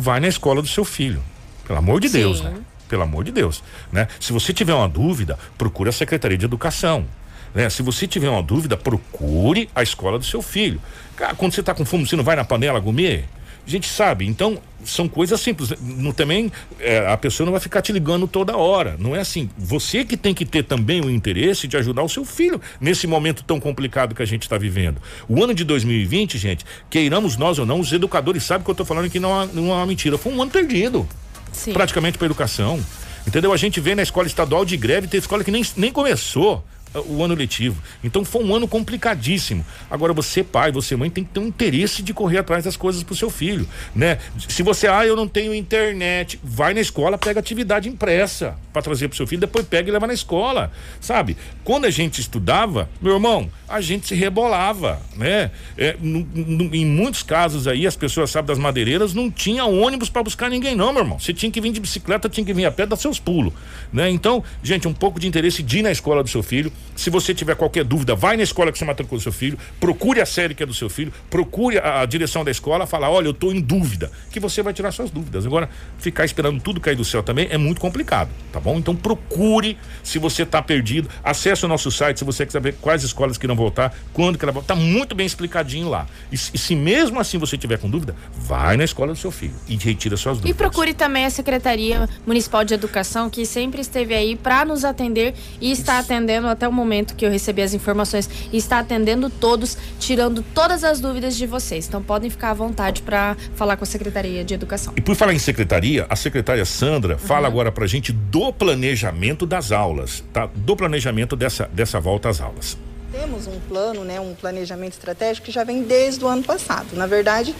vai 0.00 0.20
na 0.20 0.28
escola 0.28 0.62
do 0.62 0.68
seu 0.68 0.84
filho. 0.84 1.22
Pelo 1.66 1.78
amor 1.78 2.00
de 2.00 2.08
Sim. 2.08 2.18
Deus, 2.18 2.40
né? 2.40 2.54
Pelo 2.88 3.02
amor 3.02 3.22
de 3.22 3.30
Deus, 3.30 3.62
né? 3.92 4.08
Se 4.18 4.32
você 4.32 4.52
tiver 4.52 4.74
uma 4.74 4.88
dúvida, 4.88 5.38
procure 5.56 5.88
a 5.90 5.92
Secretaria 5.92 6.36
de 6.36 6.44
Educação. 6.44 7.06
Né? 7.54 7.68
Se 7.68 7.82
você 7.82 8.06
tiver 8.06 8.28
uma 8.28 8.42
dúvida, 8.42 8.76
procure 8.76 9.68
a 9.74 9.82
escola 9.82 10.18
do 10.18 10.24
seu 10.24 10.42
filho. 10.42 10.80
Cara, 11.16 11.34
quando 11.34 11.52
você 11.52 11.60
está 11.60 11.74
com 11.74 11.84
fome, 11.84 12.06
você 12.06 12.16
não 12.16 12.24
vai 12.24 12.36
na 12.36 12.44
panela 12.44 12.80
gourmet? 12.80 13.24
A 13.70 13.72
gente 13.72 13.86
sabe, 13.88 14.26
então 14.26 14.58
são 14.84 15.06
coisas 15.08 15.40
simples. 15.40 15.72
Não, 15.80 16.10
também 16.10 16.50
é, 16.80 17.06
a 17.06 17.16
pessoa 17.16 17.44
não 17.44 17.52
vai 17.52 17.60
ficar 17.60 17.80
te 17.80 17.92
ligando 17.92 18.26
toda 18.26 18.56
hora. 18.56 18.96
Não 18.98 19.14
é 19.14 19.20
assim. 19.20 19.48
Você 19.56 20.04
que 20.04 20.16
tem 20.16 20.34
que 20.34 20.44
ter 20.44 20.64
também 20.64 21.00
o 21.00 21.08
interesse 21.08 21.68
de 21.68 21.76
ajudar 21.76 22.02
o 22.02 22.08
seu 22.08 22.24
filho 22.24 22.60
nesse 22.80 23.06
momento 23.06 23.44
tão 23.44 23.60
complicado 23.60 24.12
que 24.12 24.20
a 24.22 24.26
gente 24.26 24.42
está 24.42 24.58
vivendo. 24.58 25.00
O 25.28 25.44
ano 25.44 25.54
de 25.54 25.62
2020, 25.62 26.36
gente, 26.36 26.64
queiramos 26.90 27.36
nós 27.36 27.60
ou 27.60 27.64
não, 27.64 27.78
os 27.78 27.92
educadores 27.92 28.42
sabem 28.42 28.64
que 28.64 28.70
eu 28.70 28.72
estou 28.72 28.84
falando 28.84 29.08
que 29.08 29.20
não, 29.20 29.40
é- 29.40 29.48
não 29.52 29.70
é 29.70 29.74
uma 29.74 29.86
mentira. 29.86 30.18
Foi 30.18 30.32
um 30.32 30.42
ano 30.42 30.50
perdido 30.50 31.08
Sim. 31.52 31.72
praticamente 31.72 32.18
para 32.18 32.26
educação. 32.26 32.84
Entendeu? 33.24 33.52
A 33.52 33.56
gente 33.56 33.78
vê 33.80 33.94
na 33.94 34.02
escola 34.02 34.26
estadual 34.26 34.64
de 34.64 34.76
greve, 34.76 35.06
tem 35.06 35.20
escola 35.20 35.44
que 35.44 35.52
nem, 35.52 35.64
nem 35.76 35.92
começou 35.92 36.64
o 36.94 37.22
ano 37.22 37.34
letivo. 37.34 37.80
Então 38.02 38.24
foi 38.24 38.42
um 38.44 38.54
ano 38.54 38.66
complicadíssimo. 38.66 39.64
Agora 39.90 40.12
você 40.12 40.42
pai, 40.42 40.72
você 40.72 40.96
mãe 40.96 41.10
tem 41.10 41.24
que 41.24 41.30
ter 41.30 41.40
um 41.40 41.46
interesse 41.46 42.02
de 42.02 42.12
correr 42.12 42.38
atrás 42.38 42.64
das 42.64 42.76
coisas 42.76 43.02
pro 43.02 43.14
seu 43.14 43.30
filho, 43.30 43.68
né? 43.94 44.18
Se 44.48 44.62
você, 44.62 44.86
ah, 44.86 45.06
eu 45.06 45.14
não 45.14 45.28
tenho 45.28 45.54
internet, 45.54 46.40
vai 46.42 46.74
na 46.74 46.80
escola, 46.80 47.16
pega 47.16 47.40
atividade 47.40 47.88
impressa. 47.88 48.56
para 48.72 48.82
trazer 48.82 49.08
pro 49.08 49.16
seu 49.16 49.26
filho, 49.26 49.40
depois 49.40 49.66
pega 49.66 49.88
e 49.88 49.92
leva 49.92 50.06
na 50.06 50.14
escola, 50.14 50.72
sabe? 51.00 51.36
Quando 51.64 51.86
a 51.86 51.90
gente 51.90 52.20
estudava, 52.20 52.88
meu 53.00 53.14
irmão, 53.14 53.50
a 53.68 53.80
gente 53.80 54.06
se 54.06 54.14
rebolava, 54.14 55.00
né? 55.16 55.50
É, 55.76 55.96
em 56.00 56.86
muitos 56.86 57.22
casos 57.22 57.66
aí, 57.66 57.86
as 57.86 57.96
pessoas, 57.96 58.30
sabe, 58.30 58.48
das 58.48 58.58
madeireiras, 58.58 59.12
não 59.12 59.30
tinha 59.30 59.64
ônibus 59.64 60.08
para 60.08 60.22
buscar 60.22 60.48
ninguém, 60.48 60.74
não, 60.74 60.92
meu 60.92 61.02
irmão. 61.02 61.18
Você 61.18 61.32
tinha 61.32 61.50
que 61.50 61.60
vir 61.60 61.72
de 61.72 61.80
bicicleta, 61.80 62.28
tinha 62.28 62.44
que 62.44 62.52
vir 62.52 62.64
a 62.64 62.70
pé, 62.70 62.86
dar 62.86 62.96
seus 62.96 63.18
pulos, 63.18 63.52
né? 63.92 64.08
Então, 64.10 64.42
gente, 64.62 64.86
um 64.86 64.94
pouco 64.94 65.18
de 65.18 65.26
interesse 65.26 65.62
de 65.62 65.78
ir 65.78 65.82
na 65.82 65.90
escola 65.90 66.22
do 66.22 66.28
seu 66.28 66.42
filho. 66.42 66.72
Se 66.96 67.08
você 67.08 67.32
tiver 67.32 67.54
qualquer 67.56 67.82
dúvida, 67.82 68.14
vai 68.14 68.36
na 68.36 68.42
escola 68.42 68.70
que 68.70 68.76
você 68.78 68.84
matriculou 68.84 69.18
do 69.18 69.22
seu 69.22 69.32
filho, 69.32 69.58
procure 69.78 70.20
a 70.20 70.26
série 70.26 70.54
que 70.54 70.62
é 70.62 70.66
do 70.66 70.74
seu 70.74 70.90
filho, 70.90 71.10
procure 71.30 71.78
a, 71.78 72.02
a 72.02 72.06
direção 72.06 72.44
da 72.44 72.50
escola, 72.50 72.86
falar, 72.86 73.08
olha, 73.10 73.26
eu 73.26 73.32
tô 73.32 73.50
em 73.52 73.60
dúvida, 73.60 74.10
que 74.30 74.38
você 74.38 74.62
vai 74.62 74.74
tirar 74.74 74.92
suas 74.92 75.10
dúvidas. 75.10 75.46
Agora, 75.46 75.70
ficar 75.98 76.26
esperando 76.26 76.60
tudo 76.60 76.78
cair 76.78 76.96
do 76.96 77.04
céu 77.04 77.22
também 77.22 77.48
é 77.50 77.56
muito 77.56 77.80
complicado, 77.80 78.28
tá 78.52 78.60
bom? 78.60 78.76
Então 78.76 78.94
procure, 78.94 79.78
se 80.02 80.18
você 80.18 80.44
tá 80.44 80.60
perdido, 80.60 81.08
acesse 81.24 81.64
o 81.64 81.68
nosso 81.68 81.90
site, 81.90 82.18
se 82.18 82.24
você 82.24 82.44
quer 82.44 82.52
saber 82.52 82.74
quais 82.80 83.02
escolas 83.02 83.38
que 83.38 83.46
irão 83.46 83.56
voltar, 83.56 83.94
quando 84.12 84.36
que 84.38 84.44
ela 84.44 84.52
volta, 84.52 84.68
tá 84.68 84.74
muito 84.74 85.14
bem 85.14 85.24
explicadinho 85.26 85.88
lá. 85.88 86.06
E, 86.30 86.36
se- 86.36 86.50
e 86.52 86.58
se 86.58 86.74
mesmo 86.76 87.18
assim 87.18 87.38
você 87.38 87.56
tiver 87.56 87.78
com 87.78 87.88
dúvida, 87.88 88.14
vai 88.36 88.76
na 88.76 88.84
escola 88.84 89.12
do 89.14 89.18
seu 89.18 89.30
filho 89.30 89.54
e 89.66 89.76
retira 89.76 90.16
suas 90.18 90.36
E 90.38 90.40
dúvidas. 90.42 90.56
procure 90.58 90.92
também 90.92 91.24
a 91.24 91.30
Secretaria 91.30 92.06
Municipal 92.26 92.62
de 92.64 92.74
Educação, 92.74 93.30
que 93.30 93.46
sempre 93.46 93.80
esteve 93.80 94.12
aí 94.14 94.36
para 94.36 94.64
nos 94.66 94.84
atender 94.84 95.34
e 95.60 95.70
está 95.72 95.98
atendendo 95.98 96.46
até 96.46 96.68
o 96.68 96.69
momento 96.72 97.14
que 97.14 97.24
eu 97.24 97.30
recebi 97.30 97.62
as 97.62 97.74
informações 97.74 98.28
e 98.52 98.56
está 98.56 98.78
atendendo 98.78 99.28
todos, 99.30 99.76
tirando 99.98 100.42
todas 100.54 100.84
as 100.84 101.00
dúvidas 101.00 101.36
de 101.36 101.46
vocês. 101.46 101.86
Então 101.88 102.02
podem 102.02 102.30
ficar 102.30 102.50
à 102.50 102.54
vontade 102.54 103.02
para 103.02 103.36
falar 103.54 103.76
com 103.76 103.84
a 103.84 103.86
Secretaria 103.86 104.44
de 104.44 104.54
Educação. 104.54 104.92
E 104.96 105.00
por 105.00 105.14
falar 105.16 105.32
em 105.34 105.38
secretaria, 105.38 106.06
a 106.08 106.16
secretária 106.16 106.64
Sandra 106.64 107.16
fala 107.18 107.40
Uhum. 107.40 107.46
agora 107.46 107.72
pra 107.72 107.86
gente 107.86 108.12
do 108.12 108.52
planejamento 108.52 109.46
das 109.46 109.72
aulas, 109.72 110.22
tá? 110.32 110.48
Do 110.54 110.76
planejamento 110.76 111.36
dessa, 111.36 111.68
dessa 111.72 111.98
volta 112.00 112.28
às 112.28 112.40
aulas. 112.40 112.76
Temos 113.12 113.46
um 113.46 113.58
plano, 113.68 114.04
né, 114.04 114.20
um 114.20 114.34
planejamento 114.34 114.92
estratégico 114.92 115.46
que 115.46 115.52
já 115.52 115.64
vem 115.64 115.82
desde 115.82 116.24
o 116.24 116.28
ano 116.28 116.42
passado. 116.44 116.88
Na 116.94 117.06
verdade, 117.06 117.54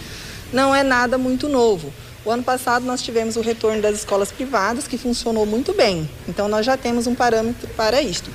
não 0.52 0.74
é 0.74 0.82
nada 0.82 1.18
muito 1.18 1.48
novo. 1.48 1.92
O 2.24 2.30
ano 2.30 2.42
passado 2.42 2.84
nós 2.84 3.02
tivemos 3.02 3.36
o 3.36 3.40
retorno 3.40 3.80
das 3.80 3.96
escolas 3.96 4.30
privadas, 4.30 4.86
que 4.86 4.98
funcionou 4.98 5.46
muito 5.46 5.72
bem. 5.72 6.08
Então 6.28 6.48
nós 6.48 6.66
já 6.66 6.76
temos 6.76 7.06
um 7.06 7.14
parâmetro 7.14 7.66
para 7.76 8.00
isto. 8.02 8.30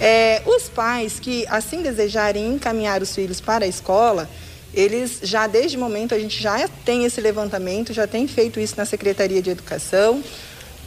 É, 0.00 0.42
os 0.46 0.68
pais 0.68 1.20
que 1.20 1.46
assim 1.48 1.82
desejarem 1.82 2.54
encaminhar 2.54 3.02
os 3.02 3.14
filhos 3.14 3.40
para 3.40 3.66
a 3.66 3.68
escola, 3.68 4.28
eles 4.72 5.20
já 5.22 5.46
desde 5.46 5.76
o 5.76 5.80
momento 5.80 6.14
a 6.14 6.18
gente 6.18 6.40
já 6.42 6.66
tem 6.84 7.04
esse 7.04 7.20
levantamento, 7.20 7.92
já 7.92 8.06
tem 8.06 8.26
feito 8.26 8.58
isso 8.58 8.74
na 8.76 8.86
Secretaria 8.86 9.42
de 9.42 9.50
Educação 9.50 10.22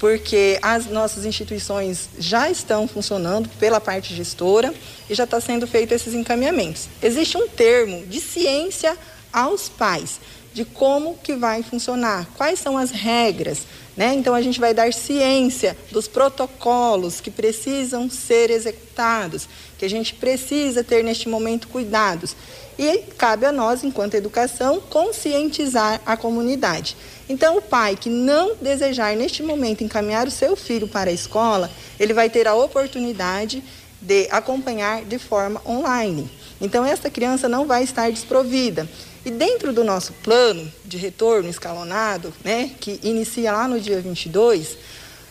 porque 0.03 0.59
as 0.61 0.87
nossas 0.87 1.23
instituições 1.23 2.09
já 2.19 2.49
estão 2.49 2.89
funcionando 2.89 3.47
pela 3.57 3.79
parte 3.79 4.13
gestora 4.13 4.73
e 5.09 5.15
já 5.15 5.23
está 5.23 5.39
sendo 5.39 5.65
feito 5.65 5.93
esses 5.93 6.13
encaminhamentos. 6.13 6.89
Existe 7.01 7.37
um 7.37 7.47
termo 7.47 8.05
de 8.07 8.19
ciência 8.19 8.97
aos 9.31 9.69
pais 9.69 10.19
de 10.53 10.63
como 10.63 11.17
que 11.17 11.35
vai 11.35 11.63
funcionar, 11.63 12.27
quais 12.37 12.59
são 12.59 12.77
as 12.77 12.91
regras, 12.91 13.63
né? 13.97 14.13
Então 14.13 14.33
a 14.33 14.41
gente 14.41 14.59
vai 14.59 14.73
dar 14.73 14.93
ciência 14.93 15.75
dos 15.91 16.07
protocolos 16.07 17.19
que 17.19 17.31
precisam 17.31 18.09
ser 18.09 18.49
executados, 18.49 19.47
que 19.77 19.85
a 19.85 19.89
gente 19.89 20.13
precisa 20.13 20.83
ter 20.83 21.03
neste 21.03 21.27
momento 21.27 21.67
cuidados. 21.67 22.35
E 22.77 22.99
cabe 23.17 23.45
a 23.45 23.51
nós, 23.51 23.83
enquanto 23.83 24.15
educação, 24.15 24.81
conscientizar 24.89 26.01
a 26.05 26.17
comunidade. 26.17 26.95
Então, 27.29 27.57
o 27.57 27.61
pai 27.61 27.95
que 27.95 28.09
não 28.09 28.55
desejar 28.55 29.15
neste 29.15 29.43
momento 29.43 29.83
encaminhar 29.83 30.27
o 30.27 30.31
seu 30.31 30.55
filho 30.55 30.87
para 30.87 31.09
a 31.09 31.13
escola, 31.13 31.69
ele 31.99 32.13
vai 32.13 32.29
ter 32.29 32.47
a 32.47 32.55
oportunidade 32.55 33.63
de 34.01 34.27
acompanhar 34.31 35.05
de 35.05 35.19
forma 35.19 35.61
online. 35.65 36.29
Então, 36.59 36.83
essa 36.83 37.09
criança 37.09 37.47
não 37.47 37.65
vai 37.65 37.83
estar 37.83 38.11
desprovida. 38.11 38.89
E 39.25 39.31
dentro 39.31 39.71
do 39.71 39.83
nosso 39.83 40.11
plano 40.21 40.69
de 40.83 40.97
retorno 40.97 41.49
escalonado, 41.49 42.33
né, 42.43 42.71
que 42.79 42.99
inicia 43.03 43.53
lá 43.53 43.67
no 43.67 43.79
dia 43.79 44.01
22, 44.01 44.77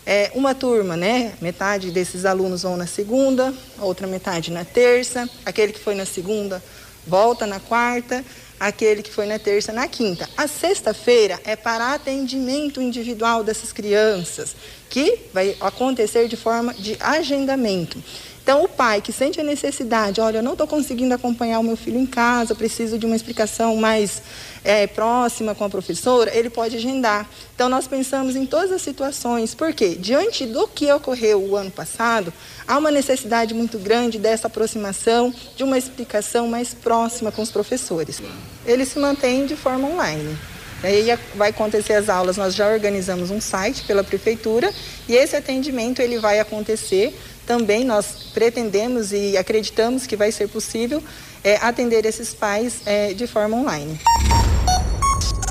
é, 0.07 0.33
uma 0.35 0.55
turma, 0.55 0.97
né? 0.97 1.35
Metade 1.41 1.91
desses 1.91 2.25
alunos 2.25 2.63
vão 2.63 2.77
na 2.77 2.87
segunda, 2.87 3.55
outra 3.79 4.07
metade 4.07 4.51
na 4.51 4.65
terça, 4.65 5.29
aquele 5.45 5.73
que 5.73 5.79
foi 5.79 5.95
na 5.95 6.07
segunda 6.07 6.63
volta 7.07 7.47
na 7.47 7.61
quarta, 7.61 8.25
aquele 8.59 9.03
que 9.03 9.11
foi 9.11 9.27
na 9.27 9.39
terça 9.39 9.73
na 9.73 9.89
quinta. 9.89 10.29
A 10.37 10.47
sexta-feira 10.47 11.41
é 11.45 11.57
para 11.57 11.95
atendimento 11.95 12.81
individual 12.81 13.43
dessas 13.43 13.73
crianças, 13.73 14.55
que 14.89 15.19
vai 15.33 15.57
acontecer 15.61 16.29
de 16.29 16.37
forma 16.37 16.73
de 16.75 16.97
agendamento. 17.01 18.03
Então, 18.43 18.65
o 18.65 18.69
pai 18.69 19.01
que 19.01 19.13
sente 19.13 19.41
a 19.41 19.45
necessidade, 19.45 20.21
olha, 20.21 20.39
eu 20.39 20.43
não 20.43 20.53
estou 20.53 20.67
conseguindo 20.67 21.15
acompanhar 21.15 21.61
o 21.61 21.63
meu 21.63 21.77
filho 21.77 21.99
em 21.99 22.07
casa, 22.07 22.57
preciso 22.57 22.99
de 22.99 23.07
uma 23.07 23.15
explicação 23.15 23.77
mais 23.77 24.21
é, 24.65 24.85
próxima 24.89 25.55
com 25.55 25.65
a 25.65 25.71
professora, 25.71 26.37
ele 26.37 26.51
pode 26.51 26.77
agendar. 26.77 27.29
Então, 27.55 27.69
nós 27.69 27.87
pensamos 27.87 28.35
em 28.35 28.45
todas 28.45 28.73
as 28.73 28.83
situações, 28.83 29.55
porque 29.55 29.95
diante 29.95 30.45
do 30.45 30.67
que 30.67 30.91
ocorreu 30.91 31.41
o 31.41 31.57
ano 31.57 31.71
passado, 31.71 32.33
há 32.67 32.77
uma 32.79 32.91
necessidade 32.91 33.55
muito 33.55 33.79
grande 33.79 34.19
dessa 34.19 34.49
aproximação, 34.49 35.33
de 35.57 35.63
uma 35.63 35.79
explicação 35.79 36.49
mais 36.49 36.75
próxima 36.75 37.31
com 37.31 37.43
os 37.43 37.51
professores. 37.51 38.21
Ele 38.67 38.85
se 38.85 38.99
mantém 38.99 39.47
de 39.47 39.55
forma 39.55 39.89
online. 39.89 40.37
Aí 40.83 41.17
vai 41.37 41.51
acontecer 41.51 41.93
as 41.93 42.09
aulas, 42.09 42.37
nós 42.37 42.57
já 42.57 42.69
organizamos 42.69 43.31
um 43.31 43.41
site 43.41 43.85
pela 43.85 44.03
prefeitura 44.03 44.73
e 45.09 45.15
esse 45.15 45.37
atendimento 45.37 46.03
ele 46.03 46.19
vai 46.19 46.41
acontecer 46.41 47.17
também 47.47 47.85
nós 47.85 48.31
pretendemos 48.35 49.13
e 49.13 49.37
acreditamos 49.37 50.07
que 50.07 50.17
vai 50.17 50.31
ser 50.33 50.49
possível 50.49 51.03
é, 51.45 51.57
atender 51.57 52.05
esses 52.07 52.33
pais 52.33 52.81
é, 52.87 53.13
de 53.13 53.27
forma 53.27 53.57
online. 53.57 53.99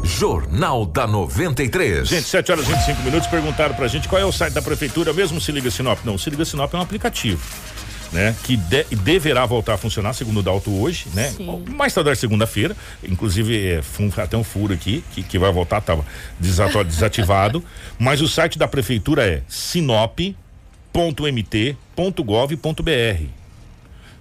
Jornal 0.04 0.86
da 0.86 1.06
93. 1.08 2.08
Gente, 2.08 2.28
7 2.28 2.52
horas 2.52 2.66
e 2.68 2.72
25 2.74 3.02
minutos 3.04 3.28
perguntaram 3.28 3.74
pra 3.76 3.88
gente 3.88 4.08
qual 4.08 4.22
é 4.22 4.26
o 4.26 4.32
site 4.32 4.54
da 4.54 4.62
prefeitura, 4.62 5.14
mesmo 5.14 5.39
Se 5.42 5.52
Liga 5.52 5.70
Sinop. 5.72 6.00
Não, 6.06 6.18
Se 6.18 6.30
Liga 6.30 6.46
Sinop 6.46 6.74
é 6.74 6.78
um 6.78 6.82
aplicativo. 6.82 7.42
Né, 8.12 8.36
que 8.44 8.58
de- 8.58 8.84
deverá 8.94 9.46
voltar 9.46 9.76
a 9.76 9.78
funcionar, 9.78 10.12
segundo 10.12 10.42
o 10.42 10.44
Dalto, 10.44 10.70
hoje, 10.70 11.06
né? 11.14 11.30
Sim. 11.30 11.64
Mais 11.70 11.94
tardar 11.94 12.14
segunda-feira. 12.18 12.76
Inclusive, 13.02 13.66
é, 13.70 13.82
um- 14.02 14.12
até 14.22 14.36
um 14.36 14.44
furo 14.44 14.74
aqui, 14.74 15.02
que, 15.14 15.24
que 15.24 15.39
vai 15.39 15.50
voltar, 15.50 15.78
estava 15.78 16.04
desativado. 16.38 17.64
Mas 17.98 18.20
o 18.22 18.28
site 18.28 18.60
da 18.60 18.68
prefeitura 18.68 19.26
é 19.26 19.42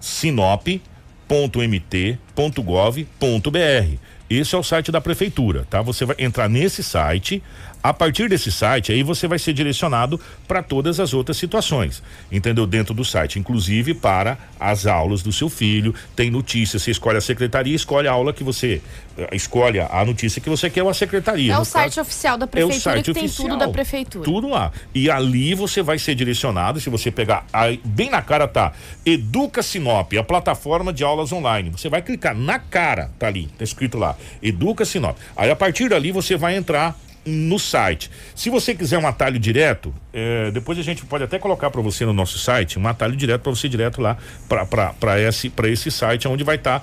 sinop.mt.gov.br. 0.00 2.16
sinop.mt.gov.br. 2.40 3.98
Esse 4.30 4.54
é 4.54 4.58
o 4.58 4.62
site 4.62 4.92
da 4.92 5.00
prefeitura, 5.00 5.66
tá? 5.68 5.82
Você 5.82 6.04
vai 6.04 6.14
entrar 6.18 6.48
nesse 6.48 6.84
site. 6.84 7.42
A 7.82 7.94
partir 7.94 8.28
desse 8.28 8.52
site, 8.52 8.92
aí 8.92 9.02
você 9.02 9.26
vai 9.26 9.38
ser 9.38 9.54
direcionado 9.54 10.20
para 10.46 10.62
todas 10.62 11.00
as 11.00 11.14
outras 11.14 11.38
situações, 11.38 12.02
entendeu? 12.30 12.66
Dentro 12.66 12.92
do 12.92 13.02
site, 13.06 13.38
inclusive 13.38 13.94
para 13.94 14.36
as 14.60 14.86
aulas 14.86 15.22
do 15.22 15.32
seu 15.32 15.48
filho. 15.48 15.94
Tem 16.14 16.30
notícias, 16.30 16.82
você 16.82 16.90
escolhe 16.90 17.16
a 17.16 17.22
secretaria, 17.22 17.74
escolhe 17.74 18.06
a 18.06 18.12
aula 18.12 18.34
que 18.34 18.44
você 18.44 18.82
eh, 19.16 19.28
escolhe 19.32 19.80
a 19.80 20.04
notícia 20.04 20.42
que 20.42 20.50
você 20.50 20.68
quer 20.68 20.82
ou 20.82 20.90
a 20.90 20.94
secretaria. 20.94 21.54
É 21.54 21.58
o 21.58 21.64
site 21.64 21.94
caso, 21.94 22.02
oficial 22.02 22.36
da 22.36 22.44
é 22.44 22.46
o 22.46 22.48
prefeitura 22.48 22.80
site 22.80 23.04
que 23.06 23.12
tem 23.14 23.24
oficial. 23.24 23.48
tudo 23.48 23.58
da 23.58 23.68
prefeitura. 23.68 24.24
Tudo 24.26 24.48
lá. 24.50 24.72
E 24.94 25.10
ali 25.10 25.54
você 25.54 25.82
vai 25.82 25.98
ser 25.98 26.14
direcionado, 26.14 26.78
se 26.80 26.90
você 26.90 27.10
pegar, 27.10 27.46
aí, 27.50 27.80
bem 27.82 28.10
na 28.10 28.20
cara 28.20 28.46
tá 28.46 28.74
Educa 29.06 29.62
Sinop, 29.62 30.12
a 30.18 30.22
plataforma 30.22 30.92
de 30.92 31.02
aulas 31.02 31.32
online. 31.32 31.70
Você 31.70 31.88
vai 31.88 32.02
clicar 32.02 32.29
na 32.34 32.58
cara, 32.58 33.10
tá 33.18 33.26
ali, 33.26 33.48
tá 33.58 33.64
escrito 33.64 33.98
lá, 33.98 34.16
Educa 34.42 34.84
Sinop. 34.84 35.16
Aí 35.36 35.50
a 35.50 35.56
partir 35.56 35.88
dali 35.88 36.12
você 36.12 36.36
vai 36.36 36.56
entrar 36.56 36.96
no 37.24 37.58
site. 37.58 38.10
Se 38.34 38.48
você 38.48 38.74
quiser 38.74 38.98
um 38.98 39.06
atalho 39.06 39.38
direto, 39.38 39.94
eh, 40.12 40.50
depois 40.52 40.78
a 40.78 40.82
gente 40.82 41.04
pode 41.04 41.22
até 41.22 41.38
colocar 41.38 41.70
para 41.70 41.82
você 41.82 42.06
no 42.06 42.12
nosso 42.12 42.38
site 42.38 42.78
um 42.78 42.88
atalho 42.88 43.14
direto 43.14 43.42
para 43.42 43.50
você 43.50 43.66
ir 43.66 43.70
direto 43.70 44.00
lá 44.00 44.16
para 44.48 45.20
esse 45.20 45.50
para 45.50 45.68
esse 45.68 45.90
site 45.90 46.26
onde 46.26 46.42
vai 46.42 46.56
estar 46.56 46.82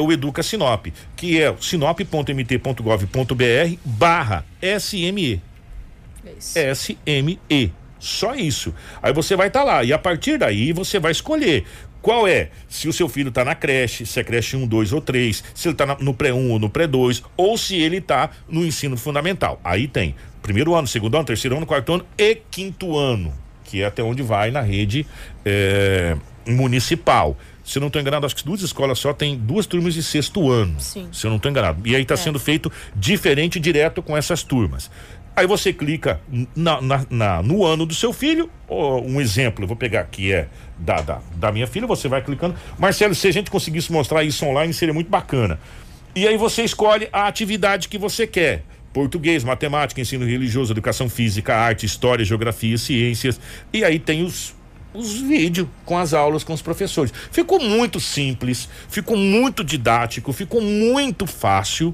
o 0.00 0.12
Educa 0.12 0.42
Sinop, 0.42 0.86
que 1.14 1.42
é 1.42 1.54
sinop.mt.gov.br 1.60 3.78
barra 3.84 4.44
SME. 4.80 5.42
SME. 6.40 7.72
Só 7.98 8.34
isso. 8.34 8.74
Aí 9.02 9.12
você 9.12 9.36
vai 9.36 9.48
estar 9.48 9.64
lá. 9.64 9.82
E 9.82 9.92
a 9.92 9.98
partir 9.98 10.38
daí 10.38 10.72
você 10.72 10.98
vai 10.98 11.12
escolher. 11.12 11.64
Qual 12.04 12.28
é? 12.28 12.50
Se 12.68 12.86
o 12.86 12.92
seu 12.92 13.08
filho 13.08 13.30
está 13.30 13.42
na 13.46 13.54
creche, 13.54 14.04
se 14.04 14.20
é 14.20 14.22
creche 14.22 14.58
1, 14.58 14.66
2 14.66 14.92
ou 14.92 15.00
3, 15.00 15.42
se 15.54 15.68
ele 15.68 15.72
está 15.72 15.86
no 15.98 16.12
pré-1 16.12 16.50
ou 16.50 16.58
no 16.58 16.68
pré-2, 16.68 17.22
ou 17.34 17.56
se 17.56 17.76
ele 17.76 17.96
está 17.96 18.28
no 18.46 18.62
ensino 18.62 18.94
fundamental. 18.94 19.58
Aí 19.64 19.88
tem 19.88 20.14
primeiro 20.42 20.74
ano, 20.74 20.86
segundo 20.86 21.14
ano, 21.16 21.24
terceiro 21.24 21.56
ano, 21.56 21.64
quarto 21.64 21.94
ano 21.94 22.04
e 22.18 22.34
quinto 22.50 22.98
ano, 22.98 23.32
que 23.64 23.80
é 23.80 23.86
até 23.86 24.02
onde 24.02 24.22
vai 24.22 24.50
na 24.50 24.60
rede 24.60 25.06
eh, 25.46 26.14
municipal. 26.46 27.38
Se 27.64 27.78
eu 27.78 27.80
não 27.80 27.86
estou 27.86 28.02
enganado, 28.02 28.26
acho 28.26 28.36
que 28.36 28.44
duas 28.44 28.60
escolas 28.60 28.98
só 28.98 29.14
tem 29.14 29.38
duas 29.38 29.64
turmas 29.64 29.94
de 29.94 30.02
sexto 30.02 30.50
ano. 30.50 30.78
Sim. 30.78 31.08
Se 31.10 31.24
eu 31.26 31.30
não 31.30 31.38
estou 31.38 31.50
enganado. 31.50 31.80
E 31.88 31.96
aí 31.96 32.02
está 32.02 32.12
É. 32.12 32.16
sendo 32.18 32.38
feito 32.38 32.70
diferente 32.94 33.58
direto 33.58 34.02
com 34.02 34.14
essas 34.14 34.42
turmas. 34.42 34.90
Aí 35.36 35.48
você 35.48 35.72
clica 35.72 36.20
na, 36.54 36.80
na, 36.80 37.06
na, 37.10 37.42
no 37.42 37.64
ano 37.64 37.84
do 37.84 37.94
seu 37.94 38.12
filho, 38.12 38.48
um 38.68 39.20
exemplo, 39.20 39.64
eu 39.64 39.68
vou 39.68 39.76
pegar 39.76 40.00
aqui 40.00 40.32
é 40.32 40.48
da, 40.78 41.00
da, 41.00 41.20
da 41.34 41.52
minha 41.52 41.66
filha, 41.66 41.86
você 41.86 42.06
vai 42.08 42.22
clicando. 42.22 42.54
Marcelo, 42.78 43.14
se 43.14 43.26
a 43.26 43.32
gente 43.32 43.50
conseguisse 43.50 43.90
mostrar 43.90 44.22
isso 44.22 44.44
online, 44.46 44.72
seria 44.72 44.94
muito 44.94 45.10
bacana. 45.10 45.58
E 46.14 46.28
aí 46.28 46.36
você 46.36 46.62
escolhe 46.62 47.08
a 47.12 47.26
atividade 47.26 47.88
que 47.88 47.98
você 47.98 48.26
quer. 48.26 48.62
Português, 48.92 49.42
matemática, 49.42 50.00
ensino 50.00 50.24
religioso, 50.24 50.72
educação 50.72 51.08
física, 51.08 51.52
arte, 51.52 51.84
história, 51.84 52.24
geografia, 52.24 52.78
ciências. 52.78 53.40
E 53.72 53.84
aí 53.84 53.98
tem 53.98 54.22
os, 54.22 54.54
os 54.92 55.20
vídeos 55.20 55.66
com 55.84 55.98
as 55.98 56.14
aulas 56.14 56.44
com 56.44 56.52
os 56.52 56.62
professores. 56.62 57.12
Ficou 57.32 57.58
muito 57.58 57.98
simples, 57.98 58.68
ficou 58.88 59.16
muito 59.16 59.64
didático, 59.64 60.32
ficou 60.32 60.60
muito 60.60 61.26
fácil 61.26 61.92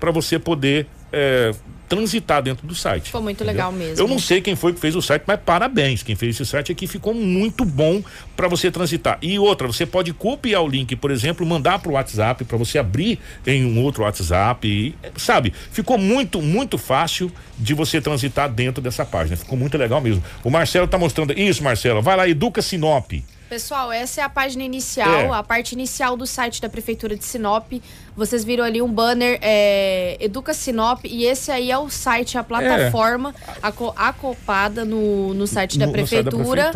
para 0.00 0.10
você 0.10 0.40
poder 0.40 0.88
é, 1.12 1.52
transitar 1.90 2.40
dentro 2.40 2.64
do 2.68 2.74
site. 2.74 3.06
Ficou 3.06 3.20
muito 3.20 3.42
entendeu? 3.42 3.52
legal 3.52 3.72
mesmo. 3.72 4.02
Eu 4.02 4.06
não 4.06 4.20
sei 4.20 4.40
quem 4.40 4.54
foi 4.54 4.72
que 4.72 4.78
fez 4.78 4.94
o 4.94 5.02
site, 5.02 5.24
mas 5.26 5.40
parabéns. 5.44 6.04
Quem 6.04 6.14
fez 6.14 6.36
esse 6.36 6.48
site 6.48 6.70
aqui 6.70 6.86
ficou 6.86 7.12
muito 7.12 7.64
bom 7.64 8.00
para 8.36 8.46
você 8.46 8.70
transitar. 8.70 9.18
E 9.20 9.36
outra, 9.40 9.66
você 9.66 9.84
pode 9.84 10.12
copiar 10.12 10.62
o 10.62 10.68
link, 10.68 10.94
por 10.94 11.10
exemplo, 11.10 11.44
mandar 11.44 11.80
para 11.80 11.90
o 11.90 11.94
WhatsApp 11.94 12.44
para 12.44 12.56
você 12.56 12.78
abrir 12.78 13.18
em 13.44 13.64
um 13.64 13.82
outro 13.82 14.04
WhatsApp, 14.04 14.68
e, 14.68 14.94
sabe? 15.18 15.52
Ficou 15.72 15.98
muito, 15.98 16.40
muito 16.40 16.78
fácil 16.78 17.30
de 17.58 17.74
você 17.74 18.00
transitar 18.00 18.48
dentro 18.48 18.80
dessa 18.80 19.04
página. 19.04 19.36
Ficou 19.36 19.58
muito 19.58 19.76
legal 19.76 20.00
mesmo. 20.00 20.22
O 20.44 20.50
Marcelo 20.50 20.86
tá 20.86 20.96
mostrando 20.96 21.32
isso, 21.32 21.64
Marcelo. 21.64 22.00
Vai 22.00 22.16
lá, 22.16 22.28
Educa 22.28 22.62
Sinop. 22.62 23.12
Pessoal, 23.50 23.90
essa 23.90 24.20
é 24.20 24.24
a 24.24 24.28
página 24.28 24.62
inicial, 24.62 25.34
é. 25.34 25.36
a 25.36 25.42
parte 25.42 25.72
inicial 25.72 26.16
do 26.16 26.24
site 26.24 26.62
da 26.62 26.68
Prefeitura 26.68 27.16
de 27.16 27.24
Sinop. 27.24 27.72
Vocês 28.16 28.44
viram 28.44 28.62
ali 28.62 28.80
um 28.80 28.86
banner 28.86 29.40
é, 29.42 30.16
Educa 30.20 30.54
Sinop 30.54 31.04
e 31.04 31.24
esse 31.24 31.50
aí 31.50 31.68
é 31.68 31.76
o 31.76 31.90
site, 31.90 32.38
a 32.38 32.44
plataforma 32.44 33.34
é. 33.60 33.68
acoplada 33.96 34.84
no, 34.84 35.34
no 35.34 35.48
site 35.48 35.80
da 35.80 35.86
no, 35.86 35.92
Prefeitura. 35.92 36.70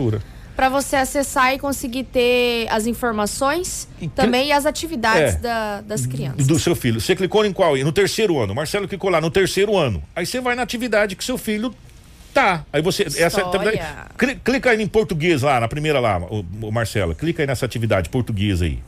para 0.57 0.69
você 0.69 0.97
acessar 0.97 1.55
e 1.55 1.61
conseguir 1.61 2.05
ter 2.05 2.67
as 2.69 2.89
informações 2.89 3.87
e 4.01 4.09
também 4.09 4.53
as 4.53 4.67
atividades 4.67 5.37
é, 5.37 5.39
da, 5.39 5.81
das 5.81 6.07
crianças. 6.07 6.45
Do 6.45 6.59
seu 6.59 6.75
filho. 6.75 7.01
Você 7.01 7.15
clicou 7.15 7.45
em 7.45 7.53
qual? 7.53 7.77
No 7.77 7.93
terceiro 7.93 8.37
ano. 8.41 8.53
Marcelo 8.53 8.89
clicou 8.89 9.11
lá 9.11 9.21
no 9.21 9.31
terceiro 9.31 9.77
ano. 9.77 10.03
Aí 10.17 10.27
você 10.27 10.41
vai 10.41 10.57
na 10.57 10.63
atividade 10.63 11.15
que 11.15 11.23
seu 11.23 11.39
filho 11.39 11.73
Tá. 12.35 12.67
Aí 12.73 12.83
você. 12.83 13.05
Essa, 13.05 13.43
clica 14.43 14.71
aí 14.71 14.83
em 14.83 14.89
português 14.89 15.43
lá, 15.43 15.61
na 15.61 15.69
primeira 15.69 16.01
lá, 16.01 16.19
o, 16.19 16.45
o 16.63 16.73
Marcelo. 16.73 17.15
Clica 17.15 17.45
aí 17.45 17.47
nessa 17.47 17.65
atividade 17.65 18.09
portuguesa 18.09 18.65
aí. 18.65 18.81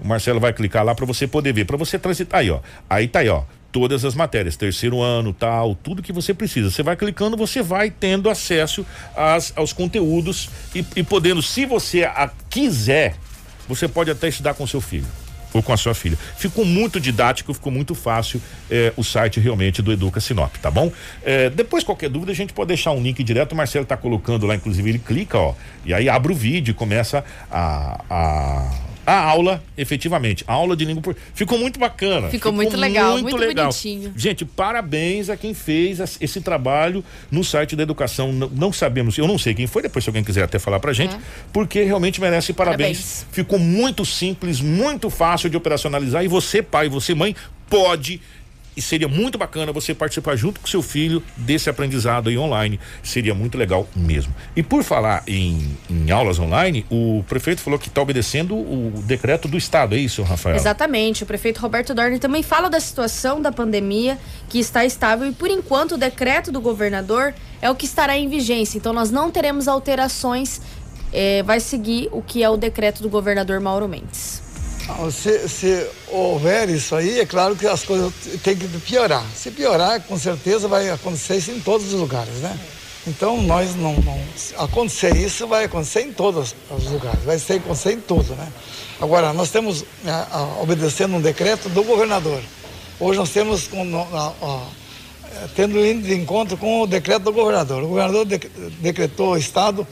O 0.00 0.06
Marcelo 0.06 0.38
vai 0.38 0.52
clicar 0.52 0.84
lá 0.84 0.94
para 0.94 1.04
você 1.04 1.26
poder 1.26 1.52
ver, 1.52 1.64
para 1.64 1.76
você 1.76 1.98
transitar 1.98 2.40
aí, 2.40 2.50
ó. 2.50 2.60
Aí 2.88 3.08
tá 3.08 3.18
aí, 3.18 3.28
ó. 3.28 3.42
Todas 3.72 4.04
as 4.04 4.14
matérias, 4.14 4.54
terceiro 4.54 5.00
ano, 5.00 5.32
tal, 5.32 5.74
tudo 5.74 6.02
que 6.02 6.12
você 6.12 6.32
precisa. 6.32 6.70
Você 6.70 6.82
vai 6.82 6.94
clicando, 6.94 7.36
você 7.36 7.62
vai 7.62 7.90
tendo 7.90 8.30
acesso 8.30 8.86
às, 9.16 9.52
aos 9.56 9.72
conteúdos 9.72 10.50
e, 10.74 10.84
e 10.94 11.02
podendo, 11.02 11.42
se 11.42 11.64
você 11.64 12.04
a 12.04 12.30
quiser, 12.50 13.16
você 13.66 13.88
pode 13.88 14.10
até 14.10 14.28
estudar 14.28 14.54
com 14.54 14.66
seu 14.66 14.80
filho 14.80 15.06
ou 15.52 15.62
com 15.62 15.72
a 15.72 15.76
sua 15.76 15.94
filha. 15.94 16.18
Ficou 16.36 16.64
muito 16.64 17.00
didático, 17.00 17.52
ficou 17.52 17.72
muito 17.72 17.94
fácil 17.94 18.40
eh, 18.70 18.92
o 18.96 19.04
site 19.04 19.40
realmente 19.40 19.82
do 19.82 19.92
Educa 19.92 20.20
Sinop, 20.20 20.54
tá 20.56 20.70
bom? 20.70 20.92
Eh, 21.22 21.50
depois, 21.50 21.84
qualquer 21.84 22.08
dúvida, 22.08 22.32
a 22.32 22.34
gente 22.34 22.52
pode 22.52 22.68
deixar 22.68 22.92
um 22.92 23.02
link 23.02 23.22
direto. 23.22 23.52
O 23.52 23.56
Marcelo 23.56 23.84
tá 23.84 23.96
colocando 23.96 24.46
lá, 24.46 24.54
inclusive, 24.54 24.88
ele 24.88 24.98
clica, 24.98 25.38
ó, 25.38 25.54
e 25.84 25.92
aí 25.92 26.08
abre 26.08 26.32
o 26.32 26.34
vídeo 26.34 26.72
e 26.72 26.74
começa 26.74 27.24
a, 27.50 28.00
a 28.08 28.91
a 29.06 29.18
aula, 29.18 29.62
efetivamente. 29.76 30.44
A 30.46 30.52
aula 30.52 30.76
de 30.76 30.84
língua 30.84 31.02
por... 31.02 31.16
Ficou 31.34 31.58
muito 31.58 31.78
bacana. 31.78 32.28
Ficou, 32.28 32.30
ficou 32.30 32.52
muito 32.52 32.76
legal, 32.76 33.12
muito, 33.12 33.24
muito 33.24 33.36
legal. 33.36 33.66
bonitinho. 33.66 34.12
Gente, 34.16 34.44
parabéns 34.44 35.28
a 35.28 35.36
quem 35.36 35.54
fez 35.54 35.98
esse 36.20 36.40
trabalho 36.40 37.04
no 37.30 37.42
site 37.42 37.74
da 37.74 37.82
educação. 37.82 38.32
Não, 38.32 38.48
não 38.48 38.72
sabemos, 38.72 39.18
eu 39.18 39.26
não 39.26 39.38
sei 39.38 39.54
quem 39.54 39.66
foi, 39.66 39.82
depois 39.82 40.04
se 40.04 40.10
alguém 40.10 40.22
quiser 40.22 40.44
até 40.44 40.58
falar 40.58 40.80
pra 40.80 40.92
gente, 40.92 41.14
é. 41.14 41.18
porque 41.52 41.82
realmente 41.82 42.20
merece 42.20 42.52
parabéns. 42.52 42.98
parabéns. 42.98 43.26
Ficou 43.32 43.58
muito 43.58 44.04
simples, 44.04 44.60
muito 44.60 45.10
fácil 45.10 45.50
de 45.50 45.56
operacionalizar 45.56 46.24
e 46.24 46.28
você, 46.28 46.62
pai, 46.62 46.88
você, 46.88 47.14
mãe, 47.14 47.34
pode 47.68 48.20
e 48.76 48.82
seria 48.82 49.08
muito 49.08 49.36
bacana 49.36 49.72
você 49.72 49.94
participar 49.94 50.36
junto 50.36 50.60
com 50.60 50.66
seu 50.66 50.82
filho 50.82 51.22
desse 51.36 51.68
aprendizado 51.68 52.28
aí 52.28 52.38
online. 52.38 52.80
Seria 53.02 53.34
muito 53.34 53.58
legal 53.58 53.86
mesmo. 53.94 54.34
E 54.56 54.62
por 54.62 54.82
falar 54.82 55.22
em, 55.26 55.76
em 55.90 56.10
aulas 56.10 56.38
online, 56.38 56.86
o 56.90 57.24
prefeito 57.28 57.60
falou 57.60 57.78
que 57.78 57.88
está 57.88 58.00
obedecendo 58.00 58.54
o 58.54 58.92
decreto 59.04 59.48
do 59.48 59.56
estado, 59.56 59.94
é 59.94 59.98
isso, 59.98 60.22
Rafael? 60.22 60.56
Exatamente. 60.56 61.22
O 61.22 61.26
prefeito 61.26 61.60
Roberto 61.60 61.94
Dorne 61.94 62.18
também 62.18 62.42
fala 62.42 62.68
da 62.70 62.80
situação 62.80 63.40
da 63.40 63.52
pandemia 63.52 64.18
que 64.48 64.58
está 64.58 64.84
estável 64.84 65.28
e 65.28 65.32
por 65.32 65.50
enquanto 65.50 65.92
o 65.92 65.98
decreto 65.98 66.50
do 66.50 66.60
governador 66.60 67.34
é 67.60 67.70
o 67.70 67.74
que 67.74 67.84
estará 67.84 68.16
em 68.16 68.28
vigência. 68.28 68.78
Então 68.78 68.92
nós 68.92 69.10
não 69.10 69.30
teremos 69.30 69.68
alterações. 69.68 70.60
Eh, 71.14 71.42
vai 71.42 71.60
seguir 71.60 72.08
o 72.10 72.22
que 72.22 72.42
é 72.42 72.48
o 72.48 72.56
decreto 72.56 73.02
do 73.02 73.08
governador 73.08 73.60
Mauro 73.60 73.86
Mendes. 73.86 74.42
Se, 75.12 75.48
se, 75.48 75.86
houver 76.08 76.68
isso 76.68 76.94
aí, 76.94 77.20
é 77.20 77.26
claro 77.26 77.54
que 77.54 77.66
as 77.66 77.84
coisas 77.84 78.12
têm 78.42 78.56
que 78.56 78.66
piorar. 78.66 79.24
Se 79.34 79.50
piorar, 79.50 80.00
com 80.02 80.18
certeza 80.18 80.66
vai 80.66 80.90
acontecer 80.90 81.36
isso 81.36 81.50
em 81.50 81.60
todos 81.60 81.92
os 81.92 82.00
lugares, 82.00 82.34
né? 82.36 82.58
Então, 83.06 83.42
nós 83.42 83.74
não, 83.74 83.94
não 83.94 84.20
acontecer 84.58 85.16
isso, 85.16 85.46
vai 85.46 85.64
acontecer 85.64 86.02
em 86.02 86.12
todos 86.12 86.54
os 86.70 86.84
lugares, 86.90 87.22
vai 87.24 87.38
ser 87.38 87.54
acontecer 87.54 87.92
em 87.92 88.00
tudo, 88.00 88.34
né? 88.34 88.48
Agora, 89.00 89.32
nós 89.32 89.50
temos, 89.50 89.84
né, 90.04 90.26
obedecendo 90.60 91.16
um 91.16 91.20
decreto 91.20 91.68
do 91.68 91.82
governador. 91.82 92.40
Hoje 93.00 93.18
nós 93.18 93.30
temos, 93.30 93.68
a, 94.14 94.66
tendo 95.56 95.84
indo 95.84 96.06
de 96.06 96.14
encontro 96.14 96.56
com 96.56 96.82
o 96.82 96.86
decreto 96.86 97.24
do 97.24 97.32
governador. 97.32 97.82
O 97.82 97.88
governador 97.88 98.24
de, 98.24 98.38
decretou 98.80 99.32
o 99.32 99.36
Estado, 99.36 99.86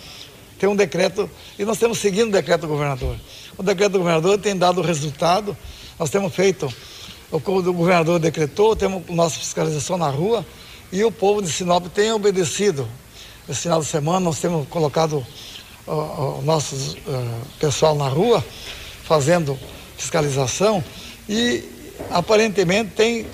tem 0.59 0.69
um 0.69 0.77
decreto, 0.77 1.29
e 1.59 1.65
nós 1.65 1.79
temos 1.79 1.99
seguindo 1.99 2.29
o 2.29 2.33
decreto 2.33 2.63
do 2.63 2.69
governador. 2.69 3.17
O 3.61 3.63
decreto 3.63 3.93
do 3.93 3.99
governador 3.99 4.39
tem 4.39 4.57
dado 4.57 4.81
resultado. 4.81 5.55
Nós 5.99 6.09
temos 6.09 6.35
feito, 6.35 6.67
o 7.31 7.39
que 7.39 7.51
o 7.51 7.75
governador 7.75 8.19
decretou, 8.19 8.75
temos 8.75 9.03
nossa 9.11 9.39
fiscalização 9.39 9.99
na 9.99 10.09
rua 10.09 10.47
e 10.91 11.05
o 11.05 11.13
povo 11.13 11.43
de 11.43 11.53
Sinop 11.53 11.87
tem 11.89 12.11
obedecido. 12.11 12.89
Esse 13.47 13.61
final 13.61 13.83
de 13.83 13.87
semana 13.87 14.19
nós 14.19 14.39
temos 14.41 14.67
colocado 14.69 15.23
o 15.87 16.41
nosso 16.43 16.75
uh, 16.75 17.47
pessoal 17.59 17.95
na 17.95 18.09
rua 18.09 18.43
fazendo 19.05 19.59
fiscalização 19.99 20.83
e 21.29 21.63
aparentemente 22.11 22.93
tem 22.93 23.27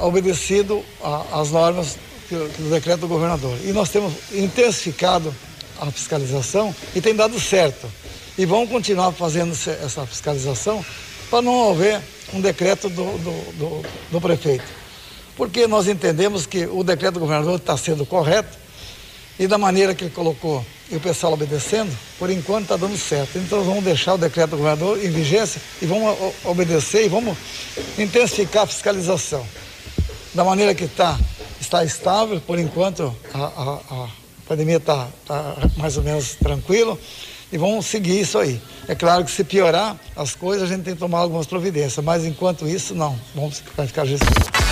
obedecido 0.00 0.82
às 1.30 1.50
normas 1.50 1.98
do 2.30 2.70
decreto 2.70 3.00
do 3.00 3.08
governador. 3.08 3.54
E 3.62 3.72
nós 3.72 3.90
temos 3.90 4.14
intensificado 4.32 5.34
a 5.78 5.90
fiscalização 5.90 6.74
e 6.94 7.02
tem 7.02 7.14
dado 7.14 7.38
certo 7.38 7.86
e 8.38 8.46
vão 8.46 8.66
continuar 8.66 9.10
fazendo 9.10 9.52
essa 9.52 10.06
fiscalização 10.06 10.84
para 11.28 11.42
não 11.42 11.70
haver 11.70 12.00
um 12.32 12.40
decreto 12.40 12.88
do, 12.88 13.04
do, 13.18 13.52
do, 13.58 13.82
do 14.12 14.20
prefeito. 14.20 14.64
Porque 15.36 15.66
nós 15.66 15.88
entendemos 15.88 16.46
que 16.46 16.64
o 16.66 16.84
decreto 16.84 17.14
do 17.14 17.20
governador 17.20 17.56
está 17.56 17.76
sendo 17.76 18.06
correto 18.06 18.56
e 19.38 19.46
da 19.46 19.58
maneira 19.58 19.94
que 19.94 20.04
ele 20.04 20.10
colocou 20.12 20.64
e 20.90 20.96
o 20.96 21.00
pessoal 21.00 21.34
obedecendo, 21.34 21.94
por 22.18 22.30
enquanto 22.30 22.62
está 22.62 22.76
dando 22.76 22.96
certo. 22.96 23.38
Então 23.38 23.62
vamos 23.62 23.84
deixar 23.84 24.14
o 24.14 24.18
decreto 24.18 24.50
do 24.50 24.56
governador 24.56 25.04
em 25.04 25.10
vigência 25.10 25.60
e 25.82 25.86
vamos 25.86 26.16
obedecer 26.44 27.04
e 27.04 27.08
vamos 27.08 27.36
intensificar 27.98 28.62
a 28.62 28.66
fiscalização. 28.66 29.44
Da 30.32 30.44
maneira 30.44 30.74
que 30.74 30.84
está, 30.84 31.18
está 31.60 31.84
estável, 31.84 32.40
por 32.40 32.58
enquanto 32.58 33.14
a, 33.34 33.38
a, 33.38 34.04
a 34.04 34.08
pandemia 34.46 34.76
está 34.76 35.08
tá 35.26 35.56
mais 35.76 35.96
ou 35.96 36.02
menos 36.02 36.34
tranquila 36.36 36.96
e 37.52 37.58
vamos 37.58 37.86
seguir 37.86 38.20
isso 38.20 38.38
aí. 38.38 38.60
É 38.86 38.94
claro 38.94 39.24
que 39.24 39.30
se 39.30 39.44
piorar 39.44 39.96
as 40.16 40.34
coisas, 40.34 40.70
a 40.70 40.74
gente 40.74 40.84
tem 40.84 40.94
que 40.94 41.00
tomar 41.00 41.18
algumas 41.18 41.46
providências, 41.46 42.04
mas 42.04 42.24
enquanto 42.24 42.66
isso, 42.66 42.94
não. 42.94 43.18
Vamos 43.34 43.62
ficar 43.86 44.04
gestando. 44.04 44.68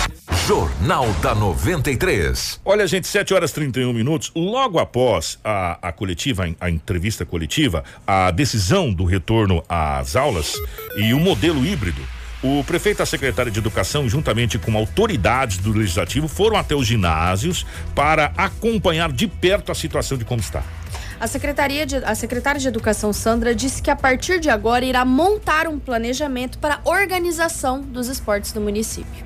Jornal 0.47 1.11
da 1.21 1.35
93. 1.35 2.61
Olha, 2.63 2.87
gente, 2.87 3.07
7 3.07 3.33
horas 3.33 3.51
31 3.51 3.91
minutos. 3.91 4.31
Logo 4.35 4.79
após 4.79 5.37
a, 5.43 5.77
a 5.81 5.91
coletiva, 5.91 6.45
a 6.59 6.69
entrevista 6.69 7.25
coletiva, 7.25 7.83
a 8.05 8.31
decisão 8.31 8.93
do 8.93 9.03
retorno 9.03 9.63
às 9.67 10.15
aulas 10.15 10.53
e 10.95 11.13
o 11.13 11.19
modelo 11.19 11.65
híbrido. 11.65 12.01
O 12.41 12.63
prefeito 12.63 13.01
e 13.01 13.03
a 13.03 13.05
secretária 13.05 13.51
de 13.51 13.57
Educação, 13.57 14.07
juntamente 14.07 14.59
com 14.59 14.77
autoridades 14.77 15.57
do 15.57 15.73
Legislativo, 15.73 16.27
foram 16.27 16.55
até 16.55 16.75
os 16.75 16.85
ginásios 16.85 17.65
para 17.95 18.31
acompanhar 18.37 19.11
de 19.11 19.27
perto 19.27 19.71
a 19.71 19.75
situação 19.75 20.17
de 20.17 20.23
como 20.23 20.39
está. 20.39 20.63
A, 21.19 21.27
Secretaria 21.27 21.85
de, 21.85 21.95
a 21.97 22.13
secretária 22.13 22.59
de 22.59 22.67
Educação, 22.67 23.11
Sandra, 23.11 23.55
disse 23.55 23.81
que 23.81 23.89
a 23.89 23.95
partir 23.95 24.39
de 24.39 24.49
agora 24.49 24.85
irá 24.85 25.03
montar 25.03 25.67
um 25.67 25.79
planejamento 25.79 26.59
para 26.59 26.79
a 26.83 26.89
organização 26.89 27.81
dos 27.81 28.07
esportes 28.07 28.51
do 28.51 28.61
município. 28.61 29.25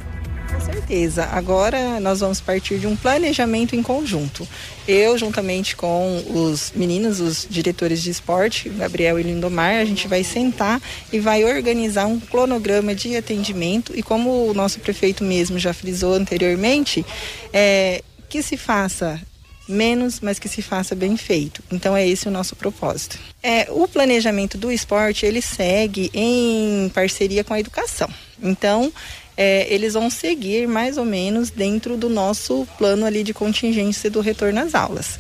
Com 0.51 0.59
certeza. 0.59 1.25
Agora 1.25 1.99
nós 1.99 2.19
vamos 2.19 2.41
partir 2.41 2.77
de 2.77 2.87
um 2.87 2.95
planejamento 2.95 3.75
em 3.75 3.81
conjunto. 3.81 4.47
Eu, 4.87 5.17
juntamente 5.17 5.75
com 5.75 6.23
os 6.29 6.73
meninos, 6.75 7.19
os 7.19 7.47
diretores 7.49 8.01
de 8.01 8.09
esporte, 8.09 8.69
Gabriel 8.69 9.19
e 9.19 9.23
Lindomar, 9.23 9.75
a 9.75 9.85
gente 9.85 10.07
vai 10.07 10.23
sentar 10.23 10.81
e 11.11 11.19
vai 11.19 11.43
organizar 11.45 12.05
um 12.05 12.19
cronograma 12.19 12.93
de 12.93 13.15
atendimento. 13.15 13.93
E 13.95 14.03
como 14.03 14.47
o 14.47 14.53
nosso 14.53 14.79
prefeito 14.79 15.23
mesmo 15.23 15.57
já 15.57 15.73
frisou 15.73 16.13
anteriormente, 16.13 17.05
é, 17.53 18.03
que 18.29 18.41
se 18.41 18.57
faça 18.57 19.21
menos, 19.67 20.19
mas 20.19 20.39
que 20.39 20.49
se 20.49 20.61
faça 20.61 20.95
bem 20.95 21.15
feito. 21.17 21.63
Então 21.71 21.95
é 21.95 22.07
esse 22.07 22.27
o 22.27 22.31
nosso 22.31 22.55
propósito. 22.55 23.17
É, 23.41 23.67
o 23.69 23.87
planejamento 23.87 24.57
do 24.57 24.71
esporte 24.71 25.25
ele 25.25 25.41
segue 25.41 26.09
em 26.13 26.89
parceria 26.93 27.43
com 27.43 27.53
a 27.53 27.59
educação. 27.59 28.09
Então 28.41 28.91
é, 29.35 29.71
eles 29.73 29.93
vão 29.93 30.09
seguir 30.09 30.67
mais 30.67 30.97
ou 30.97 31.05
menos 31.05 31.49
dentro 31.49 31.97
do 31.97 32.09
nosso 32.09 32.67
plano 32.77 33.05
ali 33.05 33.23
de 33.23 33.33
contingência 33.33 34.09
do 34.09 34.21
retorno 34.21 34.59
às 34.59 34.75
aulas. 34.75 35.17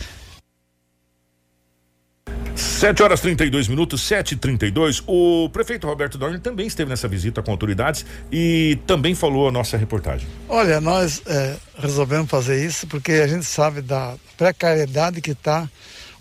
7 2.55 3.01
horas 3.03 3.21
32 3.21 3.67
minutos, 3.67 4.01
7 4.01 4.33
e 4.33 4.37
32 4.37 5.03
O 5.05 5.49
prefeito 5.49 5.85
Roberto 5.87 6.17
Dorner 6.17 6.39
também 6.39 6.65
esteve 6.65 6.89
nessa 6.89 7.07
visita 7.07 7.41
com 7.41 7.51
autoridades 7.51 8.05
e 8.31 8.77
também 8.87 9.13
falou 9.13 9.47
a 9.47 9.51
nossa 9.51 9.77
reportagem. 9.77 10.27
Olha, 10.49 10.81
nós 10.81 11.21
é, 11.27 11.55
resolvemos 11.77 12.29
fazer 12.29 12.65
isso 12.65 12.87
porque 12.87 13.13
a 13.13 13.27
gente 13.27 13.45
sabe 13.45 13.81
da 13.81 14.15
precariedade 14.41 15.21
que 15.21 15.31
está 15.31 15.69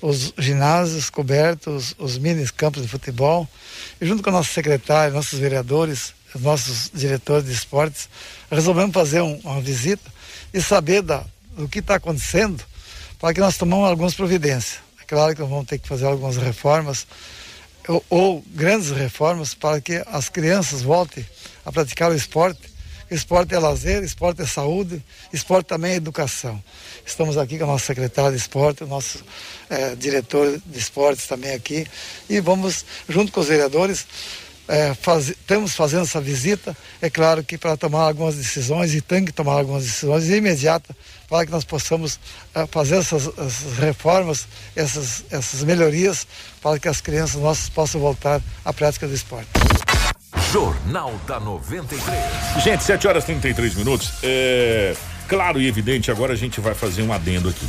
os 0.03 0.35
ginásios 0.37 1.09
cobertos, 1.09 1.95
os 1.99 2.19
mini 2.19 2.47
campos 2.51 2.83
de 2.83 2.89
futebol. 2.89 3.49
E 3.99 4.05
junto 4.05 4.23
com 4.23 4.29
a 4.29 4.35
nossa 4.35 4.53
secretária, 4.53 5.15
nossos 5.15 5.39
vereadores, 5.39 6.13
nossos 6.39 6.91
diretores 6.93 7.47
de 7.47 7.53
esportes, 7.53 8.11
resolvemos 8.51 8.93
fazer 8.93 9.23
um, 9.23 9.41
uma 9.43 9.63
visita 9.63 10.11
e 10.53 10.61
saber 10.61 11.01
da, 11.01 11.25
do 11.57 11.67
que 11.67 11.79
está 11.79 11.95
acontecendo 11.95 12.63
para 13.19 13.33
que 13.33 13.41
nós 13.41 13.57
tomemos 13.57 13.89
algumas 13.89 14.13
providências. 14.13 14.81
É 15.01 15.05
claro 15.07 15.35
que 15.35 15.41
nós 15.41 15.49
vamos 15.49 15.67
ter 15.67 15.79
que 15.79 15.89
fazer 15.89 16.05
algumas 16.05 16.37
reformas 16.37 17.07
ou, 17.89 18.05
ou 18.11 18.45
grandes 18.49 18.91
reformas 18.91 19.55
para 19.55 19.81
que 19.81 20.05
as 20.07 20.29
crianças 20.29 20.83
voltem 20.83 21.25
a 21.65 21.73
praticar 21.73 22.11
o 22.11 22.15
esporte. 22.15 22.61
Esporte 23.11 23.55
é 23.55 23.59
lazer, 23.59 24.05
esporte 24.05 24.41
é 24.43 24.47
saúde, 24.47 25.03
esporte 25.33 25.67
também 25.67 25.93
é 25.93 25.97
educação. 25.97 26.63
Estamos 27.05 27.37
aqui 27.37 27.59
com 27.59 27.65
a 27.65 27.67
nossa 27.67 27.87
secretária 27.87 28.31
de 28.31 28.37
esporte, 28.37 28.85
o 28.85 28.87
nosso 28.87 29.25
é, 29.69 29.97
diretor 29.97 30.61
de 30.65 30.79
esportes 30.79 31.27
também 31.27 31.53
aqui, 31.53 31.85
e 32.29 32.41
vamos, 32.41 32.85
junto 33.09 33.33
com 33.33 33.41
os 33.41 33.49
vereadores, 33.49 34.07
é, 34.69 34.95
faz, 34.95 35.31
estamos 35.31 35.75
fazendo 35.75 36.05
essa 36.05 36.21
visita, 36.21 36.77
é 37.03 37.11
claro 37.11 37.43
que 37.43 37.59
para 37.59 37.77
tomar 37.77 38.03
algumas 38.03 38.37
decisões, 38.37 38.95
e 38.95 39.01
tem 39.01 39.25
que 39.25 39.33
tomar 39.33 39.55
algumas 39.55 39.83
decisões 39.83 40.29
imediatas, 40.29 40.95
para 41.29 41.45
que 41.45 41.51
nós 41.51 41.65
possamos 41.65 42.21
é, 42.55 42.65
fazer 42.69 42.99
essas, 42.99 43.27
essas, 43.27 43.77
reformas, 43.79 44.47
essas, 44.77 45.25
essas 45.29 45.65
melhorias, 45.65 46.25
para 46.63 46.79
que 46.79 46.87
as 46.87 47.01
crianças 47.01 47.43
nossas 47.43 47.69
possam 47.69 48.01
voltar 48.01 48.41
à 48.65 48.73
prática 48.73 49.09
do 49.09 49.15
esporte. 49.15 49.51
Jornal 50.53 51.15
da 51.29 51.39
93. 51.39 52.63
Gente, 52.65 52.83
7 52.83 53.07
horas 53.07 53.23
e 53.23 53.27
33 53.27 53.75
minutos. 53.77 54.15
É 54.23 54.97
claro 55.29 55.61
e 55.61 55.69
evidente, 55.69 56.11
agora 56.11 56.33
a 56.33 56.37
gente 56.37 56.61
vai 56.61 56.75
fazer 56.75 57.03
um 57.03 57.13
adendo 57.13 57.49
aqui. 57.49 57.65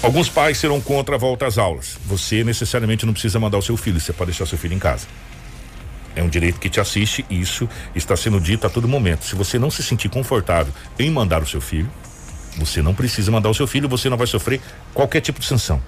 Alguns 0.00 0.28
pais 0.28 0.56
serão 0.56 0.80
contra 0.80 1.16
a 1.16 1.18
volta 1.18 1.46
às 1.46 1.58
aulas. 1.58 1.98
Você 2.06 2.44
necessariamente 2.44 3.04
não 3.04 3.12
precisa 3.12 3.40
mandar 3.40 3.58
o 3.58 3.62
seu 3.62 3.76
filho, 3.76 3.98
você 3.98 4.12
pode 4.12 4.30
deixar 4.30 4.46
seu 4.46 4.56
filho 4.56 4.74
em 4.74 4.78
casa. 4.78 5.08
É 6.14 6.22
um 6.22 6.28
direito 6.28 6.60
que 6.60 6.70
te 6.70 6.78
assiste 6.78 7.26
e 7.28 7.40
isso 7.40 7.68
está 7.92 8.16
sendo 8.16 8.40
dito 8.40 8.64
a 8.64 8.70
todo 8.70 8.86
momento. 8.86 9.24
Se 9.24 9.34
você 9.34 9.58
não 9.58 9.72
se 9.72 9.82
sentir 9.82 10.08
confortável 10.08 10.72
em 10.96 11.10
mandar 11.10 11.42
o 11.42 11.46
seu 11.46 11.60
filho, 11.60 11.90
você 12.56 12.80
não 12.80 12.94
precisa 12.94 13.32
mandar 13.32 13.50
o 13.50 13.54
seu 13.54 13.66
filho, 13.66 13.88
você 13.88 14.08
não 14.08 14.16
vai 14.16 14.28
sofrer 14.28 14.60
qualquer 14.94 15.20
tipo 15.20 15.40
de 15.40 15.46
sanção. 15.46 15.82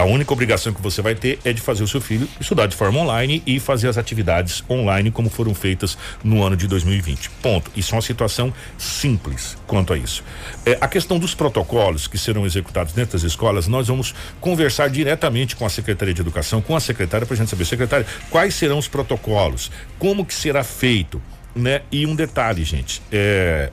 A 0.00 0.04
única 0.04 0.32
obrigação 0.32 0.72
que 0.72 0.80
você 0.80 1.02
vai 1.02 1.14
ter 1.14 1.38
é 1.44 1.52
de 1.52 1.60
fazer 1.60 1.84
o 1.84 1.86
seu 1.86 2.00
filho 2.00 2.26
estudar 2.40 2.66
de 2.66 2.74
forma 2.74 3.00
online 3.00 3.42
e 3.46 3.60
fazer 3.60 3.86
as 3.86 3.98
atividades 3.98 4.64
online 4.70 5.10
como 5.10 5.28
foram 5.28 5.54
feitas 5.54 5.98
no 6.24 6.42
ano 6.42 6.56
de 6.56 6.66
2020. 6.66 7.28
Ponto. 7.42 7.70
Isso 7.76 7.92
é 7.92 7.96
uma 7.96 8.00
situação 8.00 8.50
simples 8.78 9.58
quanto 9.66 9.92
a 9.92 9.98
isso. 9.98 10.24
É, 10.64 10.78
a 10.80 10.88
questão 10.88 11.18
dos 11.18 11.34
protocolos 11.34 12.06
que 12.06 12.16
serão 12.16 12.46
executados 12.46 12.94
dentro 12.94 13.12
das 13.12 13.24
escolas, 13.24 13.68
nós 13.68 13.88
vamos 13.88 14.14
conversar 14.40 14.88
diretamente 14.88 15.54
com 15.54 15.66
a 15.66 15.68
Secretaria 15.68 16.14
de 16.14 16.22
Educação, 16.22 16.62
com 16.62 16.74
a 16.74 16.80
secretária, 16.80 17.26
para 17.26 17.34
a 17.34 17.36
gente 17.36 17.50
saber, 17.50 17.66
secretária, 17.66 18.06
quais 18.30 18.54
serão 18.54 18.78
os 18.78 18.88
protocolos, 18.88 19.70
como 19.98 20.24
que 20.24 20.32
será 20.32 20.64
feito, 20.64 21.20
né? 21.54 21.82
E 21.92 22.06
um 22.06 22.14
detalhe, 22.14 22.64
gente, 22.64 23.02
é, 23.12 23.70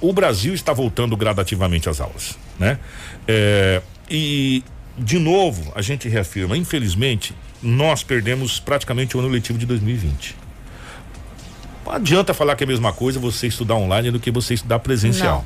o 0.00 0.12
Brasil 0.12 0.54
está 0.54 0.72
voltando 0.72 1.16
gradativamente 1.16 1.88
às 1.88 2.00
aulas, 2.00 2.38
né? 2.60 2.78
É, 3.26 3.82
e 4.08 4.62
de 4.96 5.18
novo, 5.18 5.72
a 5.74 5.82
gente 5.82 6.08
reafirma, 6.08 6.56
infelizmente, 6.56 7.34
nós 7.62 8.02
perdemos 8.02 8.60
praticamente 8.60 9.16
o 9.16 9.20
ano 9.20 9.28
letivo 9.28 9.58
de 9.58 9.66
2020. 9.66 10.36
Não 11.84 11.92
adianta 11.92 12.34
falar 12.34 12.56
que 12.56 12.64
é 12.64 12.66
a 12.66 12.68
mesma 12.68 12.92
coisa 12.92 13.18
você 13.18 13.46
estudar 13.46 13.74
online 13.74 14.10
do 14.10 14.20
que 14.20 14.30
você 14.30 14.54
estudar 14.54 14.78
presencial. 14.78 15.44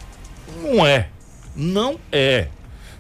Não, 0.62 0.74
Não 0.74 0.86
é. 0.86 1.08
Não 1.54 1.98
é. 2.12 2.48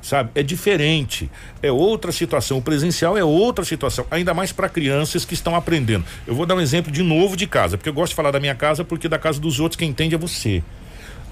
Sabe? 0.00 0.30
É 0.34 0.42
diferente. 0.42 1.30
É 1.62 1.70
outra 1.70 2.12
situação. 2.12 2.58
O 2.58 2.62
presencial 2.62 3.18
é 3.18 3.24
outra 3.24 3.64
situação, 3.64 4.06
ainda 4.10 4.32
mais 4.32 4.52
para 4.52 4.68
crianças 4.68 5.24
que 5.24 5.34
estão 5.34 5.54
aprendendo. 5.54 6.04
Eu 6.26 6.34
vou 6.34 6.46
dar 6.46 6.54
um 6.54 6.60
exemplo 6.60 6.92
de 6.92 7.02
novo 7.02 7.36
de 7.36 7.46
casa, 7.46 7.76
porque 7.76 7.88
eu 7.88 7.92
gosto 7.94 8.10
de 8.10 8.16
falar 8.16 8.30
da 8.30 8.38
minha 8.38 8.54
casa, 8.54 8.84
porque 8.84 9.08
da 9.08 9.18
casa 9.18 9.40
dos 9.40 9.58
outros 9.58 9.76
quem 9.76 9.90
entende 9.90 10.14
é 10.14 10.18
você. 10.18 10.62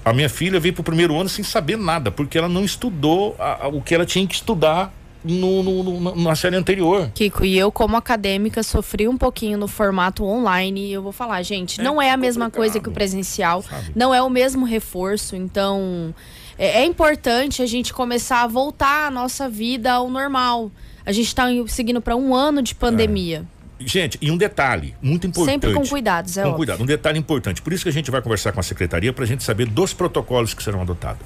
A 0.03 0.13
minha 0.13 0.29
filha 0.29 0.59
veio 0.59 0.73
pro 0.73 0.83
primeiro 0.83 1.17
ano 1.17 1.29
sem 1.29 1.43
saber 1.43 1.77
nada, 1.77 2.11
porque 2.11 2.37
ela 2.37 2.49
não 2.49 2.63
estudou 2.63 3.35
a, 3.39 3.65
a, 3.65 3.67
o 3.67 3.81
que 3.81 3.95
ela 3.95 4.05
tinha 4.05 4.27
que 4.27 4.35
estudar 4.35 4.93
no, 5.25 5.63
no, 5.63 5.83
no, 5.83 6.15
na 6.15 6.35
série 6.35 6.55
anterior. 6.55 7.09
Kiko, 7.13 7.43
e 7.43 7.57
eu, 7.57 7.71
como 7.71 7.97
acadêmica, 7.97 8.61
sofri 8.61 9.07
um 9.07 9.17
pouquinho 9.17 9.57
no 9.57 9.67
formato 9.67 10.23
online. 10.23 10.87
E 10.87 10.93
eu 10.93 11.01
vou 11.01 11.11
falar, 11.11 11.41
gente, 11.41 11.81
é 11.81 11.83
não 11.83 12.01
é 12.01 12.11
a 12.11 12.17
mesma 12.17 12.49
coisa 12.49 12.79
que 12.79 12.87
o 12.87 12.91
presencial, 12.91 13.61
sabe? 13.63 13.91
não 13.95 14.13
é 14.13 14.21
o 14.21 14.29
mesmo 14.29 14.65
reforço. 14.65 15.35
Então, 15.35 16.13
é, 16.57 16.81
é, 16.81 16.85
importante 16.85 17.61
a 17.61 17.65
gente 17.65 17.93
começar 17.93 18.43
a 18.43 18.47
voltar 18.47 19.07
a 19.07 19.11
nossa 19.11 19.49
vida 19.49 19.91
ao 19.91 20.09
normal. 20.09 20.71
A 21.05 21.11
gente 21.11 21.27
está 21.27 21.45
seguindo 21.67 22.01
para 22.01 22.15
um 22.15 22.33
ano 22.33 22.61
de 22.61 22.75
pandemia. 22.75 23.45
É. 23.51 23.55
Gente, 23.77 24.17
e 24.21 24.31
um 24.31 24.37
detalhe 24.37 24.95
muito 25.01 25.27
importante. 25.27 25.51
Sempre 25.51 25.73
com 25.73 25.85
cuidados, 25.85 26.37
é 26.37 26.43
Com 26.43 26.49
óbvio. 26.49 26.57
cuidado, 26.59 26.81
um 26.83 26.85
detalhe 26.85 27.19
importante. 27.19 27.61
Por 27.61 27.73
isso 27.73 27.83
que 27.83 27.89
a 27.89 27.91
gente 27.91 28.09
vai 28.09 28.21
conversar 28.21 28.53
com 28.53 28.59
a 28.59 28.63
secretaria 28.63 29.11
para 29.11 29.25
a 29.25 29.27
gente 29.27 29.43
saber 29.43 29.65
dos 29.65 29.93
protocolos 29.93 30.53
que 30.53 30.63
serão 30.63 30.81
adotados. 30.81 31.21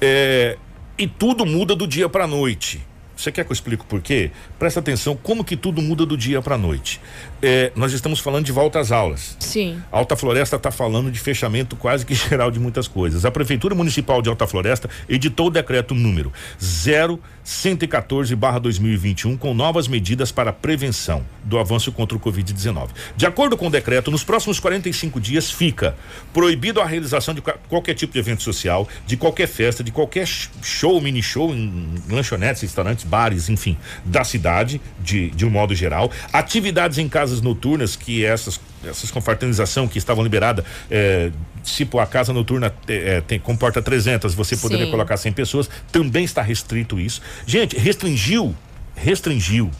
É, 0.00 0.58
e 0.98 1.06
tudo 1.06 1.46
muda 1.46 1.76
do 1.76 1.86
dia 1.86 2.08
para 2.08 2.24
a 2.24 2.26
noite. 2.26 2.84
Você 3.22 3.30
quer 3.30 3.44
que 3.44 3.52
eu 3.52 3.54
explique 3.54 3.84
por 3.84 4.02
quê? 4.02 4.32
Presta 4.58 4.80
atenção 4.80 5.16
como 5.16 5.44
que 5.44 5.56
tudo 5.56 5.80
muda 5.80 6.04
do 6.04 6.16
dia 6.16 6.42
para 6.42 6.56
a 6.56 6.58
noite. 6.58 7.00
É, 7.40 7.70
nós 7.76 7.92
estamos 7.92 8.18
falando 8.18 8.44
de 8.44 8.50
volta 8.50 8.80
às 8.80 8.90
aulas. 8.90 9.36
Sim. 9.38 9.80
A 9.92 9.98
Alta 9.98 10.16
Floresta 10.16 10.56
está 10.56 10.72
falando 10.72 11.08
de 11.08 11.20
fechamento 11.20 11.76
quase 11.76 12.04
que 12.04 12.14
geral 12.16 12.50
de 12.50 12.58
muitas 12.58 12.88
coisas. 12.88 13.24
A 13.24 13.30
Prefeitura 13.30 13.76
Municipal 13.76 14.20
de 14.20 14.28
Alta 14.28 14.44
Floresta 14.44 14.90
editou 15.08 15.46
o 15.46 15.50
decreto 15.50 15.94
número 15.94 16.32
0114/2021 16.60 19.38
com 19.38 19.54
novas 19.54 19.86
medidas 19.86 20.32
para 20.32 20.52
prevenção 20.52 21.24
do 21.44 21.60
avanço 21.60 21.92
contra 21.92 22.16
o 22.16 22.20
Covid-19. 22.20 22.88
De 23.16 23.24
acordo 23.24 23.56
com 23.56 23.68
o 23.68 23.70
decreto, 23.70 24.10
nos 24.10 24.24
próximos 24.24 24.58
45 24.58 25.20
dias 25.20 25.48
fica 25.48 25.94
proibido 26.32 26.80
a 26.80 26.84
realização 26.84 27.34
de 27.34 27.40
qualquer 27.40 27.94
tipo 27.94 28.12
de 28.12 28.18
evento 28.18 28.42
social, 28.42 28.88
de 29.06 29.16
qualquer 29.16 29.46
festa, 29.46 29.84
de 29.84 29.92
qualquer 29.92 30.26
show, 30.26 31.00
mini 31.00 31.22
show 31.22 31.54
em 31.54 32.02
lanchonetes, 32.08 32.62
restaurantes, 32.62 33.11
bares, 33.12 33.50
enfim, 33.50 33.76
da 34.02 34.24
cidade, 34.24 34.80
de, 34.98 35.28
de 35.32 35.44
um 35.44 35.50
modo 35.50 35.74
geral. 35.74 36.10
Atividades 36.32 36.96
em 36.96 37.06
casas 37.10 37.42
noturnas, 37.42 37.94
que 37.94 38.24
essas, 38.24 38.58
essas 38.82 39.10
confraternização 39.10 39.86
que 39.86 39.98
estavam 39.98 40.24
liberadas, 40.24 40.64
é, 40.90 41.30
se 41.62 41.86
a 42.00 42.06
casa 42.06 42.32
noturna 42.32 42.72
é, 42.88 43.20
tem, 43.20 43.38
comporta 43.38 43.82
300, 43.82 44.34
você 44.34 44.56
poderia 44.56 44.86
Sim. 44.86 44.90
colocar 44.90 45.18
100 45.18 45.32
pessoas, 45.32 45.68
também 45.92 46.24
está 46.24 46.40
restrito 46.40 46.98
isso. 46.98 47.20
Gente, 47.46 47.76
restringiu, 47.76 48.54
restringiu 48.96 49.70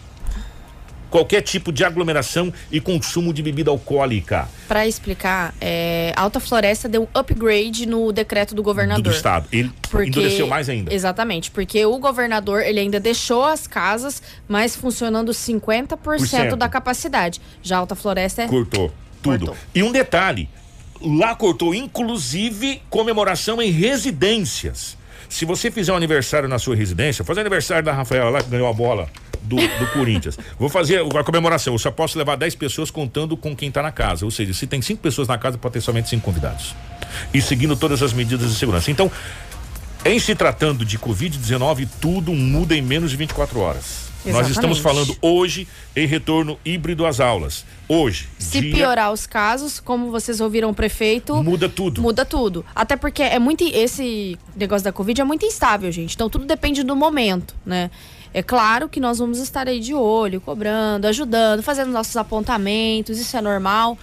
qualquer 1.13 1.43
tipo 1.43 1.71
de 1.71 1.85
aglomeração 1.85 2.51
e 2.71 2.81
consumo 2.81 3.35
de 3.35 3.43
bebida 3.43 3.71
alcoólica. 3.71 4.49
Para 4.67 4.87
explicar, 4.87 5.55
é, 5.61 6.13
Alta 6.17 6.41
Floresta 6.41 6.89
deu 6.89 7.07
upgrade 7.15 7.85
no 7.85 8.11
decreto 8.11 8.55
do 8.55 8.63
governador. 8.63 9.03
Do, 9.03 9.11
do 9.11 9.15
estado. 9.15 9.47
Ele 9.53 9.71
porque, 9.91 10.09
endureceu 10.09 10.47
mais 10.47 10.71
ainda. 10.71 10.93
Exatamente, 10.93 11.51
porque 11.51 11.85
o 11.85 11.99
governador 11.99 12.63
ele 12.63 12.81
ainda 12.81 12.99
deixou 12.99 13.45
as 13.45 13.67
casas, 13.67 14.23
mas 14.49 14.75
funcionando 14.75 15.31
50% 15.33 15.99
Por 15.99 16.19
cento. 16.19 16.57
da 16.57 16.69
capacidade. 16.69 17.41
Já 17.63 17.77
Alta 17.77 17.95
Floresta 17.95 18.43
é 18.43 18.49
cortou 18.49 18.91
tudo. 19.21 19.47
Cortou. 19.47 19.57
E 19.75 19.83
um 19.83 19.93
detalhe, 19.93 20.49
lá 21.01 21.35
cortou 21.37 21.75
inclusive 21.75 22.81
comemoração 22.89 23.61
em 23.61 23.71
residências. 23.71 24.97
Se 25.33 25.47
você 25.47 25.71
fizer 25.71 25.91
um 25.95 25.97
aniversário 25.97 26.47
na 26.47 26.59
sua 26.59 26.77
residência, 26.77 27.25
fazer 27.25 27.41
aniversário 27.41 27.83
da 27.83 27.91
Rafaela 27.91 28.29
lá 28.29 28.43
que 28.43 28.51
ganhou 28.51 28.69
a 28.69 28.73
bola 28.73 29.09
do, 29.41 29.57
do 29.57 29.87
Corinthians. 29.95 30.39
Vou 30.59 30.69
fazer 30.69 31.01
a 31.01 31.25
comemoração. 31.25 31.73
Eu 31.73 31.79
só 31.79 31.91
posso 31.91 32.19
levar 32.19 32.37
10 32.37 32.55
pessoas 32.57 32.91
contando 32.91 33.35
com 33.35 33.57
quem 33.57 33.71
está 33.71 33.81
na 33.81 33.91
casa. 33.91 34.27
Ou 34.27 34.31
seja, 34.31 34.53
se 34.53 34.67
tem 34.67 34.83
cinco 34.83 35.01
pessoas 35.01 35.27
na 35.27 35.39
casa, 35.39 35.57
pode 35.57 35.73
ter 35.73 35.81
somente 35.81 36.11
cinco 36.11 36.23
convidados. 36.23 36.75
E 37.33 37.41
seguindo 37.41 37.75
todas 37.75 38.03
as 38.03 38.13
medidas 38.13 38.51
de 38.51 38.59
segurança. 38.59 38.91
Então, 38.91 39.11
Em 40.05 40.19
se 40.19 40.35
tratando 40.35 40.85
de 40.85 40.99
Covid-19, 40.99 41.89
tudo 41.99 42.35
muda 42.35 42.77
em 42.77 42.83
menos 42.83 43.11
de 43.11 43.17
24 43.17 43.59
horas. 43.59 44.12
Nós 44.25 44.49
estamos 44.49 44.79
falando 44.79 45.17
hoje 45.21 45.67
em 45.97 46.07
retorno 46.07 46.59
híbrido 46.65 47.05
às 47.05 47.19
aulas. 47.21 47.65
Hoje. 47.89 48.29
Se 48.39 48.61
dia- 48.61 48.75
piorar 48.75 49.13
os 49.13 49.27
casos, 49.27 49.81
como 49.81 50.11
vocês 50.11 50.41
ouviram 50.41 50.71
o 50.71 50.75
prefeito. 50.75 51.43
Muda 51.43 51.69
tudo. 51.69 52.01
Muda 52.01 52.25
tudo. 52.25 52.65
Até 52.75 52.97
porque 52.97 53.23
é 53.23 53.39
muito. 53.39 53.65
Esse 53.65 54.39
negócio 54.57 54.85
da 54.85 54.93
Covid 54.93 55.21
é 55.21 55.25
muito 55.25 55.45
instável, 55.45 55.91
gente. 55.91 56.15
Então 56.15 56.31
tudo 56.31 56.45
depende 56.45 56.83
do 56.83 56.95
momento, 56.95 57.55
né? 57.67 57.91
É 58.35 58.43
claro 58.43 58.89
que 58.89 58.99
nós 58.99 59.19
vamos 59.19 59.39
estar 59.39 59.69
aí 59.69 59.79
de 59.79 59.93
olho, 59.93 60.41
cobrando, 60.41 61.07
ajudando, 61.07 61.63
fazendo 61.63 61.91
nossos 61.91 62.17
apontamentos, 62.17 63.19
isso 63.19 63.37
é 63.37 63.41
normal. 63.43 63.99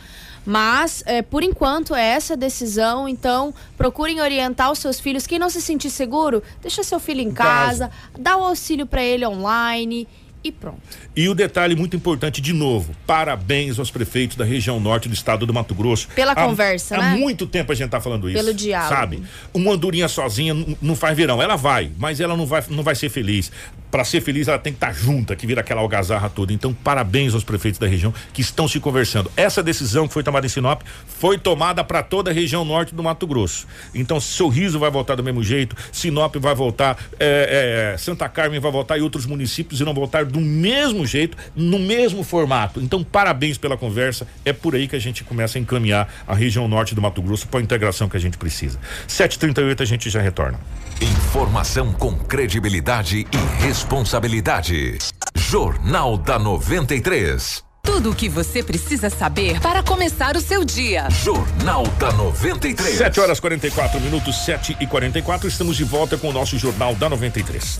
Mas, 0.45 1.03
é, 1.05 1.21
por 1.21 1.43
enquanto, 1.43 1.93
é 1.93 2.03
essa 2.03 2.33
a 2.33 2.37
decisão. 2.37 3.07
Então, 3.07 3.53
procurem 3.77 4.21
orientar 4.21 4.71
os 4.71 4.79
seus 4.79 4.99
filhos. 4.99 5.27
Quem 5.27 5.39
não 5.39 5.49
se 5.49 5.61
sentir 5.61 5.89
seguro, 5.89 6.41
deixa 6.61 6.83
seu 6.83 6.99
filho 6.99 7.21
em 7.21 7.31
casa, 7.31 7.91
dá 8.17 8.37
o 8.37 8.43
auxílio 8.43 8.85
para 8.85 9.03
ele 9.03 9.25
online 9.25 10.07
e 10.43 10.51
pronto. 10.51 10.79
E 11.15 11.27
o 11.27 11.35
detalhe 11.35 11.75
muito 11.75 11.95
importante, 11.95 12.39
de 12.39 12.53
novo, 12.53 12.95
parabéns 13.05 13.77
aos 13.77 13.91
prefeitos 13.91 14.37
da 14.37 14.45
região 14.45 14.79
norte 14.79 15.09
do 15.09 15.13
estado 15.13 15.45
do 15.45 15.53
Mato 15.53 15.75
Grosso. 15.75 16.07
Pela 16.15 16.31
Há- 16.31 16.45
conversa, 16.45 16.95
há 16.95 17.01
né? 17.11 17.15
muito 17.17 17.45
tempo 17.45 17.71
a 17.71 17.75
gente 17.75 17.89
tá 17.89 17.99
falando 17.99 18.29
isso. 18.29 18.37
Pelo 18.39 18.53
diálogo. 18.53 18.95
Sabe? 18.95 19.23
Uma 19.53 19.73
andorinha 19.73 20.07
sozinha 20.07 20.55
não 20.81 20.95
faz 20.95 21.15
verão. 21.17 21.41
Ela 21.41 21.55
vai, 21.55 21.91
mas 21.97 22.19
ela 22.19 22.37
não 22.37 22.45
vai, 22.45 22.63
não 22.69 22.83
vai 22.83 22.95
ser 22.95 23.09
feliz. 23.09 23.51
Para 23.91 24.05
ser 24.05 24.21
feliz, 24.21 24.47
ela 24.47 24.59
tem 24.59 24.71
que 24.71 24.77
estar 24.77 24.93
junta, 24.93 25.35
que 25.35 25.47
vira 25.47 25.61
aquela 25.61 25.81
algazarra 25.81 26.29
toda. 26.29 26.53
Então, 26.53 26.71
parabéns 26.73 27.33
aos 27.33 27.43
prefeitos 27.43 27.79
da 27.79 27.87
região 27.87 28.13
que 28.31 28.39
estão 28.39 28.67
se 28.67 28.79
conversando. 28.79 29.31
Essa 29.35 29.63
decisão 29.63 30.07
que 30.07 30.13
foi 30.13 30.21
tomada 30.23 30.45
em 30.45 30.49
Sinop 30.49 30.83
foi 31.07 31.39
tomada 31.39 31.83
para 31.83 32.03
toda 32.03 32.29
a 32.29 32.33
região 32.33 32.63
norte 32.63 32.93
do 32.93 33.01
Mato 33.01 33.25
Grosso. 33.25 33.67
Então, 33.93 34.19
Sorriso 34.19 34.77
vai 34.77 34.91
voltar 34.91 35.15
do 35.15 35.23
mesmo 35.23 35.43
jeito, 35.43 35.75
Sinop 35.91 36.35
vai 36.35 36.53
voltar, 36.53 36.97
é, 37.19 37.91
é, 37.93 37.97
Santa 37.97 38.29
Carmen 38.29 38.59
vai 38.59 38.71
voltar 38.71 38.97
e 38.97 39.01
outros 39.01 39.25
municípios 39.25 39.81
irão 39.81 39.93
voltar 39.93 40.23
do 40.29 40.39
mesmo 40.39 41.05
jeito, 41.05 41.37
no 41.55 41.79
mesmo 41.79 42.23
formato. 42.23 42.79
Então, 42.79 43.03
parabéns 43.03 43.57
pela 43.57 43.77
conversa. 43.77 44.27
É 44.45 44.53
por 44.53 44.75
aí 44.75 44.87
que 44.87 44.95
a 44.95 44.99
gente 44.99 45.23
começa 45.23 45.57
a 45.57 45.61
encaminhar 45.61 46.07
a 46.27 46.33
região 46.33 46.67
norte 46.67 46.95
do 46.95 47.01
Mato 47.01 47.21
Grosso 47.21 47.47
para 47.47 47.59
a 47.59 47.63
integração 47.63 48.07
que 48.07 48.17
a 48.17 48.19
gente 48.19 48.37
precisa. 48.37 48.79
7h38 49.07 49.81
a 49.81 49.85
gente 49.85 50.09
já 50.09 50.21
retorna. 50.21 50.59
Informação 51.01 51.93
com 51.93 52.17
credibilidade 52.17 53.25
e 53.31 53.63
responsabilidade. 53.63 54.97
Jornal 55.35 56.17
da 56.17 56.37
93. 56.37 57.63
Tudo 57.83 58.11
o 58.11 58.15
que 58.15 58.29
você 58.29 58.61
precisa 58.61 59.09
saber 59.09 59.59
para 59.61 59.81
começar 59.81 60.35
o 60.35 60.41
seu 60.41 60.63
dia. 60.63 61.09
Jornal 61.09 61.87
da 61.97 62.11
93. 62.11 62.97
7 62.97 63.19
horas 63.19 63.39
44 63.39 63.99
minutos, 63.99 64.45
7 64.45 64.77
e 64.79 64.85
44 64.85 65.47
Estamos 65.47 65.75
de 65.75 65.83
volta 65.83 66.17
com 66.17 66.29
o 66.29 66.33
nosso 66.33 66.57
Jornal 66.57 66.93
da 66.95 67.09
93. 67.09 67.79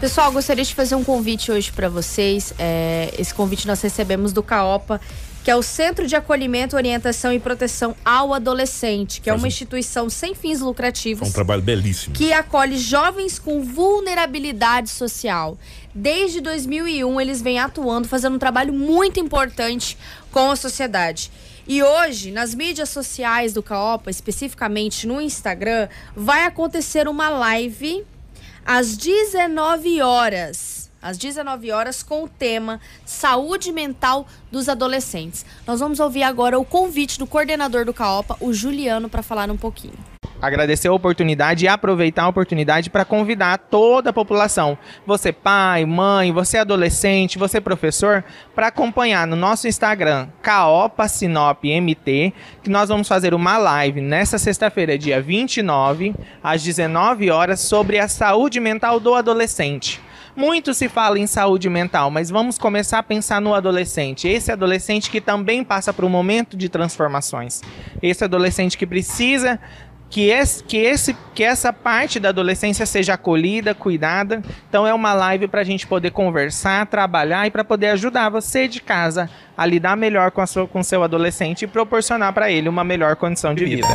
Pessoal, 0.00 0.32
gostaria 0.32 0.64
de 0.64 0.74
fazer 0.74 0.94
um 0.94 1.04
convite 1.04 1.52
hoje 1.52 1.70
para 1.70 1.88
vocês. 1.88 2.54
É, 2.58 3.12
esse 3.18 3.34
convite 3.34 3.66
nós 3.66 3.82
recebemos 3.82 4.32
do 4.32 4.42
CAOPA, 4.42 4.98
que 5.44 5.50
é 5.50 5.56
o 5.56 5.62
Centro 5.62 6.06
de 6.06 6.16
Acolhimento, 6.16 6.74
Orientação 6.74 7.30
e 7.34 7.38
Proteção 7.38 7.94
ao 8.02 8.32
Adolescente, 8.32 9.20
que 9.20 9.28
é 9.28 9.32
uma 9.34 9.44
um- 9.44 9.46
instituição 9.46 10.08
sem 10.08 10.34
fins 10.34 10.62
É 10.62 10.64
lucrativos. 10.64 11.28
um 11.28 11.32
trabalho 11.32 11.60
belíssimo. 11.60 12.14
que 12.14 12.32
acolhe 12.32 12.78
jovens 12.78 13.38
com 13.38 13.62
vulnerabilidade 13.62 14.88
social. 14.88 15.58
Desde 15.94 16.40
2001, 16.40 17.20
eles 17.20 17.42
vêm 17.42 17.58
atuando, 17.58 18.08
fazendo 18.08 18.36
um 18.36 18.38
trabalho 18.38 18.72
muito 18.72 19.20
importante 19.20 19.98
com 20.32 20.50
a 20.50 20.56
sociedade. 20.56 21.30
E 21.68 21.82
hoje, 21.82 22.30
nas 22.30 22.54
mídias 22.54 22.88
sociais 22.88 23.52
do 23.52 23.62
Caopa, 23.62 24.10
especificamente 24.10 25.06
no 25.06 25.20
Instagram, 25.20 25.88
vai 26.16 26.44
acontecer 26.46 27.06
uma 27.06 27.28
live 27.28 28.02
às 28.72 28.96
19 28.96 30.00
horas. 30.00 30.88
Às 31.02 31.18
19 31.18 31.72
horas, 31.72 32.04
com 32.04 32.22
o 32.22 32.28
tema 32.28 32.80
Saúde 33.04 33.72
Mental 33.72 34.28
dos 34.52 34.68
Adolescentes. 34.68 35.44
Nós 35.66 35.80
vamos 35.80 35.98
ouvir 35.98 36.22
agora 36.22 36.56
o 36.56 36.64
convite 36.64 37.18
do 37.18 37.26
coordenador 37.26 37.84
do 37.84 37.92
Caopa, 37.92 38.36
o 38.40 38.52
Juliano, 38.52 39.08
para 39.08 39.24
falar 39.24 39.50
um 39.50 39.56
pouquinho. 39.56 40.09
Agradecer 40.40 40.88
a 40.88 40.92
oportunidade 40.92 41.64
e 41.64 41.68
aproveitar 41.68 42.24
a 42.24 42.28
oportunidade 42.28 42.90
para 42.90 43.04
convidar 43.04 43.58
toda 43.58 44.10
a 44.10 44.12
população, 44.12 44.78
você 45.06 45.32
pai, 45.32 45.84
mãe, 45.84 46.32
você 46.32 46.58
adolescente, 46.58 47.38
você 47.38 47.60
professor, 47.60 48.24
para 48.54 48.68
acompanhar 48.68 49.26
no 49.26 49.36
nosso 49.36 49.68
Instagram 49.68 50.28
Caopa 50.42 51.08
Sinop 51.08 51.64
MT, 51.64 52.32
que 52.62 52.70
nós 52.70 52.88
vamos 52.88 53.08
fazer 53.08 53.34
uma 53.34 53.58
live 53.58 54.00
nessa 54.00 54.38
sexta-feira, 54.38 54.98
dia 54.98 55.20
29, 55.20 56.14
às 56.42 56.62
19 56.62 57.30
horas, 57.30 57.60
sobre 57.60 57.98
a 57.98 58.08
saúde 58.08 58.60
mental 58.60 58.98
do 58.98 59.14
adolescente. 59.14 60.00
Muito 60.36 60.72
se 60.72 60.88
fala 60.88 61.18
em 61.18 61.26
saúde 61.26 61.68
mental, 61.68 62.10
mas 62.10 62.30
vamos 62.30 62.56
começar 62.56 62.98
a 62.98 63.02
pensar 63.02 63.40
no 63.40 63.52
adolescente. 63.52 64.28
Esse 64.28 64.52
adolescente 64.52 65.10
que 65.10 65.20
também 65.20 65.64
passa 65.64 65.92
por 65.92 66.04
um 66.04 66.08
momento 66.08 66.56
de 66.56 66.68
transformações. 66.68 67.60
Esse 68.00 68.24
adolescente 68.24 68.78
que 68.78 68.86
precisa 68.86 69.58
que, 70.10 70.28
esse, 70.28 70.62
que, 70.64 70.76
esse, 70.76 71.16
que 71.34 71.44
essa 71.44 71.72
parte 71.72 72.18
da 72.18 72.30
adolescência 72.30 72.84
seja 72.84 73.14
acolhida, 73.14 73.74
cuidada. 73.74 74.42
Então 74.68 74.86
é 74.86 74.92
uma 74.92 75.14
live 75.14 75.46
para 75.46 75.60
a 75.60 75.64
gente 75.64 75.86
poder 75.86 76.10
conversar, 76.10 76.84
trabalhar 76.86 77.46
e 77.46 77.50
para 77.50 77.64
poder 77.64 77.86
ajudar 77.90 78.28
você 78.28 78.66
de 78.66 78.80
casa 78.82 79.30
a 79.56 79.64
lidar 79.64 79.96
melhor 79.96 80.32
com, 80.32 80.40
a 80.40 80.46
sua, 80.46 80.66
com 80.66 80.82
seu 80.82 81.04
adolescente 81.04 81.62
e 81.62 81.68
proporcionar 81.68 82.32
para 82.32 82.50
ele 82.50 82.68
uma 82.68 82.82
melhor 82.82 83.14
condição 83.14 83.54
de 83.54 83.64
vida. 83.64 83.88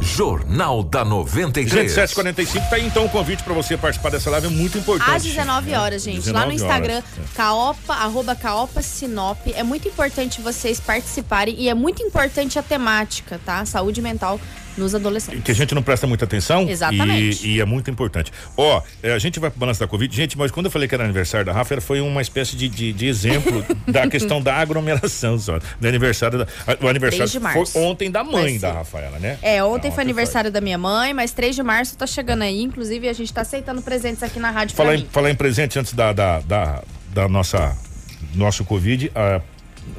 Jornal 0.00 0.82
da 0.82 1.04
93. 1.04 1.92
Gente, 1.92 2.12
7h45, 2.14 2.68
tá 2.68 2.76
aí 2.76 2.86
então 2.86 3.04
o 3.04 3.08
convite 3.08 3.42
para 3.42 3.54
você 3.54 3.76
participar 3.76 4.10
dessa 4.10 4.30
live, 4.30 4.48
é 4.48 4.50
muito 4.50 4.76
importante. 4.76 5.10
Às 5.10 5.22
19 5.22 5.74
horas, 5.74 6.02
gente. 6.02 6.16
19 6.16 6.38
lá 6.38 6.46
no 6.46 6.52
Instagram, 6.52 6.94
horas. 6.94 7.30
caopa, 7.34 7.94
arroba 7.94 8.34
caopa 8.34 8.82
sinop. 8.82 9.38
É 9.54 9.62
muito 9.62 9.88
importante 9.88 10.40
vocês 10.40 10.80
participarem 10.80 11.54
e 11.58 11.68
é 11.68 11.74
muito 11.74 12.02
importante 12.02 12.58
a 12.58 12.62
temática, 12.62 13.40
tá? 13.44 13.64
Saúde 13.64 14.02
mental 14.02 14.40
nos 14.80 14.94
adolescentes. 14.94 15.42
que 15.44 15.50
a 15.52 15.54
gente 15.54 15.74
não 15.74 15.82
presta 15.82 16.06
muita 16.06 16.24
atenção. 16.24 16.68
Exatamente. 16.68 17.46
E, 17.46 17.56
e 17.56 17.60
é 17.60 17.64
muito 17.64 17.90
importante. 17.90 18.32
Ó, 18.56 18.82
é, 19.02 19.12
a 19.12 19.18
gente 19.18 19.38
vai 19.38 19.50
pro 19.50 19.60
balanço 19.60 19.78
da 19.80 19.86
Covid. 19.86 20.14
Gente, 20.14 20.36
mas 20.36 20.50
quando 20.50 20.66
eu 20.66 20.72
falei 20.72 20.88
que 20.88 20.94
era 20.94 21.04
aniversário 21.04 21.46
da 21.46 21.52
Rafa, 21.52 21.74
era- 21.74 21.80
foi 21.80 22.00
uma 22.00 22.20
espécie 22.22 22.56
de, 22.56 22.68
de, 22.68 22.92
de 22.92 23.06
exemplo 23.06 23.64
da 23.86 24.08
questão 24.08 24.40
da 24.42 24.56
aglomeração 24.56 25.38
só. 25.38 25.58
Do 25.80 25.86
aniversário 25.88 26.38
da, 26.40 26.46
o 26.80 26.88
aniversário 26.88 27.30
3 27.30 27.32
de 27.32 27.40
março. 27.40 27.72
foi 27.72 27.82
ontem 27.82 28.10
da 28.10 28.24
mãe 28.24 28.58
da. 28.58 28.72
Rafaela, 28.72 29.18
né? 29.18 29.38
É, 29.42 29.62
ontem 29.62 29.90
foi 29.92 30.02
aniversário 30.02 30.50
da 30.50 30.60
minha 30.60 30.78
mãe, 30.78 31.12
mas 31.12 31.32
3 31.32 31.54
de 31.54 31.62
março 31.62 31.96
tá 31.96 32.06
chegando 32.06 32.42
aí. 32.42 32.62
Inclusive, 32.62 33.08
a 33.08 33.12
gente 33.12 33.32
tá 33.32 33.42
aceitando 33.42 33.82
presentes 33.82 34.22
aqui 34.22 34.38
na 34.40 34.50
rádio 34.50 34.74
Falar 34.74 34.94
em, 34.96 35.04
falar 35.06 35.30
em 35.30 35.34
presente 35.34 35.78
antes 35.78 35.92
da, 35.92 36.12
da, 36.12 36.40
da, 36.40 36.82
da 37.12 37.28
nossa 37.28 37.76
nosso 38.34 38.64
Covid, 38.64 39.10
a, 39.14 39.40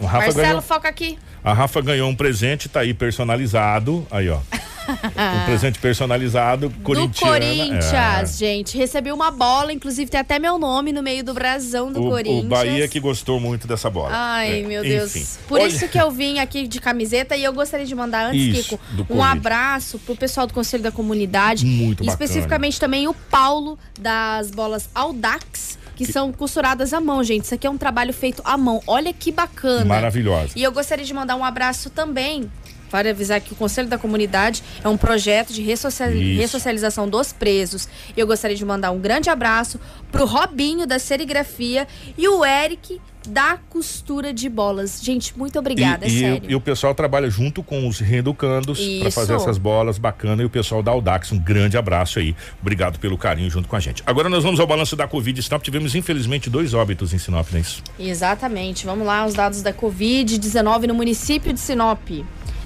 Rafa 0.01 0.17
Marcelo, 0.17 0.35
ganhou. 0.47 0.61
foca 0.61 0.87
aqui. 0.87 1.17
A 1.43 1.53
Rafa 1.53 1.81
ganhou 1.81 2.09
um 2.09 2.15
presente, 2.15 2.69
tá 2.69 2.79
aí 2.81 2.93
personalizado. 2.93 4.05
Aí, 4.09 4.29
ó. 4.29 4.39
Um 5.41 5.45
presente 5.45 5.79
personalizado, 5.79 6.69
Do 6.69 6.79
corintiano. 6.81 7.33
Corinthians, 7.33 8.37
gente. 8.37 8.77
Recebi 8.77 9.11
uma 9.11 9.31
bola, 9.31 9.71
inclusive 9.73 10.09
tem 10.09 10.19
até 10.19 10.39
meu 10.39 10.57
nome 10.57 10.91
no 10.91 11.01
meio 11.03 11.23
do 11.23 11.33
brasão 11.33 11.91
do 11.91 12.01
o, 12.05 12.09
Corinthians. 12.09 12.45
o 12.45 12.47
Bahia 12.47 12.87
que 12.87 12.99
gostou 12.99 13.39
muito 13.39 13.67
dessa 13.67 13.89
bola. 13.89 14.09
Ai, 14.11 14.61
É, 14.61 14.63
meu 14.63 14.81
Deus. 14.81 15.15
enfim. 15.15 15.25
Por 15.47 15.59
Olha- 15.59 15.67
isso 15.67 15.87
que 15.87 15.97
eu 15.99 16.09
vim 16.11 16.39
aqui 16.39 16.67
de 16.67 16.79
camiseta 16.79 17.35
e 17.35 17.43
eu 17.43 17.53
gostaria 17.53 17.85
de 17.85 17.95
mandar 17.95 18.27
antes, 18.27 18.41
Isso, 18.57 18.77
Kiko, 18.77 18.79
do 18.91 19.05
um 19.09 19.23
abraço 19.23 19.99
pro 19.99 20.15
pessoal 20.15 20.47
do 20.47 20.53
Conselho 20.53 20.83
da 20.83 20.91
Comunidade. 20.91 21.65
Muito 21.65 22.03
e 22.03 22.05
bacana. 22.07 22.11
especificamente 22.11 22.79
também 22.79 23.07
o 23.07 23.13
Paulo 23.13 23.77
das 23.99 24.51
bolas 24.51 24.89
Audax. 24.93 25.79
Que, 25.95 26.11
são 26.11 26.31
costuradas 26.31 26.93
à 26.93 26.99
mão, 26.99 27.23
gente. 27.23 27.43
Isso 27.43 27.53
aqui 27.53 27.67
é 27.67 27.69
um 27.69 27.77
trabalho 27.77 28.11
feito 28.11 28.41
à 28.43 28.57
mão. 28.57 28.81
Olha 28.87 29.13
que 29.13 29.31
bacana. 29.31 29.85
Maravilhosa. 29.85 30.49
E 30.55 30.63
eu 30.63 30.71
gostaria 30.71 31.05
de 31.05 31.13
mandar 31.13 31.35
um 31.35 31.45
abraço 31.45 31.91
também 31.91 32.49
para 32.91 33.09
avisar 33.09 33.39
que 33.41 33.53
o 33.53 33.55
Conselho 33.55 33.87
da 33.87 33.97
Comunidade 33.97 34.61
é 34.83 34.87
um 34.89 34.97
projeto 34.97 35.53
de 35.53 35.61
ressocial- 35.61 36.11
Isso. 36.11 36.39
ressocialização 36.41 37.07
dos 37.07 37.31
presos. 37.31 37.87
E 38.15 38.19
eu 38.19 38.27
gostaria 38.27 38.55
de 38.57 38.65
mandar 38.65 38.91
um 38.91 38.99
grande 38.99 39.29
abraço 39.29 39.79
pro 40.11 40.25
Robinho 40.25 40.85
da 40.85 40.99
serigrafia 40.99 41.87
e 42.17 42.27
o 42.27 42.43
Eric 42.45 42.99
da 43.27 43.55
costura 43.69 44.33
de 44.33 44.49
bolas. 44.49 44.99
Gente, 44.99 45.37
muito 45.37 45.57
obrigada, 45.59 46.07
e, 46.07 46.09
é 46.09 46.11
e, 46.11 46.19
sério. 46.19 46.49
e 46.51 46.55
o 46.55 46.59
pessoal 46.59 46.95
trabalha 46.95 47.29
junto 47.29 47.61
com 47.61 47.87
os 47.87 47.99
reeducandos 47.99 48.79
para 48.99 49.11
fazer 49.11 49.35
essas 49.35 49.59
bolas 49.59 49.99
bacana 49.99 50.41
e 50.41 50.45
o 50.45 50.49
pessoal 50.49 50.81
da 50.81 50.89
Audax, 50.91 51.31
um 51.31 51.37
grande 51.37 51.77
abraço 51.77 52.17
aí. 52.17 52.35
Obrigado 52.59 52.97
pelo 52.97 53.19
carinho 53.19 53.47
junto 53.47 53.67
com 53.67 53.75
a 53.75 53.79
gente. 53.79 54.01
Agora 54.07 54.27
nós 54.27 54.43
vamos 54.43 54.59
ao 54.59 54.65
balanço 54.65 54.95
da 54.95 55.07
Covid 55.07 55.39
Sinop. 55.41 55.61
Tivemos 55.61 55.93
infelizmente 55.93 56.49
dois 56.49 56.73
óbitos 56.73 57.13
em 57.13 57.19
Sinop, 57.19 57.47
não 57.51 57.59
é 57.59 57.61
isso? 57.61 57.83
Exatamente. 57.99 58.87
Vamos 58.87 59.05
lá, 59.05 59.23
os 59.23 59.35
dados 59.35 59.61
da 59.61 59.71
Covid-19 59.71 60.87
no 60.87 60.95
município 60.95 61.53
de 61.53 61.59
Sinop. 61.59 61.99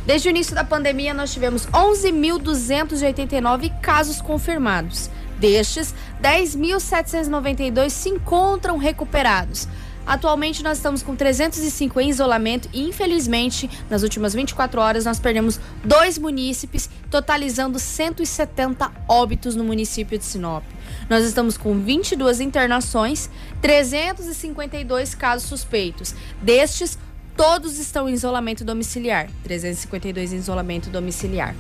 Desde 0.05 0.27
o 0.27 0.31
início 0.31 0.53
da 0.53 0.63
pandemia, 0.63 1.15
nós 1.15 1.33
tivemos 1.33 1.65
11.289 1.67 3.81
casos 3.81 4.21
confirmados. 4.21 5.09
Destes, 5.39 5.95
10.792 6.21 7.89
se 7.89 8.09
encontram 8.09 8.77
recuperados. 8.77 9.67
Atualmente 10.05 10.61
nós 10.61 10.77
estamos 10.77 11.01
com 11.01 11.15
305 11.15 11.99
em 11.99 12.11
isolamento 12.11 12.69
e 12.71 12.87
infelizmente 12.87 13.67
nas 13.89 14.03
últimas 14.03 14.35
24 14.35 14.79
horas 14.79 15.05
nós 15.05 15.19
perdemos 15.19 15.59
dois 15.83 16.19
munícipes, 16.19 16.87
totalizando 17.09 17.79
170 17.79 18.91
óbitos 19.09 19.55
no 19.55 19.63
município 19.63 20.19
de 20.19 20.23
Sinop. 20.23 20.63
Nós 21.09 21.25
estamos 21.25 21.57
com 21.57 21.79
22 21.79 22.39
internações, 22.39 23.31
352 23.61 25.15
casos 25.15 25.49
suspeitos. 25.49 26.13
Destes, 26.39 26.99
todos 27.35 27.77
estão 27.77 28.09
em 28.09 28.13
isolamento 28.13 28.63
domiciliar. 28.63 29.29
352 29.43 30.33
em 30.33 30.37
isolamento 30.37 30.89
domiciliar. 30.89 31.55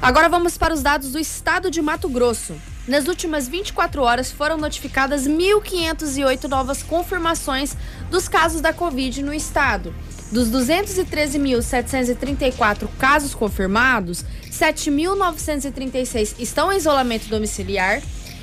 Agora 0.00 0.28
vamos 0.28 0.56
para 0.56 0.72
os 0.72 0.80
dados 0.82 1.10
do 1.12 1.18
estado 1.18 1.70
de 1.70 1.82
Mato 1.82 2.08
Grosso. 2.08 2.54
Nas 2.86 3.08
últimas 3.08 3.48
24 3.48 4.00
horas 4.00 4.32
foram 4.32 4.56
notificadas 4.56 5.26
1.508 5.26 6.44
novas 6.44 6.82
confirmações 6.82 7.76
dos 8.10 8.28
casos 8.28 8.60
da 8.60 8.72
Covid 8.72 9.22
no 9.22 9.34
estado. 9.34 9.92
Dos 10.30 10.48
213.734 10.50 12.86
casos 12.98 13.34
confirmados, 13.34 14.24
7.936 14.50 16.34
estão 16.38 16.70
em 16.72 16.76
isolamento 16.76 17.28
domiciliar 17.28 18.02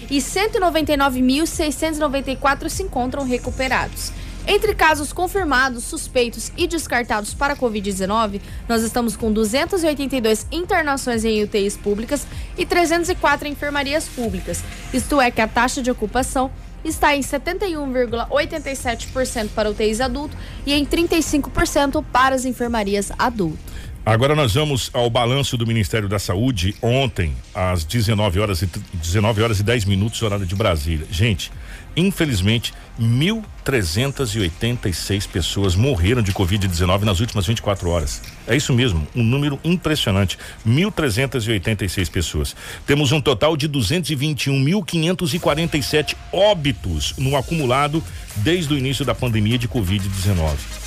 e 0.09 0.17
199.694 0.17 2.69
se 2.69 2.81
encontram 2.83 3.23
recuperados. 3.23 4.11
Entre 4.47 4.75
casos 4.75 5.11
confirmados, 5.11 5.85
suspeitos 5.85 6.51
e 6.55 6.67
descartados 6.67 7.33
para 7.33 7.53
a 7.53 7.57
Covid-19, 7.57 8.39
nós 8.69 8.83
estamos 8.83 9.15
com 9.15 9.33
282 9.33 10.45
internações 10.51 11.25
em 11.25 11.41
UTIs 11.41 11.75
públicas 11.75 12.27
e 12.55 12.63
304 12.63 13.47
em 13.47 13.53
enfermarias 13.53 14.07
públicas. 14.07 14.63
Isto 14.93 15.19
é 15.19 15.31
que 15.31 15.41
a 15.41 15.47
taxa 15.47 15.81
de 15.81 15.89
ocupação 15.89 16.51
está 16.83 17.15
em 17.15 17.21
71,87% 17.21 19.49
para 19.55 19.71
UTIs 19.71 19.99
adulto 19.99 20.37
e 20.63 20.73
em 20.73 20.85
35% 20.85 22.05
para 22.11 22.35
as 22.35 22.45
enfermarias 22.45 23.11
adulto. 23.17 23.57
Agora 24.05 24.35
nós 24.35 24.53
vamos 24.53 24.91
ao 24.93 25.09
balanço 25.09 25.57
do 25.57 25.65
Ministério 25.65 26.07
da 26.07 26.19
Saúde 26.19 26.75
ontem, 26.79 27.33
às 27.55 27.83
19 27.83 28.39
horas 28.39 28.61
e 28.61 28.69
19 28.93 29.41
horas 29.41 29.59
e 29.59 29.63
10 29.63 29.85
minutos, 29.85 30.21
horário 30.21 30.45
de 30.45 30.53
Brasília. 30.53 31.07
Gente, 31.09 31.51
infelizmente, 31.97 32.71
1.386 33.01 35.27
pessoas 35.27 35.75
morreram 35.75 36.21
de 36.21 36.31
Covid-19 36.31 37.01
nas 37.01 37.19
últimas 37.19 37.47
24 37.47 37.89
horas. 37.89 38.21
É 38.45 38.55
isso 38.55 38.71
mesmo, 38.73 39.07
um 39.15 39.23
número 39.23 39.59
impressionante. 39.63 40.37
1.386 40.67 42.11
pessoas. 42.11 42.55
Temos 42.85 43.11
um 43.11 43.19
total 43.19 43.57
de 43.57 43.67
221.547 43.67 46.15
óbitos 46.31 47.15
no 47.17 47.35
acumulado 47.35 48.03
desde 48.35 48.71
o 48.71 48.77
início 48.77 49.03
da 49.03 49.15
pandemia 49.15 49.57
de 49.57 49.67
Covid-19. 49.67 50.84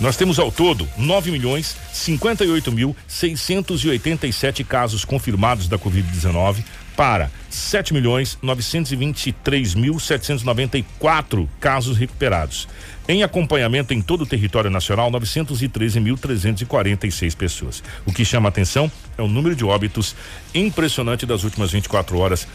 Nós 0.00 0.16
temos 0.16 0.38
ao 0.38 0.50
todo 0.50 0.88
9 0.96 1.30
milhões 1.30 1.76
58 1.92 2.72
mil 2.72 2.96
687 3.06 4.64
casos 4.64 5.04
confirmados 5.04 5.68
da 5.68 5.78
Covid-19 5.78 6.64
para 6.96 7.30
7 7.50 7.92
milhões 7.92 8.38
923 8.40 9.74
mil 9.74 9.98
794 9.98 11.46
casos 11.60 11.98
recuperados. 11.98 12.66
Em 13.06 13.22
acompanhamento 13.22 13.92
em 13.92 14.00
todo 14.00 14.22
o 14.22 14.26
território 14.26 14.70
nacional, 14.70 15.10
913.346 15.10 17.36
pessoas. 17.36 17.82
O 18.06 18.12
que 18.12 18.24
chama 18.24 18.48
atenção 18.48 18.90
é 19.18 19.22
o 19.22 19.28
número 19.28 19.54
de 19.54 19.64
óbitos 19.64 20.16
impressionante 20.54 21.26
das 21.26 21.44
últimas 21.44 21.72
24 21.72 22.16
horas, 22.18 22.48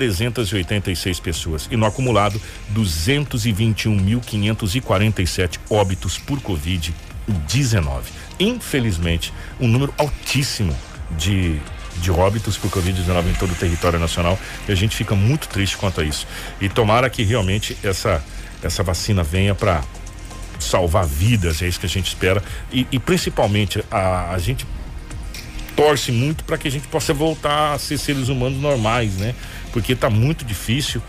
1.386 0.00 1.20
pessoas. 1.20 1.68
E 1.70 1.76
no 1.76 1.84
acumulado, 1.86 2.40
221.547 2.74 5.60
óbitos 5.70 6.18
por 6.18 6.40
Covid-19. 6.40 8.02
Infelizmente, 8.38 9.32
um 9.60 9.68
número 9.68 9.92
altíssimo 9.98 10.74
de 11.16 11.60
de 12.00 12.10
óbitos 12.10 12.56
por 12.56 12.70
Covid-19 12.70 13.30
em 13.30 13.34
todo 13.34 13.52
o 13.52 13.54
território 13.54 13.98
nacional 13.98 14.38
e 14.68 14.72
a 14.72 14.74
gente 14.74 14.96
fica 14.96 15.14
muito 15.14 15.48
triste 15.48 15.76
quanto 15.76 16.00
a 16.00 16.04
isso. 16.04 16.26
E 16.60 16.68
tomara 16.68 17.08
que 17.08 17.22
realmente 17.22 17.76
essa, 17.82 18.22
essa 18.62 18.82
vacina 18.82 19.22
venha 19.22 19.54
para 19.54 19.82
salvar 20.58 21.06
vidas, 21.06 21.62
é 21.62 21.68
isso 21.68 21.80
que 21.80 21.86
a 21.86 21.88
gente 21.88 22.08
espera. 22.08 22.42
E, 22.72 22.86
e 22.90 22.98
principalmente 22.98 23.84
a, 23.90 24.32
a 24.32 24.38
gente 24.38 24.66
torce 25.76 26.12
muito 26.12 26.44
para 26.44 26.56
que 26.56 26.68
a 26.68 26.70
gente 26.70 26.86
possa 26.88 27.12
voltar 27.12 27.74
a 27.74 27.78
ser 27.78 27.98
seres 27.98 28.28
humanos 28.28 28.60
normais, 28.60 29.14
né? 29.14 29.34
Porque 29.72 29.92
está 29.92 30.08
muito 30.08 30.44
difícil 30.44 31.02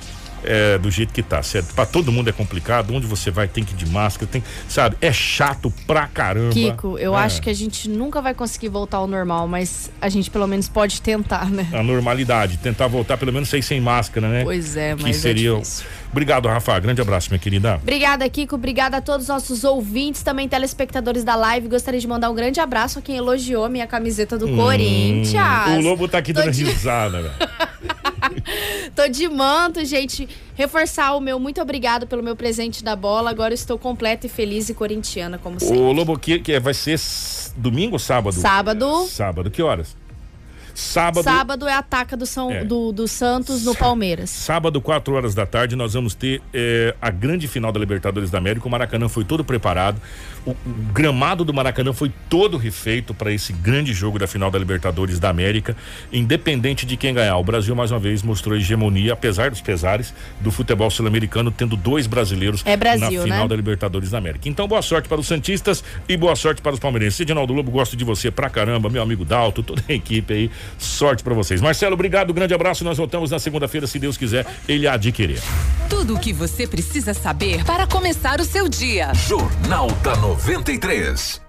é, 0.45 0.77
do 0.77 0.89
jeito 0.89 1.13
que 1.13 1.23
tá, 1.23 1.41
certo? 1.43 1.73
Pra 1.73 1.85
todo 1.85 2.11
mundo 2.11 2.29
é 2.29 2.33
complicado, 2.33 2.93
onde 2.93 3.05
você 3.07 3.31
vai 3.31 3.47
tem 3.47 3.63
que 3.63 3.73
ir 3.73 3.77
de 3.77 3.87
máscara, 3.87 4.29
tem, 4.31 4.43
sabe? 4.67 4.95
É 5.01 5.11
chato 5.11 5.71
pra 5.85 6.07
caramba. 6.07 6.51
Kiko, 6.53 6.97
eu 6.97 7.17
é. 7.17 7.21
acho 7.21 7.41
que 7.41 7.49
a 7.49 7.53
gente 7.53 7.89
nunca 7.89 8.21
vai 8.21 8.33
conseguir 8.33 8.69
voltar 8.69 8.97
ao 8.97 9.07
normal, 9.07 9.47
mas 9.47 9.91
a 10.01 10.09
gente 10.09 10.29
pelo 10.29 10.47
menos 10.47 10.69
pode 10.69 11.01
tentar, 11.01 11.49
né? 11.49 11.67
A 11.73 11.83
normalidade, 11.83 12.57
tentar 12.57 12.87
voltar 12.87 13.17
pelo 13.17 13.33
menos 13.33 13.49
sem 13.49 13.61
sem 13.61 13.81
máscara, 13.81 14.27
né? 14.29 14.43
Pois 14.43 14.75
é, 14.77 14.95
que 14.95 15.03
mas 15.03 15.17
seria... 15.17 15.51
é 15.51 15.53
difícil. 15.53 15.85
Obrigado, 16.11 16.47
Rafa. 16.47 16.79
Grande 16.79 17.01
abraço, 17.01 17.29
minha 17.29 17.39
querida. 17.39 17.75
Obrigada, 17.81 18.29
Kiko. 18.29 18.55
Obrigada 18.55 18.97
a 18.97 19.01
todos 19.01 19.23
os 19.23 19.27
nossos 19.27 19.63
ouvintes, 19.65 20.23
também 20.23 20.47
telespectadores 20.47 21.25
da 21.25 21.35
live. 21.35 21.67
Gostaria 21.67 21.99
de 21.99 22.07
mandar 22.07 22.29
um 22.29 22.35
grande 22.35 22.59
abraço 22.59 22.99
a 22.99 23.01
quem 23.01 23.17
elogiou 23.17 23.67
minha 23.69 23.85
camiseta 23.85 24.37
do 24.37 24.47
Hum, 24.47 24.55
Corinthians. 24.55 25.75
O 25.77 25.81
Lobo 25.81 26.07
tá 26.07 26.19
aqui 26.19 26.33
Tô 26.33 26.39
dando 26.41 26.53
de- 26.53 26.63
risada, 26.63 27.21
velho. 27.21 27.35
Tô 28.95 29.07
de 29.07 29.27
manto, 29.27 29.83
gente. 29.85 30.27
Reforçar 30.55 31.15
o 31.15 31.19
meu 31.19 31.39
muito 31.39 31.61
obrigado 31.61 32.07
pelo 32.07 32.23
meu 32.23 32.35
presente 32.35 32.83
da 32.83 32.95
bola. 32.95 33.29
Agora 33.29 33.53
eu 33.53 33.55
estou 33.55 33.77
completa 33.77 34.25
e 34.25 34.29
feliz 34.29 34.69
e 34.69 34.73
corintiana, 34.73 35.37
como 35.37 35.59
sempre. 35.59 35.77
O 35.77 35.91
Lobo 35.91 36.17
que, 36.17 36.39
que 36.39 36.59
vai 36.59 36.73
ser 36.73 36.99
domingo 37.57 37.93
ou 37.93 37.99
sábado? 37.99 38.35
Sábado. 38.35 39.05
Sábado, 39.07 39.51
que 39.51 39.61
horas? 39.61 39.95
Sábado. 40.73 41.23
Sábado 41.23 41.67
é 41.69 41.73
a 41.73 41.77
ataca 41.79 42.17
do, 42.17 42.25
São, 42.25 42.51
É. 42.51 42.65
do, 42.65 42.91
do 42.91 43.07
Santos 43.07 43.63
no 43.63 43.73
Palmeiras. 43.73 44.29
Sábado, 44.29 44.81
4 44.81 45.13
horas 45.13 45.33
da 45.33 45.45
tarde, 45.45 45.73
nós 45.73 45.93
vamos 45.93 46.13
ter 46.13 46.41
eh, 46.53 46.93
a 47.01 47.09
grande 47.09 47.47
final 47.47 47.71
da 47.71 47.79
Libertadores 47.79 48.29
da 48.29 48.37
América. 48.39 48.67
O 48.67 48.69
Maracanã 48.69 49.07
foi 49.07 49.23
todo 49.23 49.43
preparado. 49.45 50.01
O, 50.45 50.51
o 50.51 50.57
gramado 50.93 51.43
do 51.43 51.53
Maracanã 51.53 51.91
foi 51.91 52.11
todo 52.29 52.57
refeito 52.57 53.13
para 53.13 53.31
esse 53.31 53.51
grande 53.51 53.93
jogo 53.93 54.19
da 54.19 54.27
final 54.27 54.51
da 54.51 54.59
Libertadores 54.59 55.19
da 55.19 55.29
América. 55.29 55.75
Independente 56.11 56.85
de 56.85 56.95
quem 56.95 57.13
ganhar, 57.13 57.37
o 57.37 57.43
Brasil 57.43 57.75
mais 57.75 57.91
uma 57.91 57.99
vez 57.99 58.21
mostrou 58.21 58.55
hegemonia, 58.55 59.13
apesar 59.13 59.49
dos 59.49 59.61
pesares, 59.61 60.13
do 60.39 60.51
futebol 60.51 60.89
sul-americano, 60.89 61.51
tendo 61.51 61.75
dois 61.75 62.07
brasileiros 62.07 62.61
É 62.65 62.77
Brasil, 62.77 63.19
na 63.19 63.23
final 63.23 63.43
né? 63.43 63.47
da 63.47 63.55
Libertadores 63.55 64.11
da 64.11 64.17
América. 64.17 64.47
Então, 64.47 64.67
boa 64.67 64.81
sorte 64.81 65.09
para 65.09 65.19
os 65.19 65.27
Santistas 65.27 65.83
e 66.07 66.15
boa 66.15 66.35
sorte 66.35 66.61
para 66.61 66.73
os 66.73 66.79
palmeirenses. 66.79 67.19
Edinaldo 67.19 67.53
Lobo, 67.53 67.71
gosto 67.71 67.97
de 67.97 68.03
você 68.03 68.29
pra 68.29 68.49
caramba, 68.49 68.89
meu 68.89 69.01
amigo 69.01 69.25
Dalto, 69.25 69.63
toda 69.63 69.83
a 69.89 69.93
equipe 69.93 70.33
aí. 70.33 70.51
Sorte 70.77 71.23
para 71.23 71.33
vocês. 71.33 71.61
Marcelo, 71.61 71.93
obrigado, 71.93 72.33
grande 72.33 72.53
abraço. 72.53 72.83
Nós 72.83 72.97
voltamos 72.97 73.31
na 73.31 73.39
segunda-feira, 73.39 73.87
se 73.87 73.97
Deus 73.97 74.17
quiser, 74.17 74.45
ele 74.67 74.87
adquirir. 74.87 75.41
Tudo 75.89 76.15
o 76.15 76.19
que 76.19 76.31
você 76.31 76.67
precisa 76.67 77.13
saber 77.13 77.63
para 77.63 77.87
começar 77.87 78.39
o 78.39 78.45
seu 78.45 78.69
dia. 78.69 79.13
Jornal 79.13 79.87
da 80.03 80.13
93. 80.37 81.44